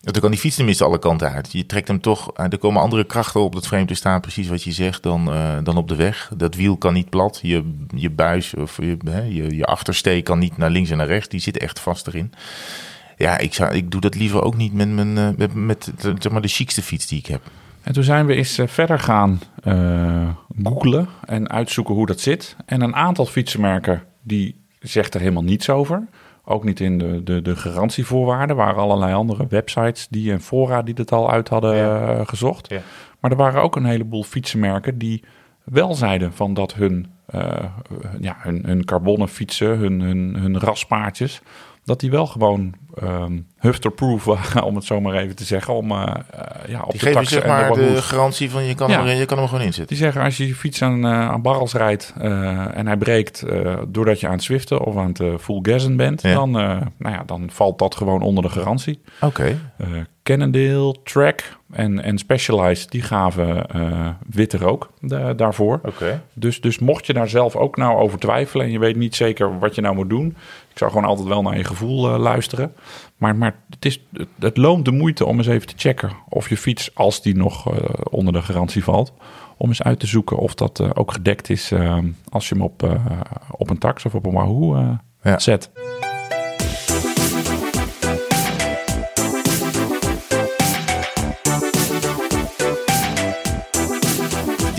Dan 0.02 0.22
kan 0.22 0.32
die 0.32 0.40
fiets 0.40 0.56
tenminste 0.56 0.84
alle 0.84 1.00
kanten 1.00 1.32
uit. 1.32 1.52
Je 1.52 1.66
trekt 1.66 1.88
hem 1.88 2.02
toch, 2.02 2.34
eh, 2.34 2.46
er 2.50 2.58
komen 2.58 2.82
andere 2.82 3.04
krachten 3.04 3.42
op 3.42 3.54
dat 3.54 3.68
frame 3.68 3.86
te 3.86 3.94
staan, 3.94 4.22
precies 4.22 4.48
wat 4.48 4.64
je 4.64 4.72
zegt, 4.72 5.04
dan, 5.04 5.32
eh, 5.34 5.58
dan 5.64 5.78
op 5.78 5.88
de 5.88 5.96
weg. 5.96 6.32
Dat 6.38 6.56
wiel 6.56 6.78
kan 6.78 6.94
niet 6.94 7.10
plat. 7.10 7.40
Je, 7.42 7.74
je 7.96 8.10
buis 8.10 8.54
of 8.54 8.78
je, 8.78 8.98
hè, 9.10 9.22
je, 9.22 9.56
je 9.56 9.66
achtersteek 9.66 10.24
kan 10.24 10.40
niet 10.40 10.58
naar 10.58 10.70
links 10.70 10.90
en 10.90 10.98
naar 10.98 11.08
rechts. 11.08 11.30
Die 11.30 11.40
zit 11.40 11.58
echt 11.58 11.80
vast 11.80 12.08
erin. 12.08 12.34
Ja, 13.18 13.38
ik, 13.38 13.54
zou, 13.54 13.74
ik 13.74 13.92
doe 13.92 14.02
dat 14.02 14.16
liever 14.16 14.42
ook 14.44 14.56
niet 14.56 14.74
met, 14.74 14.90
mijn, 14.90 15.18
eh, 15.18 15.30
met, 15.38 15.54
met 15.54 15.92
zeg 15.98 16.32
maar 16.32 16.42
de 16.42 16.48
chicste 16.48 16.82
fiets 16.82 17.08
die 17.08 17.20
ik 17.20 17.26
heb. 17.26 17.42
En 17.82 17.94
toen 17.94 18.04
zijn 18.04 18.26
we 18.26 18.36
eens 18.36 18.60
verder 18.66 19.00
gaan 19.00 19.42
eh 19.64 20.30
googlen 20.64 21.08
en 21.26 21.50
uitzoeken 21.50 21.94
hoe 21.94 22.06
dat 22.06 22.20
zit. 22.20 22.56
En 22.66 22.82
een 22.82 22.96
aantal 22.96 23.26
fietsenmerken 23.26 24.04
die 24.22 24.66
zegt 24.80 25.14
er 25.14 25.20
helemaal 25.20 25.44
niets 25.44 25.70
over. 25.70 26.08
Ook 26.52 26.64
niet 26.64 26.80
in 26.80 26.98
de, 26.98 27.24
de, 27.24 27.42
de 27.42 27.56
garantievoorwaarden. 27.56 28.50
Er 28.50 28.64
waren 28.64 28.82
allerlei 28.82 29.14
andere 29.14 29.46
websites 29.50 30.08
die 30.10 30.32
en 30.32 30.42
fora 30.42 30.82
die 30.82 30.94
het 30.98 31.12
al 31.12 31.32
uit 31.32 31.50
hadden 31.50 31.76
Ja. 31.76 32.08
eh, 32.18 32.28
gezocht. 32.28 32.70
Ja. 32.70 32.82
Maar 33.20 33.32
er 33.32 33.38
waren 33.38 33.62
ook 33.62 33.76
een 33.76 33.86
heleboel 33.86 34.24
fietsenmerken 34.24 34.98
die 34.98 35.24
wel 35.64 35.94
zeiden 35.94 36.34
van 36.34 36.54
dat 36.54 36.74
hun, 36.74 37.08
eh, 37.26 37.64
ja, 38.20 38.36
hun, 38.40 38.64
hun 38.66 38.86
carbonnen 38.86 39.28
fietsen, 39.28 39.78
hun, 39.78 40.00
hun, 40.02 40.36
hun 40.36 40.60
raspaardjes, 40.60 41.42
dat 41.90 42.00
die 42.00 42.12
wel 42.12 42.26
gewoon 42.28 42.74
ehm 43.02 43.38
hufterproof 43.58 44.24
waren, 44.24 44.64
om 44.70 44.76
het 44.76 44.84
zo 44.86 45.02
maar 45.02 45.14
even 45.16 45.36
te 45.36 45.44
zeggen. 45.44 45.74
Om, 45.74 45.92
eh, 45.92 45.98
ja, 46.68 46.82
op 46.82 46.92
Die 46.92 47.00
de 47.00 47.06
geven 47.06 47.26
zeg 47.26 47.46
maar 47.46 47.74
de 47.74 48.02
garantie 48.02 48.50
van 48.52 48.64
je 48.64 48.76
kan, 48.76 48.90
Ja. 48.90 49.06
je 49.10 49.26
kan 49.26 49.38
hem 49.38 49.48
gewoon 49.48 49.64
inzetten. 49.64 49.88
Die 49.88 49.98
zeggen 49.98 50.22
als 50.22 50.38
je 50.38 50.48
je 50.48 50.56
fiets 50.56 50.82
aan, 50.82 51.06
eh, 51.06 51.30
aan 51.30 51.42
barrels 51.42 51.74
rijdt 51.74 52.14
en 52.74 52.88
hij 52.88 52.98
breekt 52.98 53.46
doordat 53.88 54.20
je 54.20 54.28
aan 54.28 54.34
het 54.34 54.44
zwiften 54.44 54.82
of 54.86 54.98
aan 54.98 55.08
het 55.18 55.42
full 55.42 55.60
gassen 55.62 55.96
bent, 55.96 56.22
Ja. 56.22 56.34
dan, 56.34 56.52
nou 56.52 56.84
ja, 56.98 57.24
dan 57.26 57.50
valt 57.52 57.80
dat 57.80 57.96
gewoon 57.96 58.22
onder 58.22 58.44
de 58.44 58.50
garantie. 58.50 59.02
Oké. 59.22 59.60
Eh 59.78 59.88
Cannondale, 60.24 60.96
Track 61.04 61.58
en, 61.72 62.04
en 62.04 62.18
Specialized, 62.18 62.92
die 62.92 63.02
gaven 63.02 63.68
eh 63.70 64.10
witte 64.30 64.58
rook 64.58 64.90
da- 65.02 65.34
daarvoor. 65.34 65.80
Oké. 65.86 66.22
Dus, 66.34 66.62
dus 66.62 66.80
mocht 66.80 67.06
je 67.06 67.14
daar 67.14 67.30
zelf 67.30 67.56
ook 67.56 67.78
nou 67.78 67.98
over 68.00 68.20
twijfelen 68.20 68.66
en 68.66 68.72
je 68.72 68.80
weet 68.80 68.96
niet 68.96 69.16
zeker 69.16 69.60
wat 69.60 69.76
je 69.76 69.82
nou 69.82 69.96
moet 69.96 70.10
doen, 70.10 70.36
zou 70.80 70.92
gewoon 70.92 71.06
altijd 71.06 71.28
wel 71.28 71.42
naar 71.42 71.58
je 71.58 71.64
gevoel 71.64 72.14
eh, 72.14 72.20
luisteren. 72.20 72.74
Maar, 73.18 73.36
maar 73.36 73.56
het, 73.70 73.86
is, 73.86 74.04
het, 74.14 74.28
het 74.40 74.58
loont 74.58 74.86
de 74.86 74.92
moeite 74.92 75.26
om 75.26 75.38
eens 75.38 75.48
even 75.48 75.68
te 75.68 75.74
checken 75.78 76.12
of 76.30 76.50
je 76.50 76.58
fiets, 76.58 76.96
als 76.96 77.22
die 77.22 77.36
nog 77.36 77.74
eh, 77.74 77.90
onder 78.10 78.34
de 78.34 78.42
garantie 78.42 78.84
valt, 78.84 79.14
om 79.58 79.68
eens 79.68 79.84
uit 79.84 80.00
te 80.00 80.08
zoeken 80.08 80.38
of 80.38 80.54
dat 80.54 80.80
eh, 80.80 80.90
ook 80.94 81.12
gedekt 81.12 81.50
is 81.50 81.74
als 82.30 82.50
je 82.50 82.56
hem 82.56 82.64
op, 82.64 83.00
op 83.52 83.70
een 83.70 83.78
tax 83.78 84.06
of 84.06 84.16
op 84.16 84.26
een 84.26 84.34
Wahoo 84.34 84.98
Ja. 85.24 85.38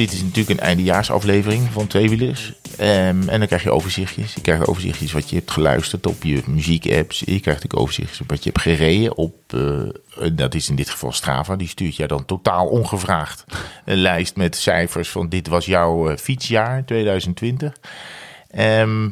Dit 0.00 0.12
is 0.12 0.22
natuurlijk 0.22 0.60
een 0.60 0.66
eindejaarsaflevering 0.66 1.68
van 1.72 1.86
Tweewielers. 1.86 2.52
Ehm, 2.76 3.28
en 3.28 3.38
dan 3.38 3.46
krijg 3.46 3.62
je 3.62 3.72
overzichtjes. 3.72 4.34
Je 4.34 4.40
krijgt 4.40 4.66
overzichtjes 4.66 5.12
wat 5.12 5.30
je 5.30 5.36
hebt 5.36 5.50
geluisterd 5.50 6.06
op 6.06 6.22
je 6.22 6.42
muziekapps. 6.46 7.18
Je 7.18 7.24
krijgt 7.24 7.44
natuurlijk 7.46 7.78
overzichtjes 7.78 8.20
wat 8.26 8.44
je 8.44 8.50
hebt 8.50 8.62
gereden 8.62 9.16
op... 9.16 9.34
eh, 9.46 10.30
dat 10.32 10.54
is 10.54 10.68
in 10.68 10.76
dit 10.76 10.90
geval 10.90 11.12
Strava. 11.12 11.56
Die 11.56 11.68
stuurt 11.68 11.96
jij 11.96 12.06
dan 12.06 12.24
totaal 12.24 12.66
ongevraagd 12.66 13.44
een 13.84 13.96
lijst 13.96 14.36
met 14.36 14.56
cijfers 14.56 15.08
van... 15.08 15.28
dit 15.28 15.48
was 15.48 15.66
jouw 15.66 16.10
eh, 16.10 16.16
fietsjaar 16.16 16.84
2020. 16.84 17.76
Ehm, 18.50 19.08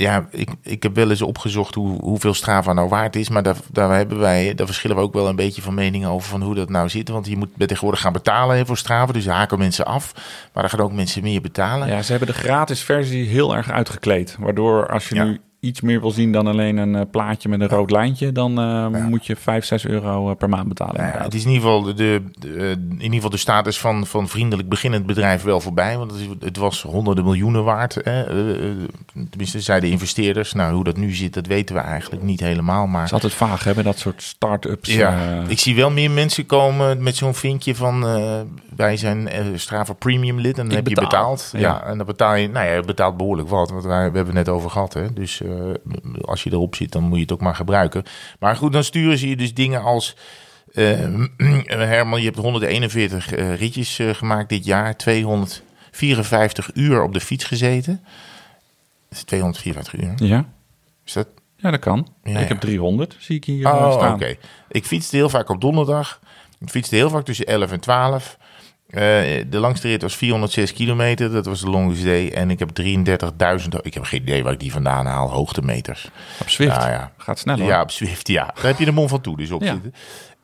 ja, 0.00 0.26
ik, 0.30 0.48
ik 0.62 0.82
heb 0.82 0.94
wel 0.94 1.10
eens 1.10 1.22
opgezocht 1.22 1.74
hoe, 1.74 2.00
hoeveel 2.00 2.34
Strava 2.34 2.72
nou 2.72 2.88
waard 2.88 3.16
is. 3.16 3.28
Maar 3.28 3.42
daar, 3.42 3.56
daar, 3.72 3.96
hebben 3.96 4.18
wij, 4.18 4.54
daar 4.54 4.66
verschillen 4.66 4.96
we 4.96 5.02
ook 5.02 5.12
wel 5.12 5.28
een 5.28 5.36
beetje 5.36 5.62
van 5.62 5.74
mening 5.74 6.06
over 6.06 6.28
van 6.28 6.42
hoe 6.42 6.54
dat 6.54 6.68
nou 6.68 6.88
zit. 6.88 7.08
Want 7.08 7.26
je 7.26 7.36
moet 7.36 7.48
tegenwoordig 7.56 8.00
gaan 8.00 8.12
betalen 8.12 8.56
hè, 8.56 8.66
voor 8.66 8.76
Strava. 8.76 9.12
Dus 9.12 9.26
haken 9.26 9.58
mensen 9.58 9.84
af. 9.86 10.12
Maar 10.52 10.62
dan 10.62 10.70
gaan 10.70 10.80
ook 10.80 10.92
mensen 10.92 11.22
meer 11.22 11.40
betalen. 11.40 11.88
Ja, 11.88 12.02
ze 12.02 12.10
hebben 12.10 12.28
de 12.28 12.34
gratis 12.40 12.82
versie 12.82 13.28
heel 13.28 13.56
erg 13.56 13.70
uitgekleed. 13.70 14.36
Waardoor 14.38 14.88
als 14.88 15.08
je 15.08 15.14
Ja. 15.14 15.24
nu 15.24 15.40
iets 15.60 15.80
meer 15.80 16.00
wil 16.00 16.10
zien 16.10 16.32
dan 16.32 16.46
alleen 16.46 16.76
een 16.76 16.94
eh, 16.94 17.02
plaatje 17.10 17.48
met 17.48 17.60
een 17.60 17.68
rood 17.68 17.90
lijntje, 17.90 18.32
dan 18.32 18.60
eh, 18.60 18.86
moet 18.86 19.26
je 19.26 19.36
5, 19.36 19.64
6 19.64 19.86
euro 19.86 20.30
eh, 20.30 20.36
per 20.36 20.48
maand 20.48 20.68
betalen. 20.68 20.96
Nou 21.00 21.16
ja, 21.16 21.22
het 21.22 21.34
is 21.34 21.44
in 21.44 21.50
ieder 21.50 21.62
geval 21.68 21.82
de, 21.82 21.94
de, 21.94 22.22
de- 22.38 22.76
in 22.88 22.94
ieder 23.00 23.12
geval 23.14 23.30
de 23.30 23.36
status 23.36 23.78
van, 23.80 24.06
van 24.06 24.28
vriendelijk 24.28 24.68
beginnend 24.68 25.06
bedrijf 25.06 25.42
wel 25.42 25.60
voorbij. 25.60 25.98
Want 25.98 26.12
het, 26.40 26.56
was 26.56 26.82
honderden 26.82 27.24
miljoenen 27.24 27.64
waard. 27.64 27.94
Hè. 28.02 28.24
Tenminste, 29.30 29.60
zeiden 29.60 29.90
investeerders. 29.90 30.52
Nou, 30.52 30.74
hoe 30.74 30.84
dat 30.84 30.96
nu 30.96 31.12
zit, 31.14 31.34
dat 31.34 31.46
weten 31.46 31.74
we 31.74 31.80
eigenlijk 31.80 32.22
niet 32.22 32.40
helemaal. 32.40 32.86
Maar 32.86 32.98
Het 32.98 33.06
is 33.08 33.12
altijd 33.14 33.34
vaag 33.34 33.64
hebben, 33.64 33.84
dat 33.84 33.98
soort 33.98 34.22
start-ups. 34.22 34.94
Ja, 34.94 35.42
ik 35.48 35.58
zie 35.58 35.74
wel 35.76 35.90
meer 35.90 36.10
mensen 36.10 36.46
komen 36.46 37.02
met 37.02 37.16
zo'n 37.16 37.34
vinkje 37.34 37.74
van 37.74 38.00
wij 38.76 38.96
zijn 38.96 39.28
Strava 39.54 39.92
Premium 39.92 40.38
lid 40.40 40.58
en 40.58 40.66
dan 40.66 40.74
heb 40.76 40.88
je 40.88 40.94
betaal. 40.94 41.08
betaald. 41.10 41.48
Ja. 41.52 41.58
Ja. 41.60 41.82
en 41.84 41.96
dan 41.96 42.06
betaal 42.06 42.34
je, 42.34 42.48
nou 42.48 42.66
ja, 42.66 42.72
je 42.74 42.82
betaalt 42.82 43.16
behoorlijk 43.16 43.48
wat, 43.48 43.70
want 43.70 43.84
wij 43.84 44.10
we 44.10 44.16
hebben 44.16 44.36
het 44.36 44.46
net 44.46 44.48
over 44.48 44.70
gehad. 44.70 44.92
Hè? 44.94 45.12
Dus 45.12 45.40
als 46.20 46.42
je 46.42 46.52
erop 46.52 46.74
zit, 46.74 46.92
dan 46.92 47.02
moet 47.02 47.16
je 47.16 47.22
het 47.22 47.32
ook 47.32 47.40
maar 47.40 47.54
gebruiken. 47.54 48.02
Maar 48.38 48.56
goed, 48.56 48.72
dan 48.72 48.84
sturen 48.84 49.18
ze 49.18 49.28
je 49.28 49.36
dus 49.36 49.54
dingen 49.54 49.82
als 49.82 50.16
Ehm, 50.74 51.26
Herman, 51.66 52.20
je 52.20 52.24
hebt 52.24 52.38
141 52.38 53.32
eh, 53.32 53.54
ritjes 53.54 53.98
eh, 53.98 54.14
gemaakt 54.14 54.48
dit 54.48 54.64
jaar. 54.64 54.96
254 54.96 56.70
uur 56.74 57.02
op 57.02 57.12
de 57.12 57.20
fiets 57.20 57.44
gezeten. 57.44 58.00
Dat 59.08 59.18
is 59.18 59.24
254 59.24 59.94
uur. 59.94 60.28
Ja, 60.28 60.48
Is 61.04 61.12
dat? 61.12 61.28
ja 61.56 61.70
dat 61.70 61.80
kan. 61.80 62.06
Ja, 62.24 62.30
ik 62.30 62.40
ja. 62.40 62.46
heb 62.46 62.60
300, 62.60 63.16
zie 63.18 63.36
ik 63.36 63.44
hier 63.44 63.66
eh, 63.66 63.72
Oh, 63.72 64.12
oké. 64.12 64.36
Ik 64.68 64.84
fietste 64.84 65.16
heel 65.16 65.28
vaak 65.28 65.48
op 65.48 65.60
donderdag. 65.60 66.20
Ik 66.58 66.68
fietste 66.68 66.94
heel 66.94 67.10
vaak 67.10 67.24
tussen 67.24 67.46
11 67.46 67.72
en 67.72 67.80
12. 67.80 68.38
Eh, 68.90 69.00
de 69.50 69.58
langste 69.58 69.88
rit 69.88 70.02
was 70.02 70.16
406 70.16 70.72
kilometer. 70.72 71.32
Dat 71.32 71.46
was 71.46 71.60
de 71.60 71.70
longest 71.70 72.04
day. 72.04 72.32
En 72.32 72.50
ik 72.50 72.58
heb 72.58 72.70
33.000... 72.80 73.68
Ik 73.82 73.94
heb 73.94 74.04
geen 74.04 74.20
idee 74.22 74.42
waar 74.42 74.52
ik 74.52 74.60
die 74.60 74.72
vandaan 74.72 75.06
haal. 75.06 75.30
Hoogtemeters. 75.30 76.10
Op 76.40 76.48
Zwift. 76.48 76.76
Ja, 76.76 76.88
ja. 76.90 77.12
Gaat 77.16 77.38
sneller. 77.38 77.66
Ja, 77.66 77.82
op 77.82 77.90
Zwift, 77.90 78.28
ja. 78.28 78.44
Daar 78.54 78.64
heb 78.64 78.78
je 78.78 78.84
de 78.84 78.92
Mont 78.92 79.10
Ventoux 79.10 79.38
dus 79.38 79.50
op 79.50 79.62
Ja. 79.62 79.72
zitten. 79.72 79.94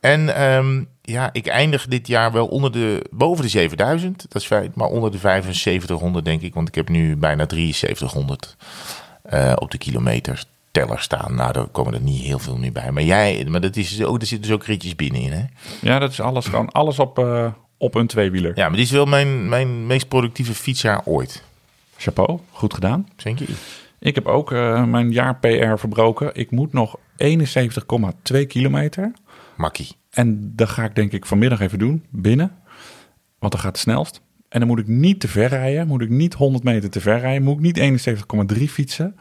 En 0.01 0.37
ehm, 0.37 0.83
ja, 1.03 1.29
ik 1.33 1.47
eindig 1.47 1.87
dit 1.87 2.07
jaar 2.07 2.33
wel 2.33 2.47
onder 2.47 2.73
de, 2.73 3.05
boven 3.11 3.45
de 3.45 3.51
7000. 3.51 4.27
Dat 4.29 4.43
is 4.43 4.47
feit, 4.49 4.75
maar 4.75 4.89
onder 4.89 5.11
de 5.11 5.19
7500 5.19 6.25
denk 6.25 6.43
ik. 6.43 6.55
Want 6.55 6.69
ik 6.69 6.75
heb 6.75 6.89
nu 6.89 7.17
bijna 7.17 7.45
7300 7.49 8.57
eh, 9.23 9.53
op 9.55 9.71
de 9.71 9.79
kilometers 9.79 10.45
teller 10.71 11.01
staan. 11.01 11.35
Nou, 11.35 11.53
daar 11.53 11.67
komen 11.67 11.95
er 11.95 12.01
niet 12.01 12.23
heel 12.23 12.39
veel 12.39 12.57
meer 12.57 12.73
bij. 12.73 12.91
Maar 12.91 13.03
jij, 13.03 13.45
maar 13.49 13.61
dat 13.61 13.77
is, 13.77 14.05
oh, 14.05 14.15
er 14.15 14.27
zitten 14.27 14.49
dus 14.49 14.57
ook 14.57 14.65
ritjes 14.65 14.97
binnenin, 14.97 15.33
hè? 15.33 15.45
Ja, 15.81 15.99
dat 15.99 16.11
is 16.11 16.21
alles 16.21 16.47
gewoon 16.47 16.71
alles 16.71 16.99
op, 16.99 17.19
eh, 17.19 17.47
op 17.79 17.95
een 17.95 18.07
tweewieler. 18.07 18.53
Ja, 18.55 18.69
maar 18.69 18.77
dit 18.77 18.87
is 18.87 18.93
wel 18.93 19.07
mijn, 19.07 19.49
mijn 19.49 19.87
meest 19.87 20.09
productieve 20.09 20.55
fietsjaar 20.55 21.03
ooit. 21.05 21.43
Chapeau, 21.97 22.39
goed 22.51 22.75
gedaan. 22.75 23.09
Denk 23.17 23.39
je? 23.39 23.47
Ik 23.99 24.15
heb 24.15 24.27
ook 24.27 24.53
eh, 24.53 24.85
mijn 24.85 25.12
jaar 25.12 25.39
PR 25.39 25.77
verbroken. 25.77 26.31
Ik 26.35 26.51
moet 26.51 26.73
nog 26.73 26.99
71,2 28.33 28.47
kilometer. 28.47 29.12
Makkie. 29.57 29.89
En 30.11 30.53
dat 30.55 30.69
ga 30.69 30.85
ik 30.85 30.95
denk 30.95 31.12
ik 31.12 31.27
vanmiddag 31.27 31.61
even 31.61 31.79
doen, 31.79 32.05
binnen. 32.11 32.53
Want 33.39 33.53
dan 33.53 33.61
gaat 33.61 33.73
het 33.73 33.81
snelst. 33.81 34.21
En 34.49 34.59
dan 34.59 34.69
moet 34.69 34.79
ik 34.79 34.89
niet 34.89 35.21
te 35.21 35.29
ver 35.29 35.49
rijden. 35.49 35.87
Moet 35.87 36.01
ik 36.01 36.09
niet 36.09 36.35
100 36.35 36.65
meter 36.65 36.91
te 36.91 37.01
ver 37.01 37.19
rijden. 37.19 37.43
Moet 37.43 37.55
ik 37.65 37.79
niet 37.79 38.07
71,3 38.59 38.62
fietsen. 38.62 39.17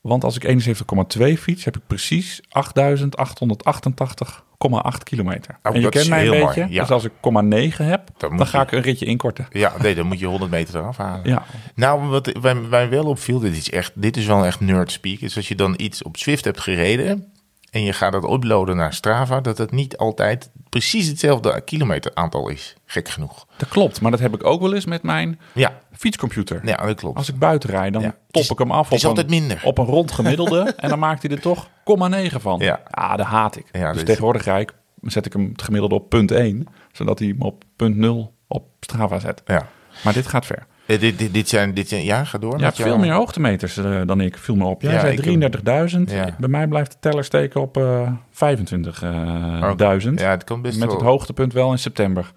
Want 0.00 0.24
als 0.24 0.36
ik 0.36 0.44
71,2 0.44 1.38
fiets, 1.38 1.64
heb 1.64 1.76
ik 1.76 1.82
precies 1.86 2.40
8.888,8 2.48 5.02
kilometer. 5.02 5.58
Oh, 5.62 5.74
en 5.74 5.80
je 5.80 5.88
kent 5.88 6.08
mij 6.08 6.28
een 6.28 6.46
beetje. 6.46 6.66
ja. 6.70 6.80
Dus 6.80 6.90
als 6.90 7.04
ik 7.04 7.12
0,9 7.20 7.84
heb, 7.84 8.08
dan, 8.16 8.46
ga 8.46 8.58
je- 8.58 8.64
ik 8.66 8.72
een 8.72 8.80
ritje 8.82 9.06
inkorten. 9.06 9.46
Ja, 9.50 9.72
nee, 9.82 9.94
dan 9.94 10.06
moet 10.06 10.18
je 10.18 10.26
100 10.26 10.50
meter 10.50 10.76
eraf 10.76 10.96
halen. 10.96 11.28
Ja, 11.28 11.42
Nou, 11.74 12.00
wat 12.08 12.32
wij, 12.40 12.68
wij 12.68 12.88
wel 12.88 13.04
opviel, 13.04 13.38
dit 13.38 13.56
is, 13.56 13.70
echt, 13.70 13.92
dit 13.94 14.16
is 14.16 14.26
wel 14.26 14.46
echt 14.46 14.60
nerd 14.60 14.92
speak, 14.92 15.18
is 15.18 15.36
als 15.36 15.48
je 15.48 15.54
dan 15.54 15.74
iets 15.76 16.02
op 16.02 16.16
Swift 16.16 16.44
hebt 16.44 16.60
gereden 16.60 17.32
en 17.70 17.82
je 17.82 17.92
gaat 17.92 18.12
dat 18.12 18.30
uploaden 18.30 18.76
naar 18.76 18.92
Strava, 18.94 19.40
dat 19.40 19.58
het 19.58 19.70
niet 19.70 19.96
altijd 19.96 20.50
precies 20.68 21.06
hetzelfde 21.06 21.60
kilometeraantal 21.60 22.48
is. 22.48 22.74
Gek 22.86 23.08
genoeg. 23.08 23.46
dat 23.56 23.68
klopt. 23.68 24.00
Maar 24.00 24.10
dat 24.10 24.20
heb 24.20 24.34
ik 24.34 24.46
ook 24.46 24.60
wel 24.60 24.74
eens 24.74 24.84
met 24.84 25.02
mijn 25.02 25.40
Ja, 25.54 25.78
fietscomputer. 25.92 26.60
ja 26.64 26.76
dat 26.76 26.96
klopt. 27.00 27.16
Als 27.16 27.28
ik 27.28 27.38
buiten 27.38 27.70
rijd, 27.70 27.92
dan 27.92 28.02
Ja, 28.02 28.14
top 28.30 28.42
is- 28.42 28.50
ik 28.50 28.58
hem 28.58 28.70
af 28.70 28.88
het 28.88 28.98
is 28.98 29.02
op, 29.04 29.08
altijd 29.08 29.30
een, 29.32 29.38
minder. 29.38 29.60
op 29.64 29.78
een 29.78 29.84
rond 29.84 30.12
gemiddelde. 30.12 30.60
en 30.76 30.88
dan 30.88 30.98
maakt 30.98 31.22
hij 31.22 31.30
er 31.30 31.40
toch 31.40 31.68
0,9 31.84 32.40
van. 32.40 32.58
Ja. 32.58 32.80
Ah, 32.90 33.16
dat 33.16 33.26
haat 33.26 33.56
ik. 33.56 33.66
Ja, 33.72 33.92
dus 33.92 34.04
tegenwoordig 34.04 34.44
rijd 34.44 34.70
ik, 34.70 34.74
zet 35.12 35.26
ik 35.26 35.32
hem 35.32 35.48
het 35.52 35.62
gemiddelde 35.62 35.94
op 35.94 36.08
punt 36.08 36.30
1. 36.30 36.66
Zodat 36.92 37.18
hij 37.18 37.28
hem 37.28 37.42
op 37.42 37.64
punt 37.76 37.96
0 37.96 38.34
op 38.48 38.66
Strava 38.80 39.18
zet. 39.18 39.42
Ja. 39.46 39.66
Maar 40.04 40.12
dit 40.12 40.26
gaat 40.26 40.46
ver. 40.46 40.66
Eh, 40.90 41.00
dit, 41.00 41.18
dit, 41.18 41.34
dit 41.34 41.48
zijn, 41.48 41.74
dit 41.74 41.88
zijn, 41.88 42.04
ja, 42.04 42.24
ga 42.24 42.38
door. 42.38 42.60
Met 42.60 42.76
jou. 42.76 42.88
veel 42.88 42.98
meer 42.98 43.12
hoogtemeters 43.12 43.76
eh, 43.76 44.00
dan 44.06 44.20
ik, 44.20 44.36
viel 44.38 44.54
me 44.56 44.64
op. 44.64 44.82
Jij 44.82 44.92
Ja, 44.92 45.00
zei 45.00 45.12
ik- 45.12 45.22
33.000. 45.24 46.10
Ja. 46.12 46.36
Bij 46.38 46.48
mij 46.48 46.66
blijft 46.66 46.90
de 46.92 46.96
teller 47.00 47.24
steken 47.24 47.60
op 47.60 47.76
eh 47.76 48.12
25.000. 48.30 50.20
Ja, 50.20 50.30
het 50.30 50.44
kan 50.44 50.62
best 50.62 50.78
met 50.78 50.88
wel. 50.88 50.96
het 50.96 51.06
hoogtepunt 51.06 51.52
wel 51.52 51.70
in 51.70 51.78
september. 51.78 52.32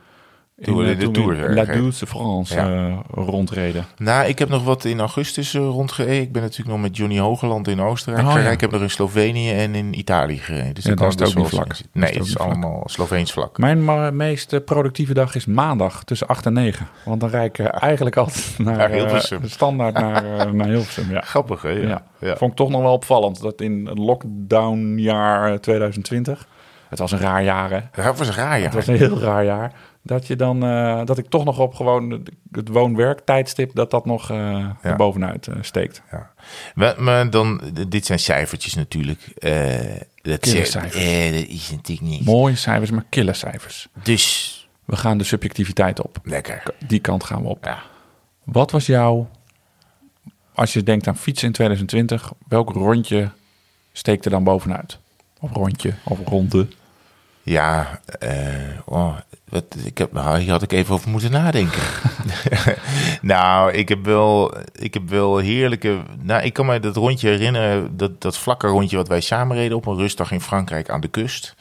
Toen 0.63 0.77
we 0.77 0.91
eh, 0.91 0.99
de 0.99 1.11
Tour 1.11 1.49
La. 1.53 1.65
Douce 1.65 1.99
de 1.99 2.07
France 2.07 2.55
Ja. 2.55 2.67
eh, 2.87 2.97
rondreden. 3.25 3.85
Nou, 3.97 4.27
ik 4.27 4.39
heb 4.39 4.49
nog 4.49 4.63
wat 4.63 4.85
in 4.85 4.99
augustus 4.99 5.53
eh, 5.53 5.61
rondgereden. 5.61 6.21
Ik 6.21 6.31
ben 6.31 6.41
natuurlijk 6.41 6.69
nog 6.69 6.81
met 6.81 6.97
Johnny 6.97 7.19
Hogeland 7.19 7.67
in 7.67 7.81
Oostenrijk 7.81 8.27
Oh, 8.27 8.33
ja. 8.33 8.49
Ik 8.49 8.61
heb 8.61 8.71
nog 8.71 8.81
in 8.81 8.89
Slovenië 8.89 9.51
en 9.51 9.75
in 9.75 9.99
Italië 9.99 10.37
gereden. 10.37 10.73
Dus 10.73 10.83
Ja, 10.83 10.89
daar 10.89 10.97
kan 10.99 11.07
is 11.07 11.13
het 11.19 11.27
ook 11.29 11.35
niet 11.35 11.47
vlak. 11.47 11.75
Nee, 11.91 12.05
het 12.09 12.17
het 12.17 12.25
is 12.27 12.33
vlak. 12.33 12.47
allemaal 12.47 12.83
Sloveens 12.85 13.31
vlak. 13.31 13.57
Mijn 13.57 14.15
meest 14.15 14.65
productieve 14.65 15.13
dag 15.13 15.35
is 15.35 15.45
maandag 15.45 16.03
tussen 16.03 16.27
8 16.27 16.45
en 16.45 16.53
9. 16.53 16.87
Want 17.05 17.19
dan 17.19 17.29
rijd 17.29 17.59
ik 17.59 17.65
eigenlijk 17.65 18.17
altijd 18.17 18.53
naar, 18.57 18.77
Naar 18.77 18.89
Hilversum. 18.89 19.39
standaard 19.47 19.93
naar, 19.93 20.23
naar 20.55 20.67
Hilversum. 20.67 21.11
Ja. 21.11 21.21
Grappig, 21.21 21.61
hè? 21.61 21.69
Ja. 21.69 22.03
Vond 22.37 22.51
ik 22.51 22.57
toch 22.57 22.69
nog 22.69 22.81
wel 22.81 22.93
opvallend 22.93 23.41
dat 23.41 23.61
in 23.61 23.85
het 23.85 23.97
lockdownjaar 23.97 25.51
eh, 25.51 25.57
2020, 25.57 26.47
het 26.89 26.99
was 26.99 27.11
een 27.11 27.19
raar 27.19 27.43
jaar 27.43 27.69
hè, 27.69 28.03
Dat 28.03 28.17
was 28.17 28.35
raar, 28.35 28.57
ja. 28.57 28.63
het 28.65 28.73
was 28.73 28.87
een 28.87 28.97
heel 28.97 29.19
raar 29.19 29.45
jaar, 29.45 29.73
dat 30.05 30.27
je 30.27 30.35
dan, 30.35 30.63
eh, 30.63 31.05
dat 31.05 31.17
ik 31.17 31.29
toch 31.29 31.43
nog 31.45 31.59
op 31.59 31.73
gewoon 31.73 32.09
het- 32.09 32.29
het 32.51 32.67
woon-werk 32.69 33.19
tijdstip, 33.19 33.75
dat 33.75 33.91
dat 33.91 34.05
nog 34.05 34.29
eh 34.31 34.69
Ja. 34.83 34.95
bovenuit 34.95 35.47
eh, 35.47 35.55
steekt. 35.61 36.01
Ja. 36.11 36.31
Maar, 36.75 37.01
maar 37.03 37.29
dan, 37.29 37.61
dit 37.87 38.05
zijn 38.05 38.19
cijfertjes 38.19 38.73
natuurlijk. 38.73 39.19
Dat, 40.21 40.39
Killercijfers. 40.39 40.95
eh, 41.03 41.33
dat 41.39 41.47
is 41.47 41.71
natuurlijk 41.71 42.07
niet. 42.09 42.25
Mooie 42.25 42.55
cijfers, 42.55 42.91
maar 42.91 43.05
kille 43.09 43.33
cijfers. 43.33 43.87
Dus, 44.03 44.57
We 44.85 44.95
gaan 44.95 45.17
de 45.17 45.23
subjectiviteit 45.23 46.01
op. 46.01 46.17
lekker. 46.23 46.63
Die 46.87 46.99
kant 46.99 47.23
gaan 47.23 47.41
we 47.41 47.47
op. 47.47 47.63
Ja. 47.65 47.81
Wat 48.43 48.71
was 48.71 48.85
jouw, 48.85 49.29
als 50.53 50.73
je 50.73 50.83
denkt 50.83 51.07
aan 51.07 51.17
fietsen 51.17 51.47
in 51.47 51.53
2020, 51.53 52.31
welk 52.47 52.69
rondje 52.69 53.29
steekt 53.91 54.25
er 54.25 54.31
dan 54.31 54.43
bovenuit? 54.43 54.97
Of 55.39 55.51
rondje, 55.51 55.93
of 56.03 56.19
ronde? 56.25 56.67
Ja, 57.43 57.99
eh, 58.19 58.31
oh, 58.85 59.17
wat, 59.49 59.63
ik 59.85 59.97
heb, 59.97 60.11
nou, 60.13 60.39
hier 60.39 60.51
had 60.51 60.61
ik 60.61 60.71
even 60.71 60.93
over 60.93 61.09
moeten 61.09 61.31
nadenken. 61.31 61.81
nou, 63.21 63.71
ik 63.71 63.89
heb 63.89 64.05
wel, 64.05 64.53
ik 64.79 64.93
heb 64.93 65.09
wel 65.09 65.37
heerlijke. 65.37 65.97
Nou, 66.21 66.41
ik 66.43 66.53
kan 66.53 66.65
me 66.65 66.79
dat 66.79 66.95
rondje 66.95 67.29
herinneren, 67.29 67.97
dat, 67.97 68.21
dat 68.21 68.37
vlakke 68.37 68.67
rondje 68.67 68.97
wat 68.97 69.07
wij 69.07 69.21
samen 69.21 69.57
reden 69.57 69.77
op 69.77 69.85
een 69.85 69.97
rustdag 69.97 70.31
in 70.31 70.41
Frankrijk 70.41 70.89
aan 70.89 71.01
de 71.01 71.07
kust. 71.07 71.55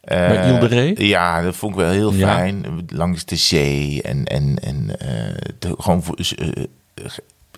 Eh, 0.00 0.16
Bij 0.28 0.48
Ile 0.48 0.58
de 0.58 0.66
Ré? 0.66 0.92
Ja, 0.96 1.42
dat 1.42 1.56
vond 1.56 1.72
ik 1.72 1.78
wel 1.80 1.90
heel 1.90 2.12
Ja. 2.12 2.34
fijn. 2.34 2.64
Langs 2.88 3.24
de 3.24 3.36
zee 3.36 4.02
en, 4.02 4.24
en, 4.24 4.58
en 4.62 4.98
eh, 4.98 5.34
de- 5.58 5.74
gewoon 5.78 6.02
eh, 6.36 6.62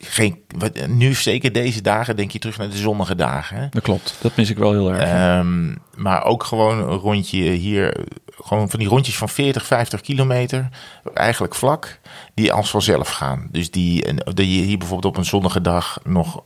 geen, 0.05 0.39
wat, 0.57 0.87
nu 0.87 1.15
zeker 1.15 1.53
deze 1.53 1.81
dagen 1.83 2.17
denk 2.17 2.31
je 2.31 2.39
terug 2.39 2.59
naar 2.59 2.71
de 2.71 2.77
zonnige 2.77 3.15
dagen. 3.15 3.57
Hè? 3.57 3.67
Dat 3.71 3.83
klopt, 3.83 4.17
dat 4.21 4.37
mis 4.37 4.51
ik 4.51 4.59
wel 4.59 4.73
heel 4.73 4.93
erg. 4.93 5.03
Ehm, 5.03 5.75
maar 5.95 6.25
ook 6.25 6.45
gewoon 6.45 6.79
een 6.79 6.99
rondje 6.99 7.51
hier. 7.51 8.05
Gewoon 8.31 8.71
van 8.71 8.79
die 8.79 8.89
rondjes 8.89 9.17
van 9.17 9.29
40, 9.29 9.67
50 9.67 10.01
kilometer. 10.01 10.69
Eigenlijk 11.15 11.55
vlak. 11.55 12.01
Die 12.35 12.53
als 12.53 12.71
vanzelf 12.71 13.09
gaan. 13.11 13.49
Dus 13.51 13.71
die, 13.71 14.05
en 14.05 14.17
dat 14.17 14.37
je 14.39 14.45
hier 14.45 14.79
bijvoorbeeld 14.79 15.15
op 15.15 15.19
een 15.19 15.29
zonnige 15.29 15.61
dag 15.61 15.99
nog 16.05 16.43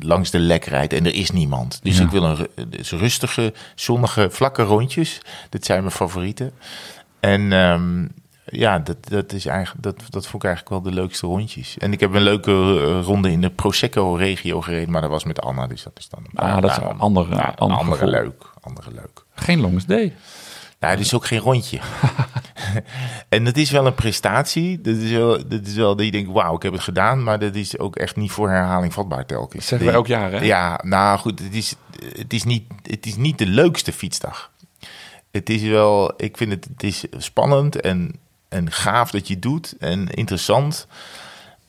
langs 0.00 0.30
de 0.30 0.38
lek 0.38 0.64
rijdt 0.64 0.92
en 0.92 1.06
er 1.06 1.14
is 1.14 1.30
niemand. 1.30 1.80
Dus 1.82 1.98
Ja. 1.98 2.04
ik 2.04 2.10
wil 2.10 2.24
een 2.24 2.46
dus 2.68 2.90
rustige, 2.90 3.52
zonnige, 3.74 4.28
vlakke 4.30 4.62
rondjes. 4.62 5.20
Dat 5.50 5.64
zijn 5.64 5.80
mijn 5.80 5.92
favorieten. 5.92 6.52
En 7.20 7.52
ehm, 7.52 8.06
ja, 8.44 8.78
dat, 8.78 8.96
dat, 9.08 9.32
is 9.32 9.46
eigenlijk, 9.46 9.82
dat, 9.82 9.96
dat 10.10 10.26
vond 10.26 10.42
ik 10.42 10.48
eigenlijk 10.50 10.68
wel 10.84 10.92
de 10.92 11.00
leukste 11.00 11.26
rondjes. 11.26 11.78
En 11.78 11.92
ik 11.92 12.00
heb 12.00 12.14
een 12.14 12.22
leuke 12.22 12.50
eh, 12.50 13.04
ronde 13.04 13.30
in 13.30 13.40
de 13.40 13.50
Prosecco-regio 13.50 14.60
gereden, 14.60 14.90
maar 14.90 15.00
dat 15.00 15.10
was 15.10 15.24
met 15.24 15.40
Anna. 15.40 15.66
Dus 15.66 15.82
dat 15.82 15.98
is 15.98 16.08
dan 16.08 16.26
Ah, 16.34 16.60
dat 16.60 16.70
is 16.70 16.76
een 16.76 16.98
andere- 16.98 17.56
andere 17.56 18.06
leuk. 18.06 18.44
Andere 18.60 18.90
leuk. 18.90 19.24
Geen 19.34 19.60
longest 19.60 19.88
day. 19.88 20.14
Nou, 20.80 20.94
het 20.94 21.02
is 21.04 21.14
ook 21.14 21.26
geen 21.26 21.38
rondje. 21.38 21.78
en 23.28 23.44
dat 23.44 23.56
is 23.56 23.70
wel 23.70 23.86
een 23.86 23.94
prestatie. 23.94 24.80
Dat 24.80 24.96
is 24.96 25.10
wel, 25.10 25.48
dat 25.48 25.66
is 25.66 25.74
wel 25.74 25.96
dat 25.96 26.04
je 26.04 26.12
denkt, 26.12 26.32
wauw, 26.32 26.56
ik 26.56 26.62
heb 26.62 26.72
het 26.72 26.82
gedaan. 26.82 27.22
Maar 27.22 27.38
dat 27.38 27.54
is 27.54 27.78
ook 27.78 27.96
echt 27.96 28.16
niet 28.16 28.30
voor 28.30 28.48
herhaling 28.50 28.92
vatbaar 28.92 29.26
telkens. 29.26 29.52
Dat 29.52 29.64
zeggen 29.64 29.86
wij 29.86 29.96
elk 29.96 30.06
jaar, 30.06 30.32
hè? 30.32 30.38
Ja, 30.38 30.80
nou 30.84 31.18
goed, 31.18 31.38
het 31.38 31.54
is, 31.54 31.74
het, 32.16 32.32
is 32.32 32.44
niet, 32.44 32.64
het 32.82 33.06
is 33.06 33.16
niet 33.16 33.38
de 33.38 33.46
leukste 33.46 33.92
fietsdag. 33.92 34.50
Het 35.30 35.50
is 35.50 35.62
wel, 35.62 36.12
ik 36.16 36.36
vind 36.36 36.50
het, 36.52 36.68
het 36.72 36.82
is 36.82 37.04
spannend 37.16 37.80
en, 37.80 38.14
en 38.52 38.70
gaaf 38.72 39.10
dat 39.10 39.28
je 39.28 39.38
doet 39.38 39.74
en 39.78 40.08
interessant. 40.08 40.86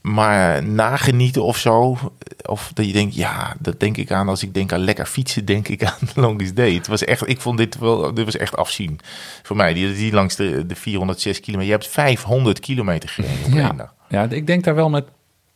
Maar 0.01 0.63
nagenieten 0.63 1.43
of 1.43 1.57
zo, 1.57 1.97
of 2.45 2.71
dat 2.73 2.85
je 2.85 2.91
denkt, 2.93 3.15
ja, 3.15 3.55
dat 3.59 3.79
denk 3.79 3.97
ik 3.97 4.11
aan 4.11 4.29
als 4.29 4.43
ik 4.43 4.53
denk 4.53 4.71
aan 4.73 4.79
lekker 4.83 5.05
fietsen, 5.05 5.45
denk 5.45 5.67
ik 5.67 5.83
aan 5.83 5.97
Longest 6.15 6.55
Day. 6.55 6.73
Het 6.73 6.87
was 6.87 7.03
echt, 7.03 7.27
ik 7.29 7.41
vond 7.41 7.57
dit 7.57 7.77
wel, 7.77 8.13
dit 8.13 8.25
was 8.25 8.37
echt 8.37 8.55
afzien 8.57 8.99
voor 9.43 9.55
mij. 9.55 9.73
Die, 9.73 9.93
die 9.93 10.13
langs 10.13 10.35
de, 10.35 10.65
de 10.65 10.75
406 10.75 11.39
kilometer, 11.39 11.71
je 11.71 11.77
hebt 11.77 11.91
500 11.93 12.59
kilometer 12.59 13.09
gereden 13.09 13.37
op 13.45 13.51
één 13.51 13.55
Ja. 13.61 13.71
dag. 13.71 13.93
ja, 14.09 14.23
ik 14.29 14.47
denk 14.47 14.63
daar 14.63 14.75
wel 14.75 14.89
met 14.89 15.05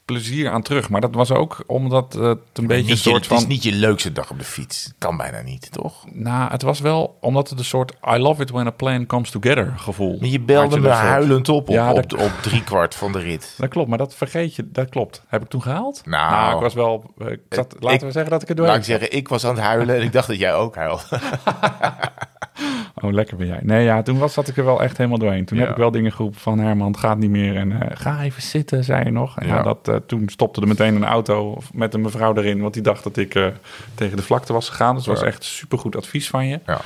plezier 0.08 0.50
aan 0.52 0.62
terug. 0.62 0.90
Maar 0.90 1.02
dat 1.02 1.16
was 1.16 1.32
ook 1.32 1.64
omdat 1.68 2.14
het 2.14 2.22
een 2.54 2.68
beetje 2.68 2.68
een 2.68 2.78
Niet 2.78 2.88
je, 2.88 2.96
soort 3.10 3.24
het 3.24 3.32
is 3.34 3.40
van... 3.40 3.48
niet 3.48 3.64
je 3.64 3.72
leukste 3.72 4.12
dag 4.12 4.30
op 4.32 4.38
de 4.40 4.44
fiets. 4.46 4.94
Kan 4.98 5.18
bijna 5.18 5.42
niet, 5.42 5.72
toch? 5.72 6.06
Nou, 6.12 6.52
het 6.52 6.62
was 6.62 6.80
wel 6.80 7.18
omdat 7.22 7.50
het 7.50 7.60
een 7.60 7.66
soort 7.66 7.94
I 8.16 8.18
love 8.18 8.42
it 8.42 8.50
when 8.50 8.68
a 8.68 8.72
plan 8.72 9.06
comes 9.06 9.30
together 9.30 9.74
gevoel. 9.78 10.18
Maar 10.20 10.30
je 10.30 10.40
belde 10.40 10.80
me 10.80 10.88
soort- 10.88 10.98
huilend 10.98 11.50
op 11.50 11.56
op, 11.70 11.74
Ja, 11.74 11.94
op, 11.94 12.14
op 12.20 12.32
driekwart 12.42 12.96
van 12.96 13.12
de 13.12 13.20
rit. 13.20 13.54
Dat 13.58 13.70
klopt, 13.70 13.90
maar 13.90 13.98
dat 13.98 14.16
vergeet 14.16 14.56
je. 14.56 14.72
Dat 14.72 14.90
klopt. 14.90 15.24
Heb 15.28 15.42
ik 15.44 15.50
toen 15.50 15.62
gehaald? 15.62 16.02
Nou. 16.06 16.56
ik 16.56 16.62
was 16.62 16.74
wel... 16.74 17.14
Ik 17.18 17.40
zat, 17.50 17.76
laten 17.80 17.98
Ik- 17.98 18.06
we 18.06 18.12
zeggen 18.12 18.32
dat 18.32 18.42
ik 18.42 18.48
het 18.48 18.58
Laat 18.58 18.68
doorheen 18.68 18.76
ik 18.78 18.84
zeggen, 19.00 19.18
ik 19.18 19.28
was 19.28 19.46
aan 19.46 19.56
het 19.56 19.64
huilen 19.64 19.96
en 19.96 20.02
ik 20.02 20.12
dacht 20.12 20.28
dat 20.28 20.38
jij 20.40 20.54
ook 20.54 20.76
huilde. 20.76 21.04
Oh, 23.02 23.12
lekker 23.14 23.38
ben 23.38 23.48
jij. 23.48 23.60
Nee, 23.62 23.84
ja, 23.84 24.02
toen 24.02 24.18
was, 24.18 24.34
zat 24.34 24.48
ik 24.48 24.58
er 24.58 24.66
wel 24.66 24.82
echt 24.84 24.98
helemaal 24.98 25.18
doorheen. 25.18 25.46
Toen 25.46 25.58
Ja. 25.58 25.64
heb 25.64 25.72
ik 25.72 25.78
wel 25.80 25.92
dingen 25.92 26.12
geroepen 26.12 26.40
van 26.40 26.60
Herman, 26.60 26.88
het 26.88 26.98
gaat 26.98 27.18
niet 27.18 27.30
meer. 27.30 27.56
En 27.56 27.82
eh, 27.82 27.98
ga 27.98 28.22
even 28.22 28.42
zitten, 28.42 28.84
zei 28.84 29.04
je 29.04 29.12
nog. 29.12 29.40
En 29.40 29.48
Ja. 29.48 29.56
ja. 29.56 29.62
dat, 29.62 29.88
eh, 29.88 29.96
toen 29.96 30.30
stopte 30.30 30.62
er 30.62 30.68
meteen 30.68 30.96
een 30.96 31.06
auto 31.06 31.58
met 31.74 31.94
een 31.94 32.02
mevrouw 32.02 32.36
erin, 32.36 32.62
want 32.62 32.74
die 32.74 32.84
dacht 32.84 33.04
dat 33.04 33.18
ik 33.18 33.36
eh, 33.36 33.46
tegen 33.96 34.18
de 34.18 34.24
vlakte 34.24 34.54
was 34.54 34.70
gegaan. 34.70 34.96
Dus 34.96 35.06
het 35.06 35.16
was 35.20 35.28
echt 35.28 35.44
supergoed 35.44 35.96
advies 35.96 36.30
van 36.30 36.48
je. 36.48 36.60
Ja. 36.66 36.80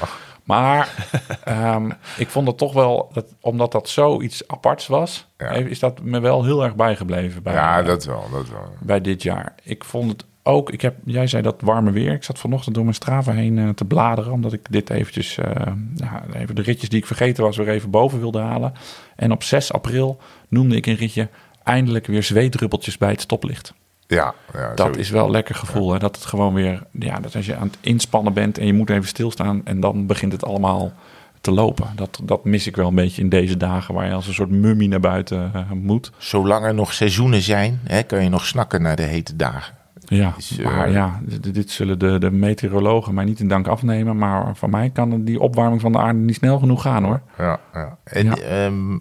Maar 0.44 1.08
ehm, 1.44 1.90
ik 2.18 2.30
vond 2.30 2.48
het 2.48 2.58
toch 2.58 2.74
wel, 2.74 3.10
dat, 3.14 3.26
omdat 3.40 3.72
dat 3.72 3.90
zoiets 3.90 4.48
aparts 4.48 4.88
was, 4.88 5.28
Ja. 5.38 5.50
is 5.50 5.80
dat 5.80 6.02
me 6.02 6.20
wel 6.20 6.44
heel 6.44 6.64
erg 6.64 6.76
bijgebleven 6.76 7.44
bij, 7.44 7.54
ja, 7.54 7.82
dat 7.82 8.06
wel, 8.06 8.24
dat 8.32 8.50
wel. 8.50 8.74
bij 8.80 9.02
dit 9.02 9.24
jaar. 9.24 9.56
Ik 9.64 9.84
vond 9.84 10.12
het 10.12 10.26
ook, 10.44 10.72
ik 10.72 10.82
heb, 10.82 10.96
jij 11.06 11.28
zei 11.28 11.42
dat 11.42 11.62
warme 11.62 11.92
weer. 11.92 12.14
Ik 12.14 12.24
zat 12.24 12.40
vanochtend 12.40 12.76
door 12.76 12.84
mijn 12.84 12.96
Strava 12.96 13.32
heen 13.32 13.58
eh, 13.58 13.70
te 13.70 13.86
bladeren, 13.86 14.32
omdat 14.32 14.54
ik 14.54 14.68
dit 14.70 14.90
eventjes, 14.90 15.38
eh, 15.38 15.72
ja, 15.96 16.24
even 16.34 16.56
de 16.56 16.62
ritjes 16.62 16.90
die 16.90 17.00
ik 17.00 17.06
vergeten 17.06 17.44
was, 17.44 17.58
weer 17.58 17.70
even 17.70 17.90
boven 17.90 18.20
wilde 18.20 18.40
halen. 18.40 18.74
En 19.16 19.32
op 19.32 19.44
6 19.44 19.74
april 19.74 20.18
noemde 20.48 20.76
ik 20.76 20.86
een 20.86 20.96
ritje 20.96 21.28
eindelijk 21.64 22.06
weer 22.08 22.24
zweetdruppeltjes 22.24 22.98
bij 22.98 23.10
het 23.10 23.22
stoplicht. 23.22 23.74
Ja, 24.08 24.34
ja 24.54 24.74
Dat 24.74 24.98
is 24.98 25.10
wel 25.10 25.26
een 25.26 25.32
lekker 25.32 25.56
gevoel. 25.56 25.92
Hè? 25.92 26.00
Dat 26.00 26.16
het 26.16 26.26
gewoon 26.26 26.54
weer, 26.54 26.84
ja, 26.92 27.20
dat 27.20 27.36
als 27.36 27.46
je 27.46 27.56
aan 27.56 27.68
het 27.68 27.78
inspannen 27.82 28.34
bent 28.34 28.58
en 28.58 28.66
je 28.66 28.74
moet 28.74 28.90
even 28.90 29.08
stilstaan 29.08 29.62
en 29.66 29.80
dan 29.80 30.06
begint 30.06 30.32
het 30.32 30.46
allemaal 30.46 30.94
te 31.42 31.52
lopen. 31.52 31.88
Dat, 31.96 32.20
dat 32.24 32.46
mis 32.46 32.68
ik 32.68 32.76
wel 32.76 32.88
een 32.88 32.96
beetje 32.96 33.22
in 33.22 33.30
deze 33.30 33.58
dagen 33.58 33.94
waar 33.94 34.08
je 34.08 34.14
als 34.14 34.28
een 34.28 34.34
soort 34.34 34.50
mummie 34.50 34.88
naar 34.88 35.00
buiten 35.00 35.52
eh, 35.54 35.72
moet. 35.72 36.12
Zolang 36.18 36.66
er 36.66 36.74
nog 36.74 36.94
seizoenen 36.94 37.42
zijn, 37.42 37.80
hè, 37.84 38.04
kan 38.04 38.24
je 38.24 38.30
nog 38.30 38.46
snakken 38.46 38.82
naar 38.82 38.96
de 38.96 39.04
hete 39.04 39.36
dagen. 39.36 39.81
Ja, 40.14 40.34
Dus, 40.36 40.58
eh, 40.58 40.66
maar 40.66 40.92
ja, 40.92 41.20
dit, 41.24 41.54
dit 41.54 41.72
zullen 41.72 42.00
de, 42.00 42.18
de 42.20 42.32
meteorologen 42.32 43.14
mij 43.14 43.24
niet 43.26 43.40
in 43.40 43.48
dank 43.48 43.68
afnemen. 43.68 44.18
Maar 44.18 44.56
van 44.56 44.70
mij 44.70 44.90
kan 44.90 45.24
die 45.24 45.40
opwarming 45.40 45.82
van 45.82 45.92
de 45.92 45.98
aarde 45.98 46.20
niet 46.20 46.36
snel 46.36 46.60
genoeg 46.60 46.82
gaan 46.82 47.04
hoor. 47.04 47.22
Ja, 47.38 47.60
ja. 47.74 47.98
En 48.04 48.26
Ja. 48.26 48.36
ehm, 48.38 48.98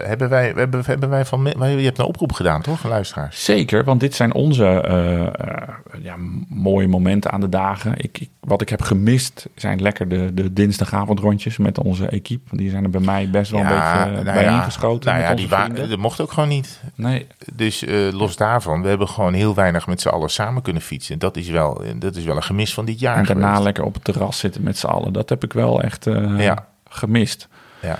hebben- 0.00 0.28
wij, 0.28 0.52
hebben, 0.56 0.82
hebben 0.84 1.08
wij 1.08 1.24
van... 1.24 1.44
Je 1.44 1.64
hebt 1.84 1.98
een 1.98 2.04
oproep 2.04 2.32
gedaan, 2.32 2.62
toch, 2.62 2.80
van 2.80 2.90
luisteraars? 2.90 3.44
Zeker, 3.44 3.84
want 3.84 4.00
dit 4.00 4.14
zijn 4.14 4.34
onze 4.34 4.64
eh, 4.66 5.26
eh, 5.26 5.32
ja, 6.02 6.14
mooie 6.48 6.88
momenten 6.88 7.30
aan 7.30 7.40
de 7.40 7.48
dagen. 7.48 7.92
Ik, 7.96 8.18
ik- 8.18 8.30
wat 8.40 8.60
ik 8.60 8.68
heb 8.68 8.82
gemist 8.82 9.48
zijn 9.54 9.80
lekker 9.82 10.08
de, 10.08 10.34
de 10.34 10.52
dinsdagavondrondjes 10.52 11.56
met 11.58 11.78
onze 11.78 12.06
equipe. 12.08 12.56
Die 12.56 12.70
zijn 12.70 12.84
er 12.84 12.90
bij 12.90 13.00
mij 13.00 13.30
best 13.30 13.50
wel 13.50 13.60
een 13.60 13.66
beetje 13.66 14.18
eh, 14.28 14.34
bij 14.34 14.44
ingeschoten. 14.44 15.10
nou 15.12 15.22
ja, 15.24 15.34
die 15.34 15.48
wa- 15.48 15.62
vrienden. 15.64 15.88
dat 15.88 15.98
mocht 15.98 16.20
ook 16.20 16.32
gewoon 16.32 16.48
niet. 16.48 16.80
Nee, 16.94 17.26
Dus 17.54 17.84
los 18.12 18.36
daarvan, 18.36 18.82
we 18.82 18.88
hebben 18.88 19.08
gewoon 19.08 19.32
heel 19.32 19.54
weinig 19.54 19.86
met 19.86 20.00
z'n 20.00 20.08
allen 20.08 20.30
samen 20.30 20.46
kunnen 20.62 20.82
fietsen. 20.82 21.18
Dat 21.18 21.36
is 21.36 21.48
wel, 21.48 21.82
dat 21.96 22.16
is 22.16 22.24
wel 22.24 22.36
een 22.36 22.42
gemis 22.42 22.74
van 22.74 22.84
dit 22.84 23.00
jaar 23.00 23.16
en 23.16 23.24
daarna 23.24 23.46
geweest. 23.46 23.62
lekker 23.64 23.84
op 23.84 23.94
het 23.94 24.04
terras 24.04 24.38
zitten 24.38 24.62
met 24.62 24.78
z'n 24.78 24.86
allen. 24.86 25.12
Dat 25.12 25.28
heb 25.28 25.44
ik 25.44 25.52
wel 25.52 25.82
echt 25.82 26.06
eh, 26.06 26.40
Ja. 26.40 26.66
gemist. 26.88 27.48
Ja. 27.82 27.98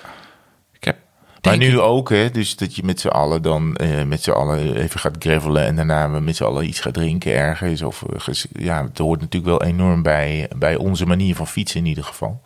Ik 0.73 0.85
heb, 0.85 0.97
Maar 1.43 1.57
nu 1.57 1.73
ik- 1.73 1.79
ook, 1.79 2.09
hè, 2.11 2.31
dus 2.31 2.57
dat 2.57 2.77
je 2.77 2.83
met 2.85 3.01
z'n 3.01 3.09
allen 3.09 3.43
dan 3.43 3.77
eh, 3.77 4.03
met 4.05 4.23
z'n 4.23 4.31
allen 4.31 4.77
even 4.77 5.01
gaat 5.01 5.17
gravelen 5.19 5.65
en 5.65 5.77
daarna 5.77 6.07
met 6.09 6.37
z'n 6.37 6.45
allen 6.45 6.67
iets 6.67 6.81
gaat 6.81 6.95
drinken 6.95 7.33
ergens. 7.33 7.83
Of, 7.83 8.03
eh, 8.03 8.35
ja, 8.53 8.83
het 8.85 8.99
hoort 8.99 9.21
natuurlijk 9.21 9.59
wel 9.59 9.69
enorm 9.69 10.03
bij, 10.03 10.51
bij 10.57 10.77
onze 10.77 11.07
manier 11.07 11.35
van 11.35 11.47
fietsen 11.47 11.81
in 11.81 11.87
ieder 11.87 12.05
geval. 12.05 12.43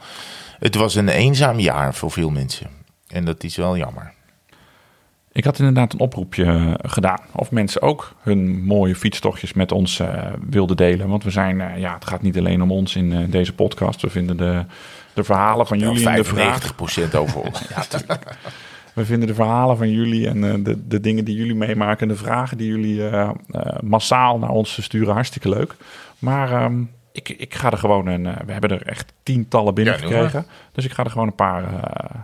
Het 0.58 0.74
was 0.74 0.94
een 0.94 1.08
eenzaam 1.08 1.58
jaar 1.58 1.94
voor 1.94 2.10
veel 2.10 2.30
mensen. 2.30 2.66
En 3.08 3.24
dat 3.24 3.44
is 3.44 3.56
wel 3.56 3.76
jammer. 3.76 4.12
Ik 5.32 5.44
had 5.44 5.58
inderdaad 5.58 5.92
een 5.92 6.00
oproepje 6.00 6.44
eh, 6.44 6.72
gedaan. 6.82 7.20
Of 7.32 7.50
mensen 7.50 7.82
ook 7.82 8.14
hun 8.20 8.64
mooie 8.64 8.94
fietstochtjes 8.94 9.52
met 9.52 9.72
ons 9.72 10.00
eh, 10.00 10.32
wilden 10.50 10.76
delen. 10.76 11.08
Want 11.08 11.24
we 11.24 11.30
zijn, 11.30 11.60
eh, 11.60 11.78
ja, 11.78 11.94
het 11.94 12.06
gaat 12.06 12.22
niet 12.22 12.38
alleen 12.38 12.62
om 12.62 12.70
ons 12.70 12.96
in 12.96 13.30
deze 13.30 13.54
podcast. 13.54 14.02
We 14.02 14.10
vinden 14.10 14.36
de, 14.36 14.64
de 15.14 15.24
verhalen 15.24 15.66
van 15.66 15.78
jullie 15.78 16.22
vragen. 16.22 17.10
95% 17.10 17.14
over 17.16 17.40
ons. 17.40 17.62
Ja, 17.74 17.80
tuurlijk. 17.80 18.36
We 18.94 19.04
vinden 19.04 19.28
de 19.28 19.34
verhalen 19.34 19.76
van 19.76 19.90
jullie 19.90 20.28
en 20.28 20.62
de, 20.62 20.86
de 20.88 21.00
dingen 21.00 21.24
die 21.24 21.36
jullie 21.36 21.54
meemaken 21.54 22.08
en 22.08 22.14
de 22.14 22.20
vragen 22.20 22.56
die 22.56 22.68
jullie 22.68 23.02
massaal 23.80 24.38
naar 24.38 24.50
ons 24.50 24.82
sturen 24.82 25.14
hartstikke 25.14 25.48
leuk. 25.48 25.74
Maar 26.18 26.52
ehm, 26.52 26.82
ik, 27.12 27.28
ik 27.28 27.54
ga 27.54 27.70
er 27.70 27.78
gewoon 27.78 28.06
een. 28.06 28.22
we 28.22 28.52
hebben 28.52 28.70
er 28.70 28.86
echt 28.86 29.12
tientallen 29.22 29.74
binnengekregen. 29.74 30.46
dus 30.72 30.84
ik 30.84 30.92
ga 30.92 31.04
er 31.04 31.10
gewoon 31.10 31.26
een 31.26 31.34
paar 31.34 31.64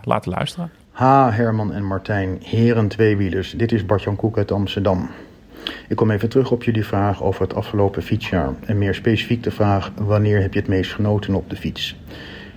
laten 0.03 0.31
luisteren. 0.31 0.71
Ha, 0.99 1.31
Herman 1.31 1.73
en 1.73 1.85
Martijn, 1.85 2.37
heren 2.43 2.87
tweewielers. 2.87 3.51
Dit 3.51 3.71
is 3.71 3.85
Bart-Jan 3.85 4.15
Koek 4.15 4.37
uit 4.37 4.51
Amsterdam. 4.51 5.09
Ik 5.87 5.95
kom 5.95 6.11
even 6.11 6.29
terug 6.29 6.51
op 6.51 6.63
jullie 6.63 6.85
vraag 6.85 7.23
over 7.23 7.41
het 7.41 7.53
afgelopen 7.53 8.01
fietsjaar. 8.01 8.53
En 8.65 8.77
meer 8.77 8.93
specifiek 8.93 9.43
de 9.43 9.51
vraag, 9.51 9.91
wanneer 9.97 10.41
heb 10.41 10.53
je 10.53 10.59
het 10.59 10.67
meest 10.67 10.93
genoten 10.93 11.35
op 11.35 11.49
de 11.49 11.55
fiets? 11.55 11.95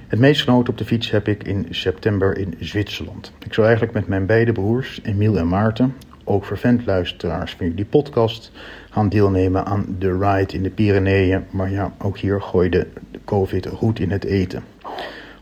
Het 0.07 0.18
meest 0.18 0.43
genoten 0.43 0.72
op 0.72 0.78
de 0.78 0.84
fiets 0.84 1.11
heb 1.11 1.28
ik 1.28 1.45
in 1.45 1.66
september 1.70 2.38
in 2.38 2.55
Zwitserland. 2.61 3.32
Ik 3.45 3.55
zou 3.55 3.66
eigenlijk 3.66 3.97
met 3.97 4.09
mijn 4.09 4.26
beide 4.26 4.53
broers, 4.53 5.01
Emiel 5.03 5.38
en 5.38 5.49
Maarten, 5.49 5.95
ook 6.24 6.45
vervent 6.45 6.86
luisteraars 6.86 7.55
van 7.55 7.66
jullie 7.66 7.84
podcast, 7.84 8.53
gaan 8.90 9.09
deelnemen 9.09 9.64
aan 9.64 9.97
de 9.99 10.18
ride 10.18 10.55
in 10.55 10.62
de 10.62 10.70
Pyreneeën. 10.70 11.45
Maar 11.51 11.70
ja, 11.70 11.93
ook 11.99 12.18
hier 12.18 12.40
gooide 12.40 12.86
de 13.11 13.20
COVID 13.24 13.66
goed 13.66 13.99
in 13.99 14.11
het 14.11 14.24
eten. 14.24 14.64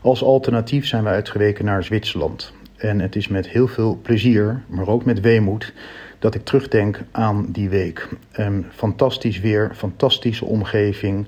Als 0.01 0.23
alternatief 0.23 0.87
zijn 0.87 1.03
we 1.03 1.09
uitgeweken 1.09 1.65
naar 1.65 1.83
Zwitserland. 1.83 2.53
En 2.81 2.99
het 2.99 3.15
is 3.15 3.27
met 3.27 3.47
heel 3.47 3.67
veel 3.67 3.99
plezier, 4.01 4.61
maar 4.67 4.87
ook 4.87 5.05
met 5.05 5.19
weemoed, 5.19 5.73
dat 6.19 6.35
ik 6.35 6.43
terugdenk 6.43 7.01
aan 7.11 7.45
die 7.49 7.69
week. 7.69 8.07
Ehm, 8.31 8.61
fantastisch 8.69 9.39
weer, 9.39 9.71
fantastische 9.75 10.45
omgeving, 10.45 11.27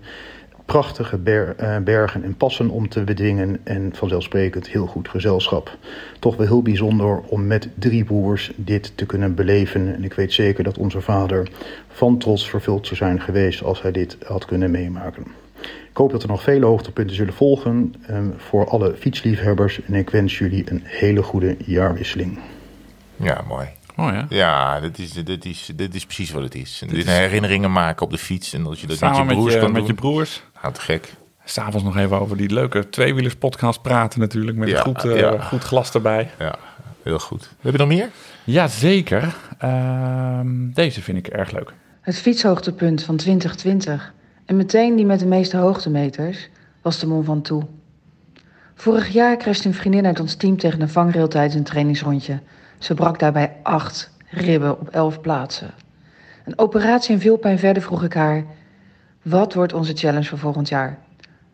prachtige 0.65 1.19
eh, 1.23 1.77
bergen 1.77 2.23
en 2.23 2.35
passen 2.35 2.69
om 2.69 2.89
te 2.89 3.03
bedwingen 3.03 3.59
en 3.63 3.89
vanzelfsprekend 3.95 4.69
heel 4.69 4.85
goed 4.85 5.09
gezelschap. 5.09 5.77
Toch 6.19 6.35
wel 6.35 6.47
heel 6.47 6.61
bijzonder 6.61 7.19
om 7.19 7.47
met 7.47 7.69
drie 7.75 8.03
broers 8.03 8.51
dit 8.55 8.91
te 8.95 9.05
kunnen 9.05 9.35
beleven. 9.35 9.95
En 9.95 10.03
ik 10.03 10.13
weet 10.13 10.33
zeker 10.33 10.63
dat 10.63 10.77
onze 10.77 11.01
vader 11.01 11.49
van 11.87 12.17
trots 12.17 12.49
vervuld 12.49 12.85
zou 12.85 12.95
zijn 12.95 13.21
geweest 13.21 13.63
als 13.63 13.81
hij 13.81 13.91
dit 13.91 14.17
had 14.25 14.45
kunnen 14.45 14.71
meemaken. 14.71 15.42
Ik 15.65 15.97
hoop 15.97 16.11
dat 16.11 16.21
er 16.23 16.27
nog 16.29 16.43
vele 16.43 16.65
hoogtepunten 16.65 17.15
zullen 17.15 17.33
volgen 17.33 17.93
ehm, 18.07 18.27
voor 18.37 18.69
alle 18.69 18.95
fietsliefhebbers. 18.99 19.81
En 19.81 19.93
ik 19.93 20.09
wens 20.09 20.37
jullie 20.37 20.71
een 20.71 20.81
hele 20.83 21.23
goede 21.23 21.55
jaarwisseling. 21.65 22.39
Ja, 23.15 23.41
mooi. 23.47 23.67
Mooi 23.95 24.13
hè? 24.13 24.21
Ja, 24.29 24.79
dit 24.79 24.99
is, 24.99 25.11
dit 25.11 25.45
is, 25.45 25.71
dit 25.75 25.95
is 25.95 26.05
precies 26.05 26.31
wat 26.31 26.43
het 26.43 26.55
is. 26.55 26.83
Dit 26.89 27.05
herinneringen 27.05 27.71
maken 27.71 28.05
op 28.05 28.11
de 28.11 28.17
fiets. 28.17 28.53
En 28.53 28.65
als 28.65 28.81
je 28.81 28.87
dat 28.87 28.97
Samen 28.97 29.19
met 29.25 29.27
je 29.29 29.33
broers 29.33 29.45
met, 29.45 29.53
je, 29.53 29.59
kan 29.59 29.71
met 29.71 29.81
doen. 29.81 29.89
je 29.89 30.01
broers. 30.01 30.43
Nou, 30.61 30.73
te 30.73 30.81
gek. 30.81 31.13
S'avonds 31.45 31.83
nog 31.83 31.97
even 31.97 32.19
over 32.19 32.37
die 32.37 32.49
leuke 32.49 32.89
tweewielers 32.89 33.35
podcast 33.35 33.81
praten 33.81 34.19
natuurlijk. 34.19 34.57
Met 34.57 34.69
Ja, 34.69 34.75
een 34.77 34.83
goed, 34.83 35.05
eh, 35.05 35.19
ja. 35.19 35.39
goed 35.41 35.63
glas 35.63 35.93
erbij. 35.93 36.29
Ja, 36.39 36.55
heel 37.03 37.19
goed. 37.19 37.49
Heb 37.61 37.71
je 37.71 37.77
nog 37.77 37.87
meer? 37.87 38.09
Jazeker. 38.43 39.35
Ehm 39.57 40.71
deze 40.73 41.01
vind 41.01 41.17
ik 41.17 41.27
erg 41.27 41.51
leuk. 41.51 41.73
Het 42.01 42.17
fietshoogtepunt 42.17 43.03
van 43.03 43.15
2020 43.15 44.13
en 44.45 44.55
meteen 44.55 44.95
die 44.95 45.05
met 45.05 45.19
de 45.19 45.25
meeste 45.25 45.57
hoogtemeters 45.57 46.49
was 46.81 46.99
de 46.99 47.07
Mont 47.07 47.25
Ventoux. 47.25 47.65
Vorig 48.73 49.09
jaar 49.09 49.37
crashte 49.37 49.67
een 49.67 49.73
vriendin 49.73 50.05
uit 50.05 50.19
ons 50.19 50.35
team 50.35 50.57
tegen 50.57 50.81
een 50.81 50.89
vangrail 50.89 51.27
tijdens 51.27 51.55
een 51.55 51.63
trainingsrondje. 51.63 52.39
Ze 52.77 52.93
brak 52.93 53.19
daarbij 53.19 53.55
acht 53.63 54.11
ribben 54.29 54.79
op 54.79 54.89
elf 54.89 55.21
plaatsen. 55.21 55.71
Een 56.45 56.59
operatie 56.59 57.13
en 57.13 57.21
veel 57.21 57.37
pijn 57.37 57.59
verder 57.59 57.83
vroeg 57.83 58.03
ik 58.03 58.13
haar: 58.13 58.45
Wat 59.21 59.53
wordt 59.53 59.73
onze 59.73 59.93
challenge 59.93 60.25
voor 60.25 60.37
volgend 60.37 60.69
jaar? 60.69 60.99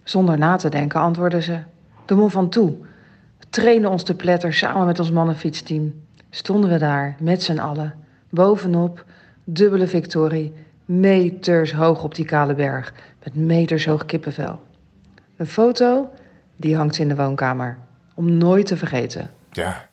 Zonder 0.04 0.38
na 0.38 0.56
te 0.56 0.70
denken 0.70 1.00
antwoordde 1.00 1.42
ze: 1.42 1.60
De 2.06 2.16
Mont 2.16 2.32
Ventoux. 2.32 2.88
We 3.40 3.46
trainen 3.50 3.90
ons 3.90 4.04
te 4.04 4.16
pletter 4.16 4.54
samen 4.54 4.86
met 4.86 5.00
ons 5.00 5.12
mannenfietsteam. 5.12 5.94
Stonden 6.30 6.70
we 6.70 6.78
daar 6.78 7.16
met 7.20 7.44
z'n 7.44 7.60
allen, 7.60 7.94
bovenop, 8.30 9.06
dubbele 9.44 9.88
victorie, 9.88 10.54
meters 10.90 11.74
hoog 11.74 12.04
op 12.04 12.16
die 12.16 12.26
kale 12.26 12.54
berg, 12.54 12.94
met 13.24 13.36
meters 13.36 13.86
hoog 13.86 14.06
kippenvel. 14.06 14.62
Een 15.38 15.48
foto, 15.48 16.10
die 16.56 16.76
hangt 16.76 16.98
in 16.98 17.08
de 17.08 17.16
woonkamer, 17.16 17.78
om 18.14 18.38
nooit 18.38 18.66
te 18.66 18.78
vergeten. 18.78 19.32
Ja. 19.52 19.88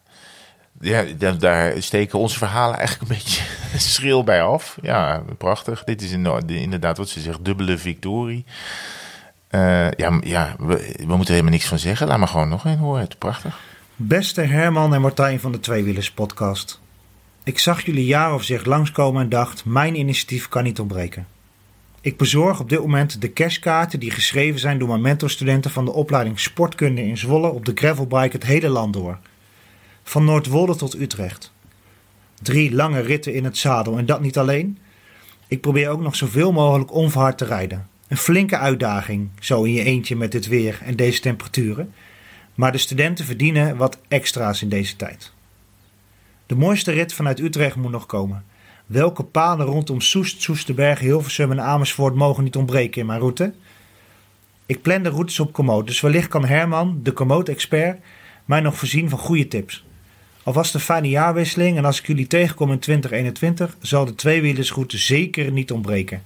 Ja, 0.80 1.04
da- 1.18 1.32
daar 1.32 1.82
steken 1.82 2.18
onze 2.18 2.38
verhalen 2.38 2.78
eigenlijk 2.78 3.10
een 3.10 3.16
beetje 3.16 3.42
schril 3.92 4.24
bij 4.24 4.42
af. 4.42 4.78
Ja, 4.82 5.22
prachtig. 5.38 5.84
Dit 5.84 6.02
is 6.02 6.12
inderdaad 6.46 6.96
wat 6.96 7.08
ze 7.08 7.20
zegt, 7.20 7.44
dubbele 7.44 7.78
victorie. 7.78 8.44
Eh, 9.48 9.90
ja, 9.90 10.18
ja 10.20 10.54
we, 10.58 10.94
we 10.96 11.06
moeten 11.06 11.26
er 11.26 11.30
helemaal 11.30 11.50
niks 11.50 11.66
van 11.68 11.78
zeggen. 11.78 12.06
Laat 12.06 12.18
maar 12.18 12.28
gewoon 12.28 12.48
nog 12.48 12.64
een 12.64 12.78
horen. 12.78 13.00
Het 13.00 13.10
is 13.10 13.16
prachtig. 13.18 13.58
Beste 13.96 14.40
Herman 14.40 14.94
en 14.94 15.00
Martijn 15.00 15.40
van 15.40 15.52
de 15.52 15.60
Tweewielers 15.60 16.10
podcast. 16.12 16.80
Ik 17.46 17.58
zag 17.58 17.84
jullie 17.84 18.04
jaaroverzicht 18.04 18.66
langskomen 18.66 19.22
en 19.22 19.28
dacht, 19.28 19.64
mijn 19.64 19.98
initiatief 19.98 20.48
kan 20.48 20.64
niet 20.64 20.80
ontbreken. 20.80 21.26
Ik 22.00 22.16
bezorg 22.16 22.60
op 22.60 22.68
dit 22.68 22.78
moment 22.78 23.20
de 23.20 23.32
cashkaarten 23.32 24.00
die 24.00 24.10
geschreven 24.10 24.60
zijn 24.60 24.78
door 24.78 24.88
mijn 24.88 25.00
mentorstudenten 25.00 25.70
van 25.70 25.84
de 25.84 25.92
opleiding 25.92 26.40
Sportkunde 26.40 27.02
in 27.02 27.18
Zwolle 27.18 27.48
op 27.48 27.64
de 27.64 27.72
gravelbike 27.74 28.36
het 28.36 28.44
hele 28.44 28.68
land 28.68 28.92
door. 28.92 29.18
Van 30.02 30.24
Noordwolde 30.24 30.76
tot 30.76 31.00
Utrecht. 31.00 31.52
Drie 32.42 32.74
lange 32.74 33.00
ritten 33.00 33.34
in 33.34 33.44
het 33.44 33.56
zadel 33.56 33.98
en 33.98 34.06
dat 34.06 34.20
niet 34.20 34.38
alleen. 34.38 34.78
Ik 35.48 35.60
probeer 35.60 35.88
ook 35.88 36.00
nog 36.00 36.16
zoveel 36.16 36.52
mogelijk 36.52 36.92
onverhard 36.92 37.38
te 37.38 37.44
rijden. 37.44 37.88
Een 38.08 38.16
flinke 38.16 38.58
uitdaging, 38.58 39.28
zo 39.40 39.62
in 39.62 39.72
je 39.72 39.82
eentje 39.82 40.16
met 40.16 40.32
dit 40.32 40.46
weer 40.46 40.78
en 40.84 40.96
deze 40.96 41.20
temperaturen. 41.20 41.92
Maar 42.54 42.72
de 42.72 42.78
studenten 42.78 43.24
verdienen 43.24 43.76
wat 43.76 43.98
extra's 44.08 44.62
in 44.62 44.68
deze 44.68 44.96
tijd. 44.96 45.34
De 46.46 46.54
mooiste 46.54 46.92
rit 46.92 47.12
vanuit 47.12 47.40
Utrecht 47.40 47.76
moet 47.76 47.90
nog 47.90 48.06
komen. 48.06 48.44
Welke 48.86 49.22
paden 49.24 49.66
rondom 49.66 50.00
Soest, 50.00 50.42
Soesterberg, 50.42 50.98
Hilversum 50.98 51.50
en 51.50 51.60
Amersfoort 51.60 52.14
mogen 52.14 52.44
niet 52.44 52.56
ontbreken 52.56 53.00
in 53.00 53.06
mijn 53.06 53.20
route? 53.20 53.52
Ik 54.66 54.82
plan 54.82 55.02
de 55.02 55.08
routes 55.08 55.40
op 55.40 55.52
Komoot, 55.52 55.86
dus 55.86 56.00
wellicht 56.00 56.28
kan 56.28 56.44
Herman, 56.44 57.00
de 57.02 57.12
Komoot-expert, 57.12 57.98
mij 58.44 58.60
nog 58.60 58.76
voorzien 58.76 59.08
van 59.08 59.18
goede 59.18 59.48
tips. 59.48 59.84
Alvast 60.42 60.74
een 60.74 60.80
fijne 60.80 61.08
jaarwisseling 61.08 61.76
en 61.76 61.84
als 61.84 61.98
ik 61.98 62.06
jullie 62.06 62.26
tegenkom 62.26 62.72
in 62.72 62.78
2021, 62.78 63.76
zal 63.80 64.04
de 64.04 64.14
tweewielersroute 64.14 64.98
zeker 64.98 65.50
niet 65.52 65.72
ontbreken. 65.72 66.22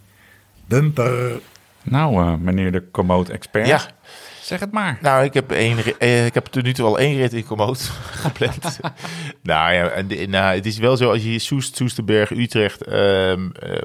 Bumper! 0.66 1.40
Nou, 1.82 2.14
eh, 2.14 2.34
meneer 2.34 2.72
de 2.72 2.82
Komoot-expert. 2.82 3.66
Ja, 3.66 3.90
Zeg 4.50 4.60
het 4.60 4.72
maar. 4.72 4.98
nou, 5.02 5.24
ik 5.24 5.34
heb, 5.34 5.50
één, 5.50 5.78
eh, 5.98 6.26
ik 6.26 6.34
heb 6.34 6.46
tot 6.46 6.62
nu 6.62 6.72
toe 6.72 6.86
al 6.86 6.98
één 6.98 7.16
rit 7.16 7.32
in 7.32 7.44
Komoot 7.46 7.78
gepland. 8.24 8.80
nou 9.42 9.72
ja, 9.74 9.88
en, 9.88 10.08
de- 10.08 10.26
nou, 10.26 10.54
het 10.54 10.66
is 10.66 10.78
wel 10.78 10.96
zo 10.96 11.10
als 11.10 11.22
je 11.22 11.38
Soest, 11.38 11.76
Soesterberg, 11.76 12.30
Utrecht 12.30 12.82
ehm, 12.84 13.48
eh, 13.50 13.78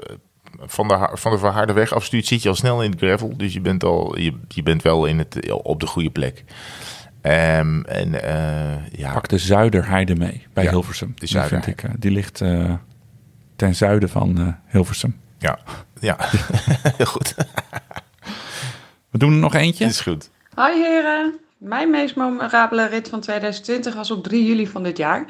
van, 0.60 0.88
de, 0.88 1.08
van 1.12 1.32
de 1.32 1.38
Verhaarderweg 1.38 1.92
afstuurt, 1.92 2.26
zit 2.26 2.42
je 2.42 2.48
al 2.48 2.54
snel 2.54 2.82
in 2.82 2.90
het 2.90 3.00
gravel. 3.00 3.36
Dus 3.36 3.52
je 3.52 3.60
bent, 3.60 3.84
al, 3.84 4.18
je, 4.18 4.32
je 4.48 4.62
bent 4.62 4.82
wel 4.82 5.06
in 5.06 5.18
het, 5.18 5.52
op 5.62 5.80
de 5.80 5.86
goede 5.86 6.10
plek. 6.10 6.44
Ehm, 7.20 7.80
en 7.82 8.22
eh, 8.22 8.86
ja, 8.98 9.12
Pak 9.12 9.28
de 9.28 9.38
Zuiderheide 9.38 10.14
mee 10.16 10.46
bij 10.52 10.64
Ja, 10.64 10.70
Hilversum. 10.70 11.12
de 11.18 11.26
Die, 11.26 11.40
vind 11.40 11.66
ik, 11.66 11.82
die 11.98 12.10
ligt 12.10 12.40
eh, 12.40 12.72
ten 13.56 13.74
zuiden 13.74 14.08
van 14.08 14.38
eh, 14.40 14.48
Hilversum. 14.72 15.16
ja, 15.38 15.58
ja. 16.00 16.16
heel 16.96 17.06
goed. 17.06 17.34
We 19.10 19.18
doen 19.18 19.32
er 19.32 19.38
nog 19.38 19.54
eentje. 19.54 19.84
Dat 19.84 19.92
is 19.92 20.00
goed. 20.00 20.30
Hoi 20.56 20.82
heren, 20.82 21.38
mijn 21.58 21.90
meest 21.90 22.16
memorabele 22.16 22.86
rit 22.86 23.08
van 23.08 23.20
2020 23.20 23.94
was 23.94 24.10
op 24.10 24.24
3 24.24 24.44
juli 24.44 24.66
van 24.66 24.82
dit 24.82 24.96
jaar. 24.96 25.24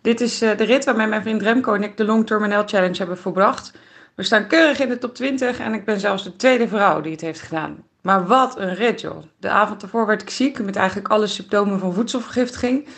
Dit 0.00 0.20
is 0.20 0.42
eh, 0.42 0.56
de 0.56 0.64
rit 0.64 0.84
waarmee 0.84 1.06
mijn 1.06 1.22
vriend 1.22 1.42
Remco 1.42 1.74
en 1.74 1.82
ik 1.82 1.96
de 1.96 2.04
Long 2.04 2.26
Terminal 2.26 2.62
Challenge 2.66 2.96
hebben 2.96 3.18
volbracht. 3.18 3.72
We 4.14 4.22
staan 4.22 4.46
keurig 4.46 4.78
in 4.78 4.88
de 4.88 4.98
top 4.98 5.14
20 5.14 5.58
en 5.58 5.74
ik 5.74 5.84
ben 5.84 6.00
zelfs 6.00 6.24
de 6.24 6.36
tweede 6.36 6.68
vrouw 6.68 7.00
die 7.00 7.12
het 7.12 7.20
heeft 7.20 7.40
gedaan. 7.40 7.84
Maar 8.00 8.26
wat 8.26 8.58
een 8.58 8.74
rit 8.74 9.00
joh. 9.00 9.22
De 9.38 9.48
avond 9.48 9.82
ervoor 9.82 10.06
werd 10.06 10.22
ik 10.22 10.30
ziek 10.30 10.62
met 10.62 10.76
eigenlijk 10.76 11.08
alle 11.08 11.26
symptomen 11.26 11.78
van 11.78 11.94
voedselvergiftiging. 11.94 12.88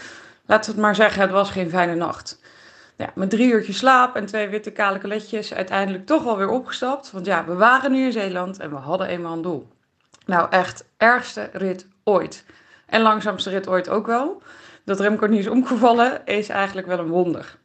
Laten 0.47 0.71
we 0.71 0.77
het 0.77 0.85
maar 0.85 0.95
zeggen, 0.95 1.23
het 1.23 1.31
was 1.31 1.51
geen 1.51 1.71
fijne 1.71 1.95
nacht. 1.95 2.41
Ja, 2.97 3.11
met 3.15 3.31
drie 3.31 3.53
uurtjes 3.53 3.79
slaap 3.79 4.17
en 4.17 4.27
twee 4.27 4.49
witte 4.49 4.71
kale 4.71 4.99
coletjes 4.99 5.55
uiteindelijk 5.55 6.07
toch 6.07 6.23
wel 6.23 6.37
weer 6.37 6.51
opgestapt. 6.51 7.11
Want 7.11 7.27
ja, 7.27 7.45
we 7.45 7.55
waren 7.55 7.93
nu 7.93 8.05
in 8.05 8.13
Zeeland 8.13 8.59
en 8.59 8.71
we 8.71 8.77
hadden 8.77 9.07
eenmaal 9.07 9.33
een 9.33 9.43
doel. 9.43 9.74
Nou, 10.25 10.47
echt 10.51 10.85
ergste 10.97 11.49
rit 11.53 11.87
ooit. 12.05 12.45
En 12.87 13.03
langzaamste 13.03 13.51
rit 13.51 13.69
ooit 13.69 13.89
ook 13.89 14.07
wel. 14.07 14.43
Dat 14.85 15.01
Remco 15.01 15.27
niet 15.27 15.39
is 15.39 15.49
omgevallen 15.49 16.25
is 16.25 16.49
eigenlijk 16.49 16.87
wel 16.87 16.99
een 16.99 17.09
wonder. 17.09 17.57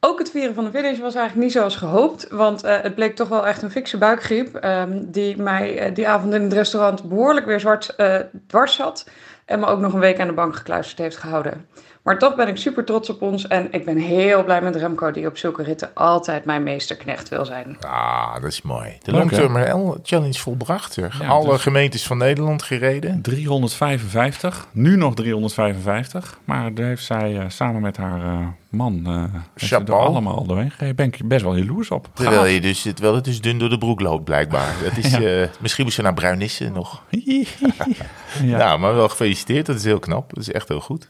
Ook 0.00 0.18
het 0.18 0.30
vieren 0.30 0.54
van 0.54 0.64
de 0.64 0.70
finish 0.70 0.98
was 0.98 1.14
eigenlijk 1.14 1.46
niet 1.46 1.56
zoals 1.56 1.76
gehoopt. 1.76 2.28
Want 2.30 2.64
eh, 2.64 2.80
het 2.80 2.94
bleek 2.94 3.16
toch 3.16 3.28
wel 3.28 3.46
echt 3.46 3.62
een 3.62 3.70
fikse 3.70 3.98
buikgriep. 3.98 4.54
ehm, 4.54 5.02
die 5.04 5.36
mij 5.36 5.78
eh, 5.78 5.94
die 5.94 6.08
avond 6.08 6.34
in 6.34 6.42
het 6.42 6.52
restaurant 6.52 7.08
behoorlijk 7.08 7.46
weer 7.46 7.60
zwart 7.60 7.94
eh, 7.96 8.16
dwars 8.46 8.74
zat. 8.74 9.08
En 9.44 9.60
me 9.60 9.66
ook 9.66 9.80
nog 9.80 9.92
een 9.92 10.00
week 10.00 10.20
aan 10.20 10.26
de 10.26 10.32
bank 10.32 10.56
gekluisterd 10.56 10.98
heeft 10.98 11.16
gehouden. 11.16 11.68
Maar 12.04 12.18
toch 12.18 12.34
ben 12.34 12.48
ik 12.48 12.56
super 12.56 12.84
trots 12.84 13.10
op 13.10 13.22
ons. 13.22 13.46
En 13.46 13.68
ik 13.72 13.84
ben 13.84 13.96
heel 13.96 14.44
blij 14.44 14.62
met 14.62 14.76
Remco, 14.76 15.10
die 15.10 15.26
op 15.26 15.36
zulke 15.36 15.62
ritten 15.62 15.90
altijd 15.94 16.44
mijn 16.44 16.62
meesterknecht 16.62 17.28
wil 17.28 17.44
zijn. 17.44 17.76
Ah, 17.80 18.34
dat 18.34 18.44
is 18.44 18.62
mooi. 18.62 18.98
De 19.02 19.12
Long 19.12 19.98
Challenge 20.02 20.38
volbracht. 20.38 20.94
Ja, 20.94 21.08
Alle 21.26 21.50
dus- 21.50 21.62
gemeentes 21.62 22.06
van 22.06 22.18
Nederland 22.18 22.62
gereden. 22.62 23.22
355. 23.22 24.66
Nu 24.72 24.96
nog 24.96 25.14
355. 25.14 26.38
Maar 26.44 26.74
daar 26.74 26.86
heeft 26.86 27.04
zij 27.04 27.38
eh, 27.38 27.44
samen 27.48 27.80
met 27.80 27.96
haar 27.96 28.20
eh, 28.24 28.46
man 28.68 29.06
er 29.06 29.30
Chapeau. 29.54 30.04
allemaal 30.06 30.46
doorheen 30.46 30.70
gereden. 30.70 30.96
Ben 30.96 31.06
ik 31.06 31.28
best 31.28 31.42
wel 31.42 31.56
jaloers 31.56 31.90
op. 31.90 32.08
Terwijl 32.14 32.46
je 32.46 32.60
dus, 32.60 32.82
terwijl 32.82 33.14
het 33.14 33.24
dus 33.24 33.40
dun 33.40 33.58
door 33.58 33.70
de 33.70 33.78
broek 33.78 34.00
loopt, 34.00 34.24
blijkbaar. 34.24 34.74
Dat 34.84 34.96
is, 34.96 35.12
eh, 35.12 35.48
misschien 35.60 35.84
moest 35.84 35.96
ze 35.96 36.02
naar 36.02 36.14
Bruinissen 36.14 36.72
nog. 36.72 37.02
Ja. 38.42 38.56
Nou, 38.58 38.78
maar 38.78 38.94
wel 38.94 39.08
gefeliciteerd. 39.08 39.66
Dat 39.66 39.76
is 39.76 39.84
heel 39.84 39.98
knap. 39.98 40.34
Dat 40.34 40.42
is 40.42 40.52
echt 40.52 40.68
heel 40.68 40.80
goed. 40.80 41.08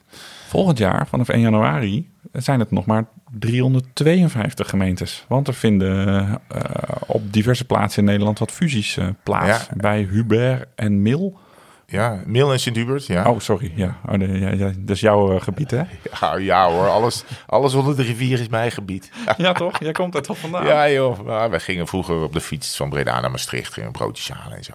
Volgend 0.48 0.78
jaar, 0.78 1.06
vanaf 1.06 1.28
1 1.28 1.40
januari, 1.40 2.10
zijn 2.32 2.60
het 2.60 2.70
nog 2.70 2.86
maar 2.86 3.04
352 3.38 4.68
gemeentes. 4.68 5.24
Want 5.28 5.48
er 5.48 5.54
vinden 5.54 6.28
eh, 6.48 6.62
op 7.06 7.32
diverse 7.32 7.64
plaatsen 7.64 8.02
in 8.02 8.08
Nederland 8.08 8.38
wat 8.38 8.50
fusies 8.52 8.96
eh, 8.96 9.06
plaats. 9.22 9.66
Ja. 9.68 9.76
Bij 9.76 10.02
Hubert 10.10 10.66
en 10.74 11.02
Mil. 11.02 11.38
Ja, 11.86 12.22
Mil 12.26 12.52
en 12.52 12.60
Sint-Hubert, 12.60 13.06
ja. 13.06 13.30
Oh, 13.30 13.40
sorry. 13.40 13.72
Ja, 13.74 13.96
oh, 14.06 14.14
nee, 14.14 14.40
ja, 14.40 14.50
ja, 14.50 14.72
dat 14.78 14.96
is 14.96 15.00
jouw 15.00 15.34
eh, 15.34 15.40
gebied, 15.40 15.70
hè? 15.70 15.82
Ja, 16.20 16.36
ja 16.36 16.70
hoor, 16.70 16.88
alles, 16.88 17.24
alles 17.46 17.74
onder 17.74 17.96
de 17.96 18.02
rivier 18.02 18.40
is 18.40 18.48
mijn 18.48 18.70
gebied. 18.70 19.10
Ja, 19.36 19.52
toch? 19.52 19.78
Jij 19.78 19.92
komt 19.92 20.14
er 20.14 20.22
toch 20.22 20.38
vandaan? 20.38 20.66
Ja 20.66 20.90
joh, 20.90 21.48
wij 21.48 21.60
gingen 21.60 21.86
vroeger 21.86 22.22
op 22.22 22.32
de 22.32 22.40
fiets 22.40 22.76
van 22.76 22.90
Breda 22.90 23.20
naar 23.20 23.30
Maastricht. 23.30 23.72
Gingen 23.72 23.92
broodjes 23.92 24.30
halen 24.30 24.56
en 24.56 24.64
zo. 24.64 24.72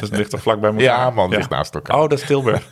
Dat 0.00 0.10
ligt 0.10 0.30
toch 0.30 0.42
vlak 0.42 0.60
bij 0.60 0.70
elkaar? 0.70 0.84
Ja 0.84 1.10
man, 1.10 1.30
ligt 1.30 1.50
naast 1.50 1.74
elkaar. 1.74 1.96
Oh, 1.96 2.08
dat 2.08 2.18
is 2.18 2.26
Tilburg. 2.26 2.68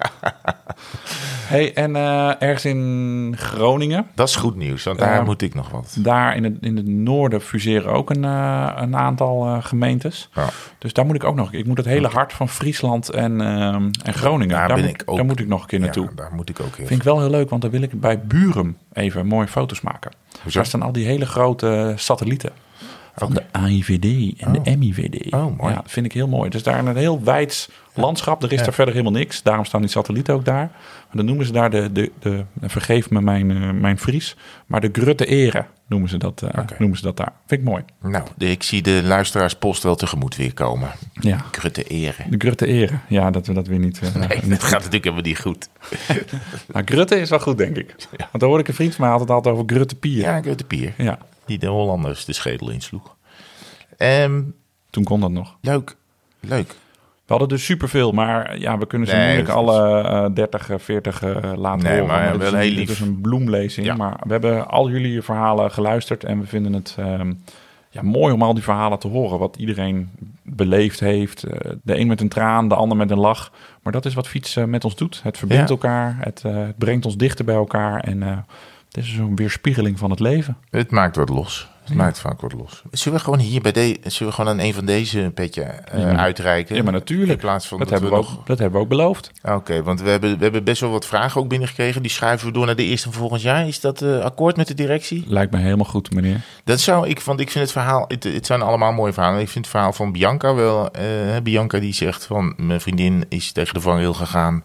Hey, 1.52 1.74
en 1.74 1.96
eh, 1.96 2.42
ergens 2.42 2.64
in 2.64 3.34
Groningen, 3.36 4.06
Dat 4.14 4.28
is 4.28 4.36
goed 4.36 4.56
nieuws, 4.56 4.84
want 4.84 4.98
daar 4.98 5.24
moet 5.24 5.42
ik 5.42 5.54
nog 5.54 5.70
wat. 5.70 5.96
daar 5.98 6.36
in 6.36 6.44
het, 6.44 6.54
in 6.60 6.76
het 6.76 6.86
noorden 6.86 7.40
fuseren 7.40 7.92
ook 7.92 8.10
een, 8.10 8.24
eh, 8.24 8.72
een 8.76 8.96
aantal 8.96 9.46
eh, 9.46 9.64
gemeentes. 9.64 10.28
Ja. 10.34 10.48
Dus 10.78 10.92
daar 10.92 11.06
moet 11.06 11.14
ik 11.14 11.24
ook 11.24 11.34
nog. 11.34 11.52
Ik 11.52 11.66
moet 11.66 11.76
het 11.76 11.86
hele 11.86 12.08
hart 12.08 12.32
van 12.32 12.48
Friesland 12.48 13.08
en, 13.08 13.40
ehm, 13.40 13.90
en 14.04 14.14
Groningen. 14.14 14.48
Daar 14.56 14.68
Daar, 14.68 14.76
ben 14.76 14.86
moet, 14.86 15.00
ik 15.00 15.02
ook. 15.06 15.16
daar 15.16 15.24
moet 15.24 15.40
ik 15.40 15.48
nog 15.48 15.60
een 15.60 15.66
keer 15.68 15.80
naartoe. 15.80 16.04
Ja, 16.04 16.14
daar 16.14 16.32
moet 16.34 16.48
ik 16.48 16.60
ook 16.60 16.74
Vind 16.74 16.90
ik 16.90 17.02
wel 17.02 17.20
heel 17.20 17.30
leuk, 17.30 17.50
want 17.50 17.62
dan 17.62 17.70
wil 17.70 17.82
ik 17.82 18.00
bij 18.00 18.20
Burum 18.20 18.76
even 18.92 19.26
mooie 19.26 19.48
foto's 19.48 19.80
maken. 19.80 20.10
Hoezo? 20.42 20.58
Daar 20.58 20.66
staan 20.66 20.82
al 20.82 20.92
die 20.92 21.06
hele 21.06 21.26
grote 21.26 21.92
satellieten. 21.96 22.50
Van 23.20 23.34
de 23.34 23.42
AIVD 23.50 24.32
en 24.40 24.52
de 24.62 24.76
MIVD. 24.76 25.32
Oh, 25.34 25.56
mooi. 25.58 25.72
Ja, 25.74 25.80
dat 25.80 25.90
vind 25.90 26.06
ik 26.06 26.12
heel 26.12 26.28
mooi. 26.28 26.50
Dus 26.50 26.62
daar 26.62 26.86
een 26.86 26.96
heel 26.96 27.22
wijds 27.24 27.68
landschap. 27.94 28.42
Er 28.42 28.52
is 28.52 28.62
daar 28.62 28.72
verder 28.74 28.94
helemaal 28.94 29.18
niks. 29.18 29.42
Daarom 29.42 29.64
staan 29.64 29.80
die 29.80 29.90
satellieten 29.90 30.34
ook 30.34 30.44
daar. 30.44 30.70
Maar 31.06 31.16
dan 31.16 31.24
noemen 31.24 31.46
ze 31.46 31.52
daar 31.52 31.70
de, 31.70 31.92
de, 31.92 32.10
de 32.20 32.44
vergeef 32.60 33.10
me 33.10 33.20
mijn, 33.20 33.50
eh, 33.50 33.70
mijn 33.70 33.98
Fries, 33.98 34.36
maar 34.66 34.80
de 34.80 34.88
Grutte 34.92 35.26
Ere 35.26 35.64
noemen 35.86 36.08
ze 36.08 36.16
dat, 36.16 36.42
eh, 36.42 36.64
noemen 36.78 36.98
ze 36.98 37.04
dat 37.04 37.16
daar. 37.16 37.32
Vind 37.46 37.60
ik 37.60 37.66
mooi. 37.66 37.82
Nou, 38.02 38.24
de- 38.36 38.50
ik 38.50 38.62
zie 38.62 38.82
de 38.82 39.00
luisteraarspost 39.04 39.82
wel 39.82 39.94
tegemoet 39.96 40.36
weer 40.36 40.54
komen. 40.54 40.90
Ja, 41.12 41.44
Krutte 41.50 41.82
eren. 41.82 42.30
de 42.30 42.36
Grutte 42.38 42.66
Ere. 42.66 42.98
Ja, 43.08 43.30
dat 43.30 43.46
we 43.46 43.52
dat 43.52 43.66
weer 43.66 43.78
niet... 43.78 44.00
eh, 44.02 44.14
Nee, 44.28 44.38
niet 44.42 44.50
dat 44.50 44.62
gaat 44.62 44.70
natuurlijk 44.84 45.04
helemaal 45.04 45.24
niet 45.24 45.38
goed. 45.38 45.68
Maar 46.72 46.82
Grutte 46.92 47.20
is 47.20 47.30
wel 47.30 47.40
goed, 47.40 47.58
denk 47.58 47.76
ik. 47.76 47.94
Want 48.10 48.30
daar 48.32 48.48
hoorde 48.48 48.62
ik 48.62 48.68
een 48.68 48.74
vriend 48.74 48.94
van 48.94 49.04
mij 49.04 49.12
altijd 49.12 49.30
altijd 49.30 49.54
over 49.54 49.66
Grutte 49.74 49.94
Pier. 49.96 50.20
Ja, 50.20 50.40
Krutte 50.40 50.64
Pier. 50.64 50.92
ja, 50.96 51.18
Die 51.46 51.58
de 51.58 51.66
Hollanders 51.66 52.24
de 52.24 52.32
schedel 52.32 52.70
insloeg. 52.70 53.16
Ehm, 53.96 54.42
toen 54.90 55.04
kon 55.04 55.20
dat 55.20 55.30
nog. 55.30 55.56
leuk, 55.60 55.96
leuk. 56.40 56.76
We 57.26 57.36
hadden 57.36 57.48
dus 57.56 57.64
superveel, 57.64 58.12
maar 58.12 58.58
ja, 58.58 58.78
we 58.78 58.86
kunnen 58.86 59.08
ze 59.08 59.14
Nee, 59.14 59.24
moeilijk 59.26 59.48
alle 59.48 60.02
eh 60.02 60.26
30, 60.34 60.70
eh, 60.70 60.78
40 60.78 61.22
eh, 61.22 61.52
laten 61.56 61.82
Nee, 61.84 61.92
horen. 62.00 62.06
maar 62.06 62.38
wel 62.38 62.54
is 62.54 62.64
heel 62.68 62.72
lief. 62.74 62.90
is 62.90 63.00
een 63.00 63.20
bloemlezing. 63.20 63.86
Ja. 63.86 63.94
Maar 63.94 64.20
we 64.26 64.32
hebben 64.32 64.68
al 64.68 64.90
jullie 64.90 65.22
verhalen 65.22 65.70
geluisterd 65.70 66.24
en 66.24 66.40
we 66.40 66.46
vinden 66.46 66.72
het 66.72 66.94
ehm, 66.98 67.32
ja, 67.90 68.02
mooi 68.02 68.32
om 68.34 68.42
al 68.42 68.54
die 68.54 68.62
verhalen 68.62 68.98
te 68.98 69.08
horen. 69.08 69.38
Wat 69.38 69.56
iedereen 69.56 70.10
beleefd 70.42 71.00
heeft. 71.00 71.40
De 71.82 71.98
een 71.98 72.06
met 72.06 72.20
een 72.20 72.28
traan, 72.28 72.68
de 72.68 72.74
ander 72.74 72.96
met 72.96 73.10
een 73.10 73.18
lach. 73.18 73.52
Maar 73.82 73.92
dat 73.92 74.04
is 74.06 74.14
wat 74.14 74.28
fietsen 74.28 74.70
met 74.70 74.84
ons 74.84 74.96
doet. 74.96 75.20
Het 75.22 75.38
verbindt 75.38 75.68
Ja. 75.68 75.74
elkaar, 75.74 76.16
het, 76.20 76.42
eh, 76.44 76.54
het 76.56 76.78
brengt 76.78 77.04
ons 77.04 77.16
dichter 77.16 77.44
bij 77.44 77.54
elkaar. 77.54 78.00
En 78.00 78.22
het 78.90 79.04
is 79.04 79.16
een 79.16 79.36
weerspiegeling 79.36 79.98
van 79.98 80.10
het 80.10 80.20
leven. 80.20 80.56
Het 80.70 80.90
maakt 80.90 81.16
wat 81.16 81.28
los. 81.28 81.68
Het 81.84 81.94
maakt 81.94 82.18
vaak 82.18 82.40
wat 82.40 82.52
los. 82.52 82.82
Zullen 82.90 83.18
we 83.18 83.24
gewoon 83.24 83.38
hier 83.38 83.60
bij 83.60 83.72
deze, 83.72 83.98
zullen 84.02 84.28
we 84.28 84.38
gewoon 84.38 84.50
aan 84.50 84.64
een 84.66 84.74
van 84.74 84.84
deze 84.84 85.20
een 85.20 85.34
petje 85.34 85.62
eh, 85.62 86.00
Ja, 86.00 86.16
uitreiken? 86.16 86.76
Ja, 86.76 86.82
maar 86.82 86.92
natuurlijk. 86.92 87.30
In 87.30 87.38
plaats 87.38 87.68
van 87.68 87.78
dat, 87.78 87.88
dat, 87.88 88.00
hebben 88.00 88.18
we 88.18 88.24
we 88.24 88.30
ook, 88.30 88.46
dat 88.46 88.58
hebben 88.58 88.78
we 88.78 88.84
ook 88.84 88.90
beloofd. 88.90 89.30
Oké, 89.42 89.82
want 89.82 90.00
we 90.00 90.10
hebben, 90.10 90.36
we 90.36 90.42
hebben 90.42 90.64
best 90.64 90.80
wel 90.80 90.90
wat 90.90 91.06
vragen 91.06 91.40
ook 91.40 91.48
binnengekregen. 91.48 92.02
Die 92.02 92.10
schuiven 92.10 92.46
we 92.46 92.52
door 92.52 92.66
naar 92.66 92.76
de 92.76 92.84
eerste 92.84 93.10
van 93.10 93.20
volgend 93.20 93.42
jaar. 93.42 93.66
Is 93.66 93.80
dat 93.80 94.02
eh, 94.02 94.18
akkoord 94.18 94.56
met 94.56 94.66
de 94.66 94.74
directie? 94.74 95.24
Lijkt 95.26 95.52
me 95.52 95.58
helemaal 95.58 95.86
goed, 95.86 96.14
meneer. 96.14 96.40
Dat 96.64 96.80
zou 96.80 97.08
ik, 97.08 97.20
want 97.20 97.40
ik 97.40 97.50
vind 97.50 97.64
het 97.64 97.72
verhaal, 97.72 98.04
het, 98.08 98.24
het 98.24 98.46
zijn 98.46 98.62
allemaal 98.62 98.92
mooie 98.92 99.12
verhalen. 99.12 99.40
Ik 99.40 99.48
vind 99.48 99.64
het 99.64 99.74
verhaal 99.74 99.92
van 99.92 100.12
Bianca 100.12 100.54
wel, 100.54 100.90
eh, 100.90 101.04
Bianca 101.42 101.78
die 101.78 101.94
zegt 101.94 102.24
van, 102.24 102.54
mijn 102.56 102.80
vriendin 102.80 103.24
is 103.28 103.52
tegen 103.52 103.74
de 103.74 103.80
vangrail 103.80 104.14
gegaan, 104.14 104.64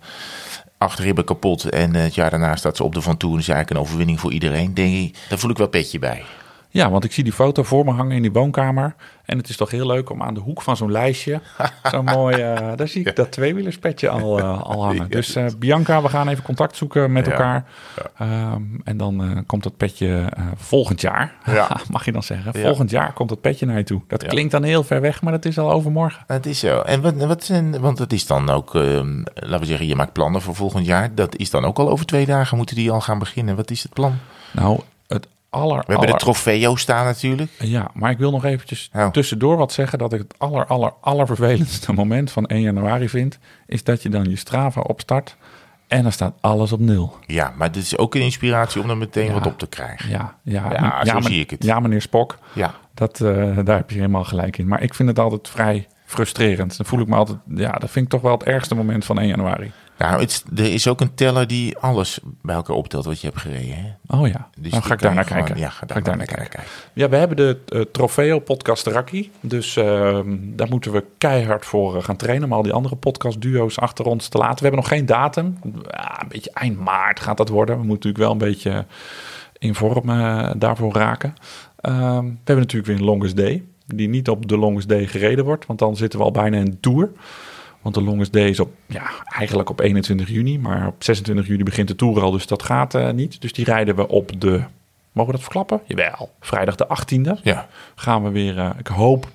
achterribben 0.77 1.25
kapot 1.25 1.63
en 1.63 1.93
het 1.95 2.15
jaar 2.15 2.29
daarna 2.29 2.55
staat 2.55 2.77
ze 2.77 2.83
op 2.83 2.93
de 2.93 3.01
Van 3.01 3.17
Toe 3.17 3.33
en 3.33 3.39
is 3.39 3.47
eigenlijk 3.47 3.79
een 3.79 3.85
overwinning 3.85 4.19
voor 4.19 4.31
iedereen. 4.31 4.73
Denk 4.73 4.95
ik, 4.95 5.17
daar 5.29 5.39
voel 5.39 5.51
ik 5.51 5.57
wel 5.57 5.67
petje 5.67 5.99
bij. 5.99 6.23
Ja, 6.75 6.89
want 6.89 7.03
ik 7.03 7.11
zie 7.11 7.23
die 7.23 7.33
foto 7.33 7.63
voor 7.63 7.85
me 7.85 7.91
hangen 7.91 8.15
in 8.15 8.21
die 8.21 8.31
woonkamer. 8.31 8.95
En 9.25 9.37
het 9.37 9.49
is 9.49 9.57
toch 9.57 9.71
heel 9.71 9.87
leuk 9.87 10.09
om 10.09 10.21
aan 10.23 10.33
de 10.33 10.39
hoek 10.39 10.61
van 10.61 10.77
zo'n 10.77 10.91
lijstje... 10.91 11.41
zo'n 11.91 12.03
mooi... 12.05 12.35
eh, 12.35 12.71
daar 12.75 12.87
zie 12.87 13.05
ik 13.05 13.15
dat 13.15 13.31
tweewielersπetje 13.31 14.09
al, 14.09 14.39
eh, 14.39 14.61
al 14.71 14.83
hangen. 14.83 15.09
Dus 15.09 15.35
eh, 15.35 15.45
Bianca, 15.57 16.01
we 16.01 16.09
gaan 16.09 16.27
even 16.27 16.43
contact 16.43 16.75
zoeken 16.75 17.11
met 17.11 17.25
Ja. 17.25 17.31
elkaar. 17.31 17.65
Ehm, 18.17 18.61
en 18.83 18.97
dan 18.97 19.43
komt 19.45 19.63
dat 19.63 19.77
petje 19.77 20.29
volgend 20.55 21.01
jaar. 21.01 21.33
Ja. 21.55 21.77
Mag 21.89 22.05
je 22.05 22.11
dan 22.11 22.23
zeggen. 22.23 22.53
Volgend 22.53 22.89
jaar 22.89 23.13
komt 23.13 23.29
dat 23.29 23.41
petje 23.41 23.65
naar 23.65 23.77
je 23.77 23.83
toe. 23.83 24.01
Dat 24.07 24.25
klinkt 24.25 24.51
dan 24.51 24.63
heel 24.63 24.83
ver 24.83 25.01
weg, 25.01 25.21
maar 25.21 25.31
dat 25.31 25.45
is 25.45 25.57
al 25.59 25.71
overmorgen. 25.71 26.23
Het 26.27 26.45
is 26.45 26.59
zo. 26.59 26.79
En 26.81 27.01
wat, 27.01 27.15
wat 27.15 27.43
zijn, 27.43 27.79
want 27.79 27.97
het 27.99 28.13
is 28.13 28.25
dan 28.27 28.49
ook, 28.49 28.75
ehm, 28.75 29.17
laten 29.35 29.59
we 29.59 29.65
zeggen, 29.65 29.87
je 29.87 29.95
maakt 29.95 30.13
plannen 30.13 30.41
voor 30.41 30.55
volgend 30.55 30.85
jaar. 30.85 31.15
Dat 31.15 31.35
is 31.35 31.49
dan 31.49 31.65
ook 31.65 31.79
al 31.79 31.89
over 31.89 32.05
twee 32.05 32.25
dagen, 32.25 32.57
moeten 32.57 32.75
die 32.75 32.91
al 32.91 33.01
gaan 33.01 33.19
beginnen. 33.19 33.55
Wat 33.55 33.71
is 33.71 33.83
het 33.83 33.93
plan? 33.93 34.17
Nou, 34.51 34.79
aller... 35.55 35.77
We 35.77 35.83
hebben 35.87 35.97
aller- 35.97 36.11
de 36.11 36.23
trofeo 36.23 36.75
staan 36.75 37.05
natuurlijk. 37.05 37.51
Ja, 37.59 37.87
maar 37.93 38.11
ik 38.11 38.17
wil 38.17 38.31
nog 38.31 38.45
eventjes 38.45 38.89
Oh. 38.95 39.07
tussendoor 39.07 39.57
wat 39.57 39.71
zeggen 39.71 39.97
dat 39.99 40.13
ik 40.13 40.19
het 40.19 40.33
aller, 40.37 40.65
aller, 40.65 40.93
allervervelendste 41.01 41.93
moment 42.01 42.31
van 42.31 42.45
1 42.45 42.61
januari 42.61 43.09
vind, 43.09 43.39
is 43.67 43.83
dat 43.83 44.01
je 44.03 44.09
dan 44.09 44.23
je 44.29 44.35
Strava 44.35 44.81
opstart 44.81 45.35
en 45.87 46.03
dan 46.03 46.11
staat 46.11 46.33
alles 46.41 46.71
op 46.71 46.79
nul. 46.79 47.15
Ja, 47.25 47.53
maar 47.57 47.71
dit 47.71 47.83
is 47.83 47.97
ook 47.97 48.15
een 48.15 48.21
inspiratie 48.21 48.81
om 48.81 48.89
er 48.89 48.97
meteen 48.97 49.25
Ja. 49.25 49.33
wat 49.33 49.45
op 49.45 49.57
te 49.59 49.67
krijgen. 49.67 50.09
Ja, 50.09 50.35
ja, 50.43 50.71
Ja, 50.71 51.05
zo 51.05 51.21
zie 51.21 51.39
ik 51.39 51.49
het. 51.49 51.63
Ja, 51.63 51.79
meneer 51.79 52.01
Spok, 52.01 52.37
Ja, 52.53 52.73
dat, 52.93 53.21
eh, 53.21 53.57
daar 53.63 53.77
heb 53.77 53.89
je 53.89 53.95
helemaal 53.95 54.23
gelijk 54.23 54.57
in. 54.57 54.67
Maar 54.67 54.81
ik 54.81 54.93
vind 54.93 55.09
het 55.09 55.19
altijd 55.19 55.49
vrij 55.49 55.87
frustrerend. 56.05 56.77
Dan 56.77 56.85
voel 56.85 56.99
ik 56.99 57.07
me 57.07 57.15
altijd, 57.15 57.37
ja, 57.55 57.71
dat 57.71 57.89
vind 57.89 58.05
ik 58.05 58.11
toch 58.11 58.21
wel 58.21 58.31
het 58.31 58.43
ergste 58.43 58.75
moment 58.75 59.05
van 59.05 59.19
1 59.19 59.27
januari. 59.27 59.71
Nou, 59.97 60.21
het, 60.21 60.43
er 60.55 60.73
is 60.73 60.87
ook 60.87 61.01
een 61.01 61.13
teller 61.13 61.47
die 61.47 61.77
alles 61.77 62.19
bij 62.41 62.55
elkaar 62.55 62.75
optelt 62.75 63.05
wat 63.05 63.21
je 63.21 63.27
hebt 63.27 63.39
gereden. 63.39 63.75
Hè? 63.75 64.17
Oh 64.17 64.27
ja, 64.27 64.49
Dus 64.57 64.71
dan 64.71 64.79
die 64.79 64.81
ga 64.81 64.93
ik 64.93 65.01
daar 65.01 65.13
naar 65.13 65.23
kijken. 65.23 65.57
Ja, 65.57 65.69
ga 65.69 65.81
ik 65.95 66.05
daar 66.05 66.17
naar 66.17 66.25
kijken. 66.25 66.49
kijken. 66.49 66.71
Ja, 66.93 67.09
we 67.09 67.15
hebben 67.15 67.37
de 67.37 67.57
eh, 67.67 67.81
Trofeo 67.81 68.39
podcast 68.39 68.87
Raki. 68.87 69.31
Dus 69.39 69.75
ehm, 69.75 70.37
daar 70.41 70.69
moeten 70.69 70.91
we 70.91 71.03
keihard 71.17 71.65
voor 71.65 71.97
eh, 71.97 72.03
gaan 72.03 72.15
trainen. 72.15 72.47
Om 72.47 72.53
al 72.53 72.63
die 72.63 72.73
andere 72.73 72.95
podcast 72.95 73.41
duo's 73.41 73.77
achter 73.77 74.05
ons 74.05 74.27
te 74.27 74.37
laten. 74.37 74.55
We 74.55 74.61
hebben 74.61 74.79
nog 74.79 74.89
geen 74.89 75.05
datum. 75.05 75.57
Ja, 75.87 76.21
een 76.21 76.27
beetje 76.27 76.51
eind 76.53 76.79
maart 76.79 77.19
gaat 77.19 77.37
dat 77.37 77.49
worden. 77.49 77.79
We 77.79 77.85
moeten 77.85 78.09
natuurlijk 78.09 78.23
wel 78.23 78.31
een 78.31 78.53
beetje 78.53 78.85
in 79.57 79.75
vorm 79.75 80.09
eh, 80.09 80.51
daarvoor 80.57 80.93
raken. 80.93 81.35
Ehm, 81.81 82.23
we 82.25 82.35
hebben 82.43 82.57
natuurlijk 82.65 82.85
weer 82.85 82.95
een 82.99 83.05
Longest 83.05 83.35
Day. 83.35 83.63
Die 83.87 84.09
niet 84.09 84.29
op 84.29 84.47
de 84.47 84.57
Longest 84.57 84.89
Day 84.89 85.05
gereden 85.05 85.45
wordt. 85.45 85.65
Want 85.65 85.79
dan 85.79 85.95
zitten 85.95 86.19
we 86.19 86.25
al 86.25 86.31
bijna 86.31 86.57
in 86.57 86.65
de 86.65 86.79
Tour. 86.79 87.09
Want 87.85 87.97
de 87.97 88.03
Longest 88.03 88.33
Day 88.33 88.49
is 88.49 88.59
op, 88.59 88.73
ja, 88.85 89.09
eigenlijk 89.29 89.69
op 89.69 89.79
21 89.79 90.29
juni. 90.29 90.59
Maar 90.59 90.87
op 90.87 91.03
26 91.03 91.47
juli 91.47 91.63
begint 91.63 91.87
de 91.87 91.95
Tour 91.95 92.21
al. 92.21 92.31
Dus 92.31 92.47
dat 92.47 92.63
gaat 92.63 92.95
eh, 92.95 93.11
niet. 93.11 93.41
Dus 93.41 93.53
die 93.53 93.65
rijden 93.65 93.95
we 93.95 94.07
op 94.07 94.41
de... 94.41 94.63
Mogen 95.11 95.31
we 95.31 95.37
dat 95.37 95.41
verklappen? 95.41 95.81
Jawel. 95.85 96.31
Vrijdag 96.39 96.75
de 96.75 96.87
18e 96.87 97.41
Ja, 97.43 97.67
gaan 97.95 98.23
we 98.23 98.29
weer, 98.29 98.57
eh, 98.57 98.69
ik 98.77 98.87
hoop 98.87 99.27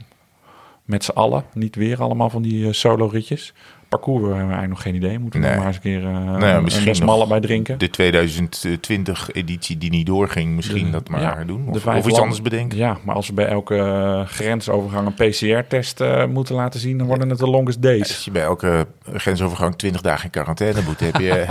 met 0.84 1.04
z'n 1.04 1.10
allen, 1.10 1.44
niet 1.52 1.74
weer 1.76 2.02
allemaal 2.02 2.30
van 2.30 2.42
die 2.42 2.66
eh, 2.66 2.72
solo-ritjes. 2.72 3.52
Parcours 3.90 4.20
hebben 4.22 4.36
we 4.46 4.52
eigenlijk 4.54 4.68
nog 4.68 4.82
geen 4.82 4.94
idee. 4.94 5.18
Moeten 5.18 5.40
we 5.40 5.46
Nee. 5.46 5.56
maar 5.56 5.66
eens 5.66 5.76
een 5.76 5.82
keer 5.82 6.04
eh 6.04 6.12
Nou 6.12 6.62
misschien 6.62 7.26
bij 7.28 7.40
drinken. 7.40 7.78
de 7.78 7.90
2020-editie 7.90 9.78
die 9.78 9.90
niet 9.90 10.06
doorging, 10.06 10.54
misschien 10.56 10.84
De- 10.84 10.90
dat 10.90 11.08
maar 11.08 11.20
ja, 11.20 11.44
doen. 11.44 11.68
Of, 11.68 11.76
iets 11.76 11.84
landen. 11.84 12.20
anders 12.20 12.42
bedenken. 12.42 12.78
Ja, 12.78 12.96
maar 13.04 13.14
als 13.14 13.26
we 13.26 13.32
bij 13.34 13.46
elke 13.46 13.76
eh, 13.76 14.26
grensovergang 14.26 15.06
een 15.06 15.30
PCR-test 15.30 16.00
eh, 16.00 16.26
moeten 16.26 16.54
laten 16.54 16.80
zien, 16.80 16.98
dan 16.98 17.06
worden 17.06 17.28
het 17.28 17.38
de 17.38 17.48
longest 17.50 17.82
days. 17.82 18.00
Als 18.00 18.24
je 18.24 18.30
bij 18.30 18.42
elke 18.42 18.86
grensovergang 19.14 19.76
20 19.76 20.00
dagen 20.00 20.24
in 20.24 20.30
quarantaine 20.30 20.80
moet, 20.86 21.00
heb 21.00 21.16
je 21.16 21.46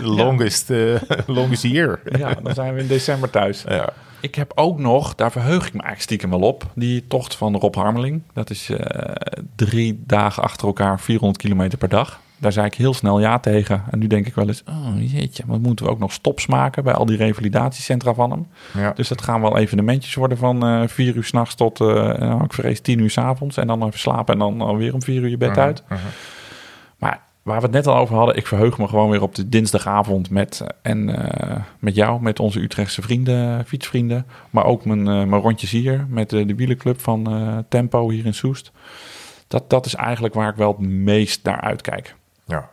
de 0.00 0.06
longest, 0.22 0.70
eh, 0.70 0.94
longest 1.26 1.62
year. 1.62 2.00
Ja, 2.18 2.34
dan 2.42 2.54
zijn 2.54 2.74
we 2.74 2.80
in 2.80 2.86
december 2.86 3.30
thuis. 3.30 3.64
Ja. 3.68 3.88
Ik 4.20 4.34
heb 4.34 4.52
ook 4.54 4.78
nog, 4.78 5.14
daar 5.14 5.32
verheug 5.32 5.66
ik 5.66 5.72
me 5.72 5.82
eigenlijk 5.82 6.02
stiekem 6.02 6.30
wel 6.30 6.40
op, 6.40 6.66
die 6.74 7.06
tocht 7.06 7.34
van 7.34 7.56
Rob 7.56 7.74
Harmeling. 7.74 8.22
Dat 8.32 8.50
is 8.50 8.70
eh, 8.70 9.14
drie 9.56 10.02
dagen 10.06 10.42
achter 10.42 10.66
elkaar, 10.66 11.00
400 11.00 11.42
kilometer 11.42 11.78
per 11.78 11.88
dag. 11.88 12.20
Daar 12.38 12.52
zei 12.52 12.66
ik 12.66 12.74
heel 12.74 12.94
snel 12.94 13.20
ja 13.20 13.38
tegen. 13.38 13.82
En 13.90 13.98
nu 13.98 14.06
denk 14.06 14.26
ik 14.26 14.34
wel 14.34 14.46
eens, 14.46 14.62
oh 14.68 15.12
jeetje, 15.12 15.42
wat 15.46 15.60
moeten 15.60 15.84
we 15.84 15.90
ook 15.90 15.98
nog 15.98 16.12
stops 16.12 16.46
maken 16.46 16.84
bij 16.84 16.94
al 16.94 17.06
die 17.06 17.16
revalidatiecentra 17.16 18.14
van 18.14 18.30
hem. 18.30 18.46
Ja. 18.74 18.92
Dus 18.92 19.08
dat 19.08 19.22
gaan 19.22 19.40
wel 19.40 19.58
evenementjes 19.58 20.14
worden 20.14 20.38
van 20.38 20.66
eh 20.66 20.82
vier 20.86 21.16
uur 21.16 21.24
s'nachts 21.24 21.54
tot, 21.54 21.80
eh 21.80 21.86
nou, 22.18 22.44
ik 22.44 22.52
vrees, 22.52 22.80
tien 22.80 22.98
uur 22.98 23.10
s'avonds. 23.10 23.56
En 23.56 23.66
dan 23.66 23.86
even 23.86 23.98
slapen 23.98 24.32
en 24.32 24.40
dan 24.40 24.60
alweer 24.60 24.94
om 24.94 25.02
vier 25.02 25.22
uur 25.22 25.28
je 25.28 25.36
bed 25.36 25.58
uit. 25.58 25.82
Mhm. 25.88 26.00
Maar 26.98 27.20
waar 27.42 27.56
we 27.56 27.62
het 27.62 27.74
net 27.74 27.86
al 27.86 27.96
over 27.96 28.16
hadden, 28.16 28.36
ik 28.36 28.46
verheug 28.46 28.78
me 28.78 28.88
gewoon 28.88 29.10
weer 29.10 29.22
op 29.22 29.34
de 29.34 29.48
dinsdagavond 29.48 30.30
met, 30.30 30.60
eh, 30.60 30.68
en, 30.82 31.30
eh, 31.30 31.62
met 31.78 31.94
jou, 31.94 32.22
met 32.22 32.40
onze 32.40 32.60
Utrechtse 32.60 33.02
vrienden, 33.02 33.64
fietsvrienden. 33.66 34.26
Maar 34.50 34.64
ook 34.64 34.84
mijn, 34.84 35.08
eh, 35.08 35.24
mijn 35.24 35.42
rondjes 35.42 35.70
hier 35.70 36.06
met 36.08 36.30
de, 36.30 36.46
de 36.46 36.54
wielenclub 36.54 37.00
van 37.00 37.64
Tempo 37.68 38.10
hier 38.10 38.26
in 38.26 38.34
Soest. 38.34 38.72
Dat, 39.48 39.70
dat 39.70 39.86
is 39.86 39.94
eigenlijk 39.94 40.34
waar 40.34 40.48
ik 40.48 40.56
wel 40.56 40.70
het 40.78 40.80
meest 40.88 41.44
naar 41.44 41.60
uitkijk. 41.60 42.14
Ja. 42.44 42.70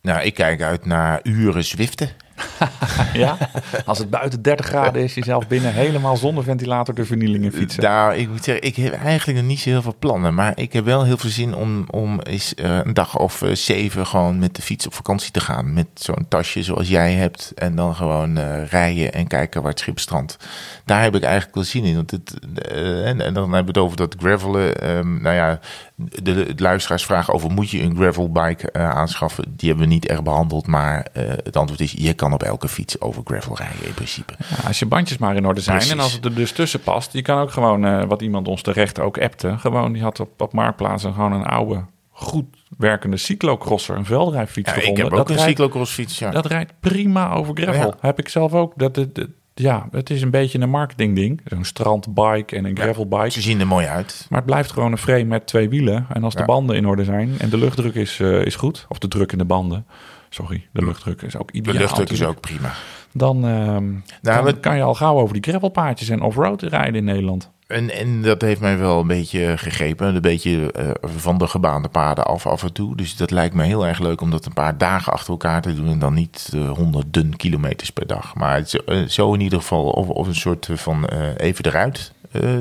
Nou, 0.00 0.22
ik 0.22 0.34
kijk 0.34 0.62
uit 0.62 0.86
naar 0.86 1.20
uren 1.22 1.64
zwiften. 1.64 2.08
Ja, 3.12 3.36
als 3.84 3.98
het 3.98 4.10
buiten 4.10 4.42
30 4.42 4.66
graden 4.66 5.02
is, 5.02 5.14
jezelf 5.14 5.46
binnen 5.48 5.72
helemaal 5.72 6.16
zonder 6.16 6.44
ventilator 6.44 6.94
de 6.94 7.04
vernielingen 7.04 7.52
fietsen. 7.52 7.82
Nou, 7.82 8.14
ik 8.14 8.28
moet 8.28 8.44
zeggen, 8.44 8.64
ik 8.64 8.76
heb 8.76 8.92
eigenlijk 8.92 9.38
nog 9.38 9.46
niet 9.46 9.60
zo 9.60 9.70
heel 9.70 9.82
veel 9.82 9.96
plannen. 9.98 10.34
Maar 10.34 10.52
ik 10.58 10.72
heb 10.72 10.84
wel 10.84 11.04
heel 11.04 11.16
veel 11.16 11.30
zin 11.30 11.54
om, 11.54 11.84
om 11.90 12.20
eens 12.20 12.54
eh, 12.54 12.78
een 12.84 12.94
dag 12.94 13.18
of 13.18 13.42
eh, 13.42 13.54
zeven 13.54 14.06
gewoon 14.06 14.38
met 14.38 14.56
de 14.56 14.62
fiets 14.62 14.86
op 14.86 14.94
vakantie 14.94 15.30
te 15.30 15.40
gaan. 15.40 15.72
Met 15.72 15.86
zo'n 15.94 16.26
tasje 16.28 16.62
zoals 16.62 16.88
jij 16.88 17.12
hebt. 17.12 17.52
En 17.54 17.74
dan 17.74 17.94
gewoon 17.94 18.36
eh, 18.36 18.66
rijden 18.66 19.12
en 19.12 19.26
kijken 19.26 19.62
waar 19.62 19.70
het 19.70 19.80
schip 19.80 19.98
strandt. 19.98 20.36
Daar 20.84 21.02
heb 21.02 21.14
ik 21.14 21.22
eigenlijk 21.22 21.54
wel 21.54 21.64
zin 21.64 21.84
in. 21.84 21.94
Want 21.94 22.10
het, 22.10 22.34
eh, 22.54 23.08
en, 23.08 23.20
en 23.20 23.34
dan 23.34 23.52
hebben 23.52 23.74
we 23.74 23.80
het 23.80 23.86
over 23.86 23.96
dat 23.96 24.14
gravelen. 24.18 24.80
Ehm, 24.80 25.22
nou 25.22 25.34
ja, 25.34 25.60
de, 25.96 26.22
de 26.54 26.62
luisteraars 26.62 27.04
vragen 27.04 27.34
over 27.34 27.50
moet 27.50 27.70
je 27.70 27.82
een 27.82 27.96
gravelbike 27.96 28.70
eh, 28.70 28.90
aanschaffen. 28.90 29.44
Die 29.56 29.68
hebben 29.68 29.88
we 29.88 29.92
niet 29.94 30.06
erg 30.06 30.22
behandeld. 30.22 30.66
Maar 30.66 31.06
eh, 31.12 31.22
het 31.28 31.56
antwoord 31.56 31.80
is, 31.80 31.92
je 31.92 32.14
kan 32.14 32.32
op 32.32 32.42
elke 32.42 32.68
fiets 32.68 33.00
over 33.00 33.22
gravel 33.24 33.56
rijden 33.56 33.86
in 33.86 33.94
principe. 33.94 34.34
Ja, 34.38 34.66
als 34.66 34.78
je 34.78 34.86
bandjes 34.86 35.18
maar 35.18 35.36
in 35.36 35.46
orde 35.46 35.60
zijn 35.60 35.76
Precies. 35.76 35.94
en 35.96 36.00
als 36.02 36.12
het 36.12 36.24
er 36.24 36.34
dus 36.34 36.52
tussen 36.52 36.80
past. 36.80 37.12
Je 37.12 37.22
kan 37.22 37.38
ook 37.38 37.50
gewoon, 37.50 37.84
eh, 37.84 38.04
wat 38.04 38.22
iemand 38.22 38.48
ons 38.48 38.62
terecht 38.62 39.00
ook 39.00 39.18
appte. 39.18 39.58
Gewoon, 39.58 39.92
die 39.92 40.02
had 40.02 40.20
op, 40.20 40.40
op 40.40 40.52
Marktplaats 40.52 41.02
een- 41.04 41.14
gewoon 41.14 41.32
een 41.32 41.44
oude, 41.46 41.84
goed 42.10 42.44
werkende 42.78 43.16
cyclocrosser, 43.16 43.96
een 43.96 44.04
veldrijfiets 44.04 44.70
Ja, 44.70 44.74
ik 44.76 44.80
gevonden. 44.80 45.04
heb 45.04 45.12
ook 45.12 45.18
dat 45.18 45.28
een 45.30 45.34
rijdt, 45.36 45.50
cyclocrossfiets. 45.50 46.18
Ja. 46.18 46.30
Dat 46.30 46.46
rijdt 46.46 46.72
prima 46.80 47.32
over 47.32 47.56
gravel. 47.56 47.86
Ja. 47.86 47.94
Heb 48.00 48.18
ik 48.18 48.28
zelf 48.28 48.52
ook. 48.52 48.72
Dat, 48.76 48.94
dat, 48.94 49.14
dat- 49.14 49.28
ja, 49.54 49.88
het 49.90 50.10
is 50.10 50.22
een 50.22 50.30
beetje 50.30 50.58
een 50.60 50.70
marketing 50.70 51.14
ding. 51.14 51.40
Zo'n 51.44 51.64
strandbike 51.64 52.56
en 52.56 52.64
een 52.64 52.76
gravelbike. 52.76 53.30
Ze 53.30 53.40
zien 53.40 53.60
er 53.60 53.66
mooi 53.66 53.86
uit. 53.86 54.26
Maar 54.28 54.38
het 54.38 54.46
blijft 54.48 54.72
gewoon 54.72 54.92
een 54.92 54.98
frame 54.98 55.24
met 55.24 55.46
twee 55.46 55.68
wielen. 55.68 56.06
En 56.12 56.24
als 56.24 56.34
de 56.34 56.44
banden 56.44 56.76
in 56.76 56.86
orde 56.86 57.04
zijn 57.04 57.34
en 57.38 57.48
de 57.50 57.58
luchtdruk 57.58 57.94
is, 57.94 58.20
eh, 58.20 58.44
is 58.44 58.56
goed, 58.56 58.86
of 58.88 58.98
de 58.98 59.08
druk 59.08 59.32
in 59.32 59.38
de 59.38 59.44
banden. 59.44 59.86
Sorry, 60.28 60.66
de 60.72 60.84
luchtdruk 60.84 61.22
is 61.22 61.36
ook 61.36 61.52
De 61.52 61.58
ideaal. 61.58 61.76
luchtdruk 61.78 62.10
is 62.10 62.24
ook 62.24 62.40
prima. 62.40 62.72
Dan, 63.12 63.44
ehm, 63.46 63.92
dan 64.22 64.44
we- 64.44 64.60
kan 64.60 64.76
je 64.76 64.82
al 64.82 64.94
gauw 64.94 65.18
over 65.18 65.34
die 65.40 65.42
gravelpaadjes 65.50 66.08
en 66.08 66.20
offroad 66.22 66.62
rijden 66.62 66.94
in 66.94 67.04
Nederland. 67.04 67.50
En, 67.66 67.90
en 67.90 68.22
dat 68.22 68.40
heeft 68.42 68.60
mij 68.60 68.78
wel 68.78 69.00
een 69.00 69.06
beetje 69.06 69.58
gegrepen. 69.58 70.14
Een 70.14 70.20
beetje 70.20 70.72
eh, 70.72 70.90
van 71.02 71.38
de 71.38 71.46
gebaande 71.46 71.88
paden 71.88 72.24
af 72.24 72.46
af 72.46 72.62
en 72.62 72.72
toe. 72.72 72.96
Dus 72.96 73.16
dat 73.16 73.30
lijkt 73.30 73.54
me 73.54 73.64
heel 73.64 73.86
erg 73.86 73.98
leuk 73.98 74.20
om 74.20 74.30
dat 74.30 74.46
een 74.46 74.52
paar 74.52 74.78
dagen 74.78 75.12
achter 75.12 75.30
elkaar 75.30 75.62
te 75.62 75.74
doen. 75.74 75.88
En 75.88 75.98
dan 75.98 76.14
niet 76.14 76.50
eh, 76.54 76.70
honderden 76.70 77.36
kilometers 77.36 77.90
per 77.90 78.06
dag. 78.06 78.34
Maar 78.34 78.56
het, 78.56 78.66
is, 78.66 78.84
eh, 78.84 79.02
zo 79.02 79.34
in 79.34 79.40
ieder 79.40 79.58
geval. 79.58 79.88
Of, 79.88 80.08
of 80.08 80.26
een 80.26 80.34
soort 80.34 80.68
van 80.72 81.04
even 81.36 81.64
eruit. 81.64 82.12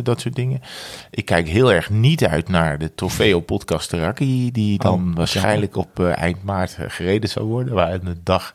dat 0.04 0.22
soort 0.22 0.36
dingen. 0.36 0.62
Ik 1.10 1.26
kijk 1.26 1.48
heel 1.48 1.74
erg 1.74 1.90
niet 1.90 2.26
uit 2.26 2.50
naar 2.50 2.78
de 2.78 2.96
Trofeo 2.96 3.40
Podcast 3.40 3.90
Terraki. 3.90 4.52
Die 4.52 4.78
dan 4.80 5.10
Oh, 5.10 5.16
waarschijnlijk 5.16 5.76
op 5.76 6.00
eind 6.00 6.44
maart 6.44 6.78
gereden 6.88 7.30
zou 7.30 7.46
worden. 7.46 7.74
Waar 7.74 7.94
een 7.94 8.22
dag 8.24 8.54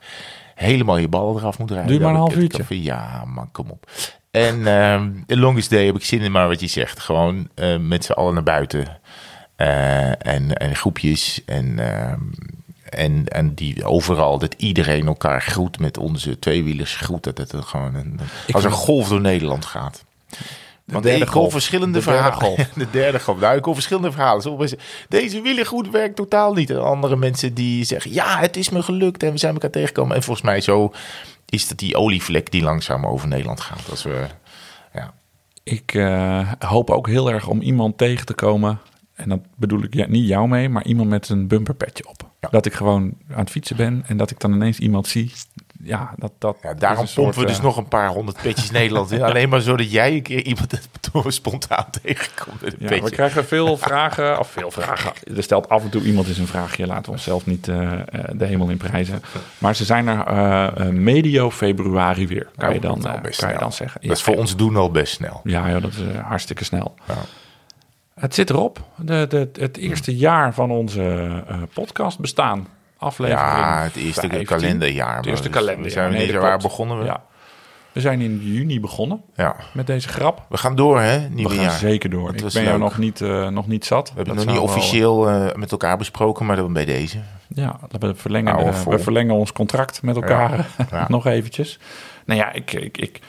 helemaal 0.54 0.96
je 0.96 1.08
ballen 1.08 1.36
eraf 1.36 1.58
moet 1.58 1.70
rijden. 1.70 1.88
Duurt 1.88 2.02
maar 2.02 2.10
een 2.10 2.16
half 2.16 2.36
uurtje. 2.36 2.82
Ja, 2.82 3.24
man, 3.26 3.50
kom 3.52 3.70
op. 3.70 3.86
En 4.30 4.66
ehm 4.66 5.10
de 5.26 5.36
longest 5.36 5.70
day 5.70 5.86
heb 5.86 5.94
ik 5.96 6.04
zin 6.04 6.20
in, 6.20 6.32
maar 6.32 6.48
wat 6.48 6.60
je 6.60 6.66
zegt. 6.66 7.00
Gewoon 7.00 7.48
eh, 7.54 7.76
met 7.76 8.04
z'n 8.04 8.12
allen 8.12 8.34
naar 8.34 8.42
buiten. 8.42 8.98
Eh, 9.56 10.26
en, 10.26 10.56
en 10.56 10.76
groepjes. 10.76 11.42
En, 11.46 11.78
ehm, 11.78 12.20
en, 12.88 13.28
en 13.28 13.54
die 13.54 13.84
overal, 13.84 14.38
dat 14.38 14.54
iedereen 14.56 15.06
elkaar 15.06 15.42
groet 15.42 15.78
met 15.78 15.98
onze 15.98 16.38
tweewielers 16.38 16.96
groet. 16.96 17.24
Dat 17.24 17.38
het 17.38 17.54
gewoon 17.64 17.94
een, 17.94 18.20
als 18.50 18.64
een 18.64 18.70
golf 18.70 19.08
door 19.08 19.20
Nederland 19.20 19.64
gaat. 19.64 20.04
Want 20.84 21.04
derde 21.04 21.26
golf. 21.26 21.52
verschillende 21.52 21.98
De 21.98 22.04
derde 22.04 22.20
verhalen. 22.20 22.56
golf. 22.56 22.68
De 22.74 22.90
derde 22.90 23.20
golf. 23.20 23.40
Nou, 23.40 23.56
ik 23.56 23.64
hoor 23.64 23.74
verschillende 23.74 24.12
verhalen. 24.12 24.42
Sommige 24.42 24.78
deze 25.08 25.40
wielergoed 25.40 25.90
werkt 25.90 26.16
totaal 26.16 26.52
niet. 26.52 26.70
En 26.70 26.84
andere 26.84 27.16
mensen 27.16 27.54
die 27.54 27.84
zeggen, 27.84 28.12
ja, 28.12 28.38
het 28.38 28.56
is 28.56 28.68
me 28.68 28.82
gelukt 28.82 29.22
en 29.22 29.32
we 29.32 29.38
zijn 29.38 29.52
elkaar 29.52 29.70
tegengekomen. 29.70 30.16
En 30.16 30.22
volgens 30.22 30.46
mij 30.46 30.60
zo 30.60 30.92
is 31.48 31.68
dat 31.68 31.78
die 31.78 31.96
olievlek 31.96 32.50
die 32.50 32.62
langzaam 32.62 33.06
over 33.06 33.28
Nederland 33.28 33.60
gaat. 33.60 33.90
Als 33.90 34.02
we, 34.02 34.26
ja. 34.92 35.14
Ik 35.62 35.94
eh, 35.94 36.52
hoop 36.58 36.90
ook 36.90 37.06
heel 37.06 37.30
erg 37.30 37.48
om 37.48 37.60
iemand 37.60 37.98
tegen 37.98 38.26
te 38.26 38.34
komen. 38.34 38.78
En 39.14 39.28
dat 39.28 39.40
bedoel 39.56 39.82
ik 39.82 39.94
ja, 39.94 40.06
niet 40.06 40.28
jou 40.28 40.48
mee, 40.48 40.68
maar 40.68 40.84
iemand 40.84 41.08
met 41.08 41.28
een 41.28 41.46
bumperpetje 41.46 42.08
op. 42.08 42.30
Ja. 42.40 42.48
Dat 42.48 42.66
ik 42.66 42.72
gewoon 42.72 43.14
aan 43.30 43.38
het 43.38 43.50
fietsen 43.50 43.76
ben 43.76 44.04
en 44.06 44.16
dat 44.16 44.30
ik 44.30 44.40
dan 44.40 44.52
ineens 44.52 44.78
iemand 44.78 45.06
zie 45.06 45.32
ja, 45.82 46.14
dat, 46.16 46.32
dat 46.38 46.56
Ja, 46.62 46.74
daarom 46.74 47.06
soort, 47.06 47.14
pompen 47.24 47.40
we 47.40 47.46
dus 47.46 47.56
eh, 47.56 47.62
nog 47.62 47.76
een 47.76 47.88
paar 47.88 48.08
honderd 48.08 48.42
petjes 48.42 48.70
Nederland 48.70 49.10
in. 49.10 49.22
Alleen 49.28 49.48
maar 49.48 49.60
zodat 49.60 49.90
jij 49.90 50.12
een 50.12 50.22
keer 50.22 50.42
iemand 50.44 50.88
spontaan 51.26 51.86
tegenkomt 52.02 52.60
met 52.60 52.72
een 52.72 52.78
Ja, 52.80 52.88
petje. 52.88 53.04
we 53.04 53.10
krijgen 53.10 53.44
veel 53.44 53.76
vragen, 53.88 54.38
of 54.38 54.50
veel 54.50 54.70
vragen. 54.70 55.12
Er 55.36 55.42
stelt 55.42 55.68
af 55.68 55.82
en 55.82 55.90
toe 55.90 56.02
iemand 56.02 56.28
eens 56.28 56.38
een 56.38 56.46
vraagje. 56.46 56.86
Laten 56.86 57.04
we 57.04 57.10
onszelf 57.10 57.46
niet 57.46 57.68
eh, 57.68 57.92
eh, 57.92 58.00
de 58.32 58.44
hemel 58.44 58.68
in 58.68 58.76
prijzen. 58.76 59.22
Maar 59.58 59.76
ze 59.76 59.84
zijn 59.84 60.08
er 60.08 60.94
medio 60.94 61.50
februari 61.50 62.26
weer, 62.26 62.48
kan, 62.56 62.68
Oh, 62.68 62.74
je, 62.74 62.80
dan, 62.80 63.00
kan 63.36 63.52
je 63.52 63.58
dan 63.58 63.72
zeggen. 63.72 64.00
Dat 64.02 64.16
is 64.16 64.22
voor 64.22 64.36
ons 64.36 64.56
doen 64.56 64.76
al 64.76 64.90
best 64.90 65.12
snel. 65.12 65.40
Ja, 65.44 65.70
joh, 65.70 65.82
dat 65.82 65.90
is 65.92 66.16
hartstikke 66.22 66.64
snel. 66.64 66.94
Ja. 67.08 67.14
Het 68.14 68.34
zit 68.34 68.50
erop. 68.50 68.80
De, 68.96 69.26
de, 69.28 69.50
het 69.60 69.76
eerste 69.76 70.16
jaar 70.16 70.54
van 70.54 70.70
onze 70.70 71.28
podcast 71.72 72.18
bestaan. 72.18 72.66
Aflevering 72.98 73.40
Ja, 73.48 73.82
het 73.82 73.96
eerste 73.96 74.20
15. 74.28 74.44
kalenderjaar. 74.46 75.16
Het 75.16 75.26
eerste 75.26 75.48
we 75.48 75.54
kalenderjaar. 75.54 75.90
Zijn 75.92 76.08
we 76.10 76.16
Nee, 76.16 76.24
niet 76.24 76.32
dat 76.34 76.42
waar 76.42 76.58
begonnen 76.58 76.98
we? 76.98 77.04
Ja. 77.04 77.22
We 77.92 78.00
zijn 78.00 78.20
in 78.20 78.38
juni 78.42 78.80
begonnen 78.80 79.22
Ja. 79.34 79.56
met 79.72 79.86
deze 79.86 80.08
grap. 80.08 80.46
We 80.48 80.56
gaan 80.56 80.76
door, 80.76 81.00
hè? 81.00 81.20
We 81.20 81.28
Nieuwe 81.34 81.54
gaan 81.54 81.62
jaar. 81.62 81.78
zeker 81.78 82.10
door. 82.10 82.34
Ik 82.34 82.42
ben 82.42 82.50
jou 82.52 82.64
leuk. 82.64 82.78
nog 82.78 82.98
niet, 82.98 83.20
eh, 83.20 83.48
nog 83.48 83.66
niet 83.66 83.84
zat. 83.84 84.08
We 84.08 84.14
hebben 84.16 84.36
het 84.36 84.44
nog 84.44 84.54
niet 84.54 84.64
officieel 84.64 85.28
eh, 85.28 85.54
met 85.54 85.72
elkaar 85.72 85.96
besproken, 85.96 86.46
maar 86.46 86.56
dan 86.56 86.72
bij 86.72 86.84
deze. 86.84 87.18
Ja, 87.48 87.78
we 87.98 88.14
verlengen, 88.14 88.84
we 88.88 88.98
verlengen 88.98 89.34
ons 89.34 89.52
contract 89.52 90.02
met 90.02 90.14
elkaar 90.16 90.66
Ja. 90.90 91.06
nog 91.08 91.26
eventjes. 91.26 91.78
Nou 92.26 92.40
ja, 92.40 92.52
ik, 92.52 92.72
ik, 92.72 92.98
ik 92.98 93.20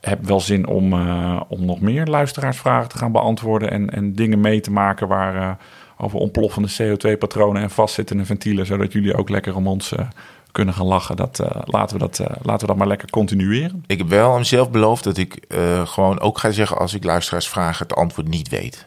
heb 0.00 0.24
wel 0.24 0.40
zin 0.40 0.66
om, 0.66 0.92
eh, 0.92 1.40
om 1.48 1.64
nog 1.64 1.80
meer 1.80 2.06
luisteraarsvragen 2.06 2.88
te 2.88 2.98
gaan 2.98 3.12
beantwoorden... 3.12 3.70
en, 3.70 3.90
en 3.90 4.12
dingen 4.12 4.40
mee 4.40 4.60
te 4.60 4.70
maken 4.72 5.08
waar, 5.08 5.58
over 5.96 6.18
ontploffende 6.18 6.68
CO2-patronen 6.68 7.62
en 7.62 7.70
vastzittende 7.70 8.24
ventielen... 8.24 8.66
zodat 8.66 8.92
jullie 8.92 9.16
ook 9.16 9.28
lekker 9.28 9.56
om 9.56 9.66
ons 9.66 9.92
eh, 9.92 10.06
kunnen 10.52 10.74
gaan 10.74 10.86
lachen. 10.86 11.16
Dat, 11.16 11.38
eh, 11.38 11.60
laten, 11.64 11.96
we 11.96 12.02
dat, 12.02 12.18
eh, 12.18 12.26
laten 12.42 12.60
we 12.60 12.66
dat 12.66 12.76
maar 12.76 12.86
lekker 12.86 13.10
continueren. 13.10 13.84
Ik 13.86 13.98
heb 13.98 14.08
wel 14.08 14.32
aan 14.32 14.38
mezelf 14.38 14.70
beloofd 14.70 15.04
dat 15.04 15.16
ik 15.16 15.44
gewoon 15.84 16.20
ook 16.20 16.38
ga 16.38 16.50
zeggen 16.50 16.78
als 16.78 16.94
ik 16.94 17.04
luisteraars 17.04 17.48
vraag 17.48 17.78
het 17.78 17.94
antwoord 17.94 18.28
niet 18.28 18.48
weet. 18.48 18.86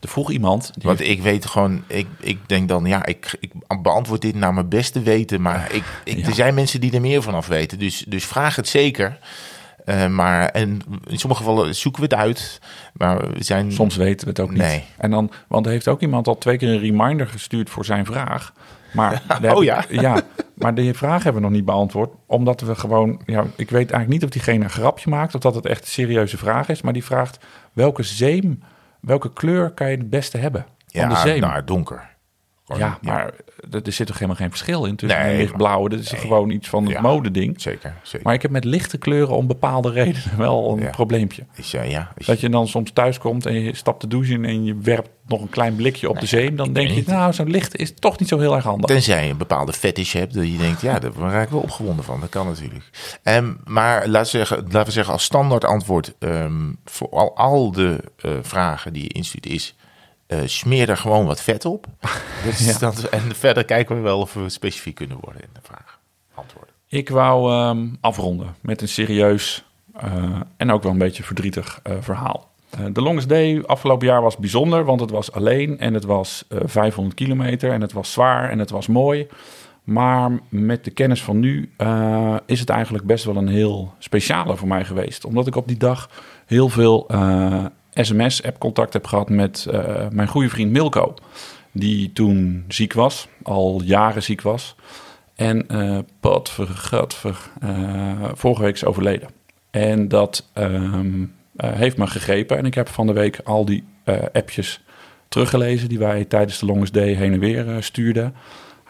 Er 0.00 0.08
vroeg 0.08 0.30
iemand... 0.30 0.70
Die 0.74 0.82
Want 0.82 1.00
ik 1.00 1.22
weet 1.22 1.46
gewoon, 1.46 1.82
ik, 1.86 2.06
ik 2.20 2.38
denk 2.46 2.68
dan, 2.68 2.84
ja, 2.84 3.06
ik, 3.06 3.36
ik 3.40 3.52
beantwoord 3.82 4.20
dit 4.20 4.34
naar 4.34 4.54
mijn 4.54 4.68
beste 4.68 5.02
weten. 5.02 5.42
Maar 5.42 5.72
ik, 5.72 5.84
ik, 6.04 6.16
Ja. 6.18 6.26
er 6.26 6.34
zijn 6.34 6.54
mensen 6.54 6.80
die 6.80 6.92
er 6.92 7.00
meer 7.00 7.22
van 7.22 7.34
af 7.34 7.46
weten. 7.46 7.78
Dus, 7.78 8.04
dus 8.08 8.24
vraag 8.24 8.56
het 8.56 8.68
zeker. 8.68 9.18
Eh, 9.84 10.06
maar 10.06 10.48
en 10.48 10.80
in 11.06 11.18
sommige 11.18 11.42
gevallen 11.42 11.74
zoeken 11.74 12.02
we 12.02 12.08
het 12.14 12.24
uit. 12.24 12.60
Maar 12.92 13.30
we 13.32 13.44
zijn 13.44 13.72
Soms 13.72 13.96
weten 13.96 14.24
we 14.24 14.30
het 14.30 14.40
ook 14.40 14.50
niet. 14.50 14.58
Nee. 14.58 14.84
En 14.98 15.10
dan, 15.10 15.30
want 15.48 15.66
er 15.66 15.72
heeft 15.72 15.88
ook 15.88 16.00
iemand 16.00 16.28
al 16.28 16.38
twee 16.38 16.56
keer 16.56 16.68
een 16.68 16.78
reminder 16.78 17.26
gestuurd 17.26 17.70
voor 17.70 17.84
zijn 17.84 18.06
vraag. 18.06 18.52
Maar 18.92 19.22
Oh 19.54 19.64
ja? 19.64 19.84
ja, 20.06 20.20
maar 20.54 20.74
die 20.74 20.94
vraag 20.94 21.22
hebben 21.22 21.42
we 21.42 21.48
nog 21.48 21.56
niet 21.56 21.64
beantwoord. 21.64 22.10
Omdat 22.26 22.60
we 22.60 22.74
gewoon, 22.74 23.20
ja, 23.26 23.40
ik 23.56 23.70
weet 23.70 23.90
eigenlijk 23.90 24.08
niet 24.08 24.24
of 24.24 24.30
diegene 24.30 24.64
een 24.64 24.70
grapje 24.70 25.10
maakt 25.10 25.34
of 25.34 25.40
dat 25.40 25.54
het 25.54 25.66
echt 25.66 25.80
een 25.80 25.88
serieuze 25.88 26.38
vraag 26.38 26.68
is. 26.68 26.82
Maar 26.82 26.92
die 26.92 27.04
vraagt 27.04 27.38
welke 27.72 28.02
zeem, 28.02 28.62
welke 29.00 29.32
kleur 29.32 29.70
kan 29.70 29.90
je 29.90 29.96
het 29.96 30.10
beste 30.10 30.38
hebben 30.38 30.66
van 30.86 31.00
ja, 31.00 31.08
de 31.08 31.16
zeem? 31.16 31.40
nou, 31.40 31.64
donker. 31.64 32.08
Gewoon, 32.64 32.80
ja, 32.80 32.98
maar 33.02 33.32
er, 33.70 33.82
er 33.82 33.92
zit 33.92 34.06
toch 34.06 34.14
helemaal 34.14 34.36
geen 34.36 34.50
verschil 34.50 34.84
in 34.84 34.96
tussen 34.96 35.20
Nee, 35.20 35.32
een 35.32 35.36
lichtblauwe. 35.38 35.88
Dat 35.88 35.98
is 35.98 36.10
nee. 36.12 36.20
gewoon 36.20 36.50
iets 36.50 36.68
van 36.68 36.82
het 36.84 36.92
Ja. 36.92 37.00
modeding. 37.00 37.60
Zeker, 37.60 37.94
zeker. 38.02 38.20
Maar 38.26 38.34
ik 38.34 38.42
heb 38.42 38.50
met 38.50 38.64
lichte 38.64 38.98
kleuren 38.98 39.36
om 39.36 39.46
bepaalde 39.46 39.90
redenen 39.90 40.38
wel 40.38 40.72
een 40.72 40.80
Ja. 40.82 40.90
probleempje. 40.90 41.42
Is, 41.54 41.70
ja, 41.70 41.82
ja, 41.82 42.12
is- 42.16 42.26
Dat 42.26 42.40
je 42.40 42.48
dan 42.48 42.68
soms 42.68 42.90
thuis 42.92 43.18
komt 43.18 43.46
en 43.46 43.60
je 43.60 43.74
stapt 43.76 44.00
de 44.00 44.06
douche 44.06 44.32
in 44.32 44.44
en 44.44 44.64
je 44.64 44.76
werpt 44.82 45.08
nog 45.26 45.40
een 45.40 45.48
klein 45.48 45.76
blikje 45.76 46.08
op 46.08 46.20
de 46.20 46.26
zeem. 46.26 46.56
Dan 46.56 46.72
denk 46.72 46.88
je, 46.90 47.02
nou, 47.06 47.32
zo'n 47.32 47.50
licht 47.50 47.76
is 47.76 47.94
toch 47.94 48.18
niet 48.18 48.28
zo 48.28 48.38
heel 48.38 48.54
erg 48.54 48.64
handig. 48.64 48.86
Tenzij 48.90 49.24
je 49.24 49.30
een 49.30 49.36
bepaalde 49.36 49.72
fetish 49.72 50.12
hebt, 50.12 50.34
dat 50.34 50.46
je 50.46 50.56
denkt, 50.56 50.80
ja, 50.80 50.98
daar 50.98 51.12
raak 51.18 51.44
ik 51.44 51.50
wel 51.50 51.60
opgewonden 51.60 52.04
van. 52.04 52.20
Dat 52.20 52.28
kan 52.28 52.46
natuurlijk. 52.46 52.90
Ehm, 53.22 53.52
maar 53.64 54.08
laten 54.08 54.20
we, 54.32 54.38
zeggen, 54.38 54.56
laten 54.62 54.84
we 54.84 54.90
zeggen, 54.90 55.12
als 55.12 55.24
standaard 55.24 55.64
antwoord 55.64 56.14
ehm, 56.18 56.72
voor 56.84 57.08
al, 57.10 57.36
al 57.36 57.72
de 57.72 57.98
eh, 58.16 58.30
vragen 58.42 58.92
die 58.92 59.02
je 59.02 59.08
instuurt 59.08 59.46
is, 59.46 59.74
eh, 60.30 60.38
smeer 60.44 60.88
er 60.88 60.96
gewoon 60.96 61.26
wat 61.26 61.42
vet 61.42 61.64
op. 61.64 61.86
Dat 62.44 62.58
Ja. 62.58 62.78
dan- 62.78 62.94
en 63.10 63.34
verder 63.34 63.64
kijken 63.64 63.96
we 63.96 64.02
wel 64.02 64.20
of 64.20 64.34
we 64.34 64.48
specifiek 64.48 64.94
kunnen 64.94 65.18
worden 65.20 65.42
in 65.42 65.48
de 65.52 65.60
vraag. 65.62 65.98
Antwoorden. 66.34 66.74
Ik 66.88 67.08
wou 67.08 67.52
ehm, 67.52 67.86
afronden 68.00 68.54
met 68.60 68.82
een 68.82 68.88
serieus 68.88 69.64
eh, 69.96 70.40
en 70.56 70.70
ook 70.72 70.82
wel 70.82 70.92
een 70.92 70.98
beetje 70.98 71.22
verdrietig 71.22 71.80
eh, 71.82 71.92
verhaal. 72.00 72.48
De 72.92 73.00
Longest 73.02 73.28
Day 73.28 73.62
afgelopen 73.66 74.06
jaar 74.06 74.22
was 74.22 74.36
bijzonder, 74.36 74.84
want 74.84 75.00
het 75.00 75.10
was 75.10 75.32
alleen 75.32 75.78
en 75.78 75.94
het 75.94 76.04
was 76.04 76.44
eh, 76.48 76.58
500 76.64 77.14
kilometer 77.16 77.72
en 77.72 77.80
het 77.80 77.92
was 77.92 78.12
zwaar 78.12 78.50
en 78.50 78.58
het 78.58 78.70
was 78.70 78.86
mooi. 78.86 79.26
Maar 79.84 80.30
met 80.48 80.84
de 80.84 80.90
kennis 80.90 81.22
van 81.22 81.38
nu 81.40 81.72
is 82.46 82.60
het 82.60 82.68
eigenlijk 82.68 83.04
best 83.04 83.24
wel 83.24 83.36
een 83.36 83.48
heel 83.48 83.94
speciale 83.98 84.56
voor 84.56 84.68
mij 84.68 84.84
geweest. 84.84 85.24
Omdat 85.24 85.46
ik 85.46 85.56
op 85.56 85.68
die 85.68 85.76
dag 85.76 86.10
heel 86.46 86.68
veel 86.68 87.06
sms-app-contact 88.04 88.92
heb 88.92 89.06
gehad 89.06 89.28
met 89.28 89.66
eh, 89.70 90.08
mijn 90.10 90.28
goede 90.28 90.48
vriend 90.48 90.70
Milko. 90.70 91.14
Die 91.72 92.12
toen 92.12 92.64
ziek 92.68 92.92
was, 92.92 93.28
al 93.42 93.82
jaren 93.84 94.22
ziek 94.22 94.42
was. 94.42 94.76
En 95.34 95.68
eh, 95.68 95.98
vorige 98.34 98.62
week 98.62 98.74
is 98.74 98.84
overleden. 98.84 99.28
En 99.70 100.08
dat 100.08 100.48
ehm, 100.52 101.24
eh, 101.56 101.72
heeft 101.72 101.96
me 101.96 102.06
gegrepen. 102.06 102.58
En 102.58 102.66
ik 102.66 102.74
heb 102.74 102.88
van 102.88 103.06
de 103.06 103.12
week 103.12 103.40
al 103.44 103.64
die 103.64 103.84
appjes 104.32 104.80
teruggelezen... 105.28 105.88
die 105.88 105.98
wij 105.98 106.24
tijdens 106.24 106.58
de 106.58 106.66
Longest 106.66 106.94
heen 106.94 107.32
en 107.32 107.38
weer 107.38 107.76
stuurden. 107.80 108.34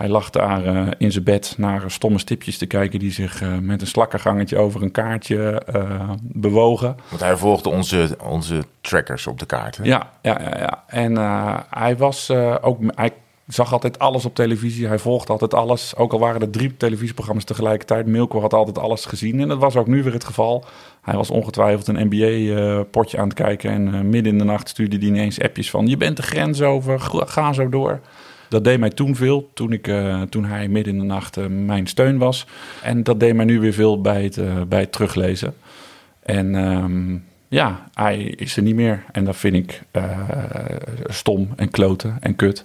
Hij 0.01 0.09
lag 0.09 0.31
daar 0.31 0.65
eh, 0.65 0.87
in 0.99 1.13
zijn 1.13 1.25
bed 1.25 1.55
naar 1.57 1.91
stomme 1.91 2.19
stipjes 2.19 2.59
te 2.59 2.67
kijken... 2.67 2.99
die 2.99 3.13
zich 3.13 3.43
eh, 3.43 3.59
met 3.59 3.81
een 3.81 3.87
slakkengangetje 3.87 4.59
over 4.59 4.83
een 4.83 4.91
kaartje 4.91 5.63
eh, 5.67 6.11
bewogen. 6.21 6.97
Want 7.09 7.23
hij 7.23 7.37
volgde 7.37 7.69
onze, 7.69 8.17
onze 8.25 8.65
trackers 8.81 9.27
op 9.27 9.39
de 9.39 9.47
kaart. 9.47 9.77
hè? 9.77 9.85
Ja, 9.85 10.11
ja, 10.23 10.41
ja, 10.41 10.59
ja. 10.59 10.85
En 10.87 11.17
hij 11.71 11.97
was 11.97 12.31
ook. 12.61 12.79
Hij 12.95 13.13
zag 13.47 13.73
altijd 13.73 13.99
alles 13.99 14.25
op 14.25 14.35
televisie. 14.35 14.87
Hij 14.87 14.99
volgde 14.99 15.33
altijd 15.33 15.55
alles. 15.55 15.97
Ook 15.97 16.13
al 16.13 16.19
waren 16.19 16.41
er 16.41 16.51
drie 16.51 16.77
televisieprogramma's 16.77 17.45
tegelijkertijd. 17.45 18.07
Milko 18.07 18.41
had 18.41 18.53
altijd 18.53 18.79
alles 18.79 19.05
gezien. 19.05 19.41
En 19.41 19.49
dat 19.49 19.59
was 19.59 19.77
ook 19.77 19.87
nu 19.87 20.03
weer 20.03 20.13
het 20.13 20.25
geval. 20.25 20.65
Hij 21.03 21.17
was 21.17 21.31
ongetwijfeld 21.31 21.89
een 21.89 22.09
NBA-potje 22.11 23.19
aan 23.19 23.29
het 23.29 23.37
kijken. 23.37 23.71
En 23.71 24.09
midden 24.09 24.33
in 24.33 24.39
de 24.39 24.45
nacht 24.45 24.69
stuurde 24.69 24.97
hij 24.97 25.07
ineens 25.07 25.41
appjes 25.41 25.71
van: 25.71 25.87
Je 25.87 25.97
bent 25.97 26.17
de 26.17 26.23
grens 26.23 26.63
over, 26.63 27.01
ga 27.01 27.53
zo 27.53 27.69
door. 27.69 28.01
Dat 28.51 28.65
deed 28.65 28.79
mij 28.79 28.91
toen 28.91 29.17
veel, 29.17 29.51
toen, 29.55 29.73
ik, 29.73 29.89
eh, 29.89 30.23
toen 30.23 30.45
hij 30.45 30.69
midden 30.69 30.93
in 30.93 30.99
de 30.99 31.07
nacht 31.07 31.37
eh, 31.37 31.47
mijn 31.47 31.87
steun 31.87 32.19
was. 32.19 32.47
En 32.83 33.03
dat 33.03 33.21
deed 33.21 33.35
mij 33.35 33.45
nu 33.45 33.61
weer 33.61 33.73
veel 33.73 34.01
bij 34.01 34.23
het, 34.23 34.39
eh, 34.39 34.63
bij 34.69 34.81
het 34.81 34.93
teruglezen. 34.93 35.55
En 36.23 36.55
ehm, 36.55 37.17
ja, 37.49 37.89
hij 37.95 38.19
is 38.19 38.57
er 38.57 38.63
niet 38.63 38.75
meer. 38.75 39.05
En 39.13 39.25
dat 39.25 39.37
vind 39.37 39.55
ik 39.55 39.83
stom 41.07 41.49
en 41.57 41.71
kloten 41.71 42.17
en 42.21 42.37
kut. 42.37 42.65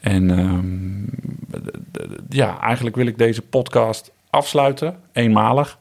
En 0.00 0.30
ehm, 0.30 1.02
ja, 2.28 2.60
eigenlijk 2.60 2.96
wil 2.96 3.06
ik 3.06 3.18
deze 3.18 3.42
podcast 3.42 4.12
afsluiten, 4.30 4.96
eenmalig, 5.12 5.78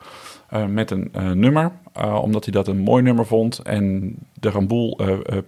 eh, 0.54 0.66
met 0.66 0.92
een 0.92 1.10
eh, 1.12 1.32
nummer. 1.32 1.72
eh, 1.94 2.24
omdat 2.24 2.44
hij 2.44 2.54
dat 2.54 2.68
een 2.68 2.78
mooi 2.78 3.04
nummer 3.04 3.26
vond 3.26 3.60
en 3.60 4.16
er 4.40 4.56
een 4.56 4.68
boel 4.68 5.00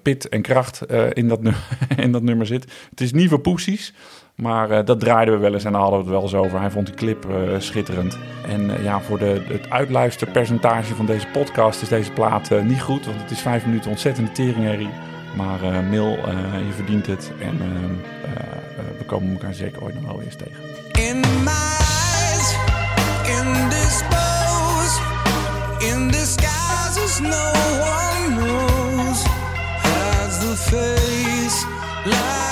pit 0.01 0.29
en 0.29 0.41
kracht 0.41 0.81
in, 1.13 1.27
dat 1.27 1.39
dat 2.11 2.21
nummer 2.21 2.45
zit. 2.45 2.65
Het 2.89 3.01
is 3.01 3.13
niet 3.13 3.29
voor 3.29 3.39
poesies, 3.39 3.93
maar 4.35 4.85
dat 4.85 4.99
draaiden 4.99 5.33
we 5.33 5.39
wel 5.39 5.53
eens 5.53 5.63
en 5.63 5.71
daar 5.71 5.81
hadden 5.81 5.99
we 5.99 6.05
het 6.05 6.13
wel 6.13 6.23
eens 6.23 6.33
over. 6.33 6.59
Hij 6.59 6.71
vond 6.71 6.85
die 6.85 6.95
clip 6.95 7.27
schitterend. 7.57 8.17
En 8.47 8.83
ja, 8.83 9.01
voor 9.01 9.19
de, 9.19 9.41
het 9.47 9.69
uitluisterpercentage 9.69 10.95
van 10.95 11.05
deze 11.05 11.27
podcast 11.27 11.81
is 11.81 11.89
deze 11.89 12.11
plaat 12.11 12.49
niet 12.63 12.81
goed. 12.81 13.05
Want 13.05 13.21
het 13.21 13.31
is 13.31 13.39
vijf 13.41 13.65
minuten 13.65 13.91
ontzettende 13.91 14.31
teringherrie. 14.31 14.89
Maar 15.37 15.63
eh 15.63 15.89
Mil, 15.89 16.09
je 16.67 16.73
verdient 16.75 17.05
het. 17.05 17.31
En 17.39 17.57
we 18.97 19.03
komen 19.05 19.31
elkaar 19.31 19.53
zeker 19.53 19.83
ooit 19.83 20.01
nog 20.01 20.11
wel 20.11 20.21
eens 20.21 20.35
tegen. 20.35 21.74
No 27.21 27.51
one 27.79 28.35
knows. 28.37 29.23
Hides 29.83 30.39
the 30.39 30.55
face, 30.55 31.65
lies 32.05 32.44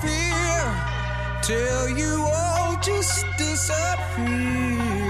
fear, 0.00 0.62
till 1.42 1.88
you 1.98 2.22
all 2.22 2.76
just 2.80 3.24
disappear. 3.36 5.07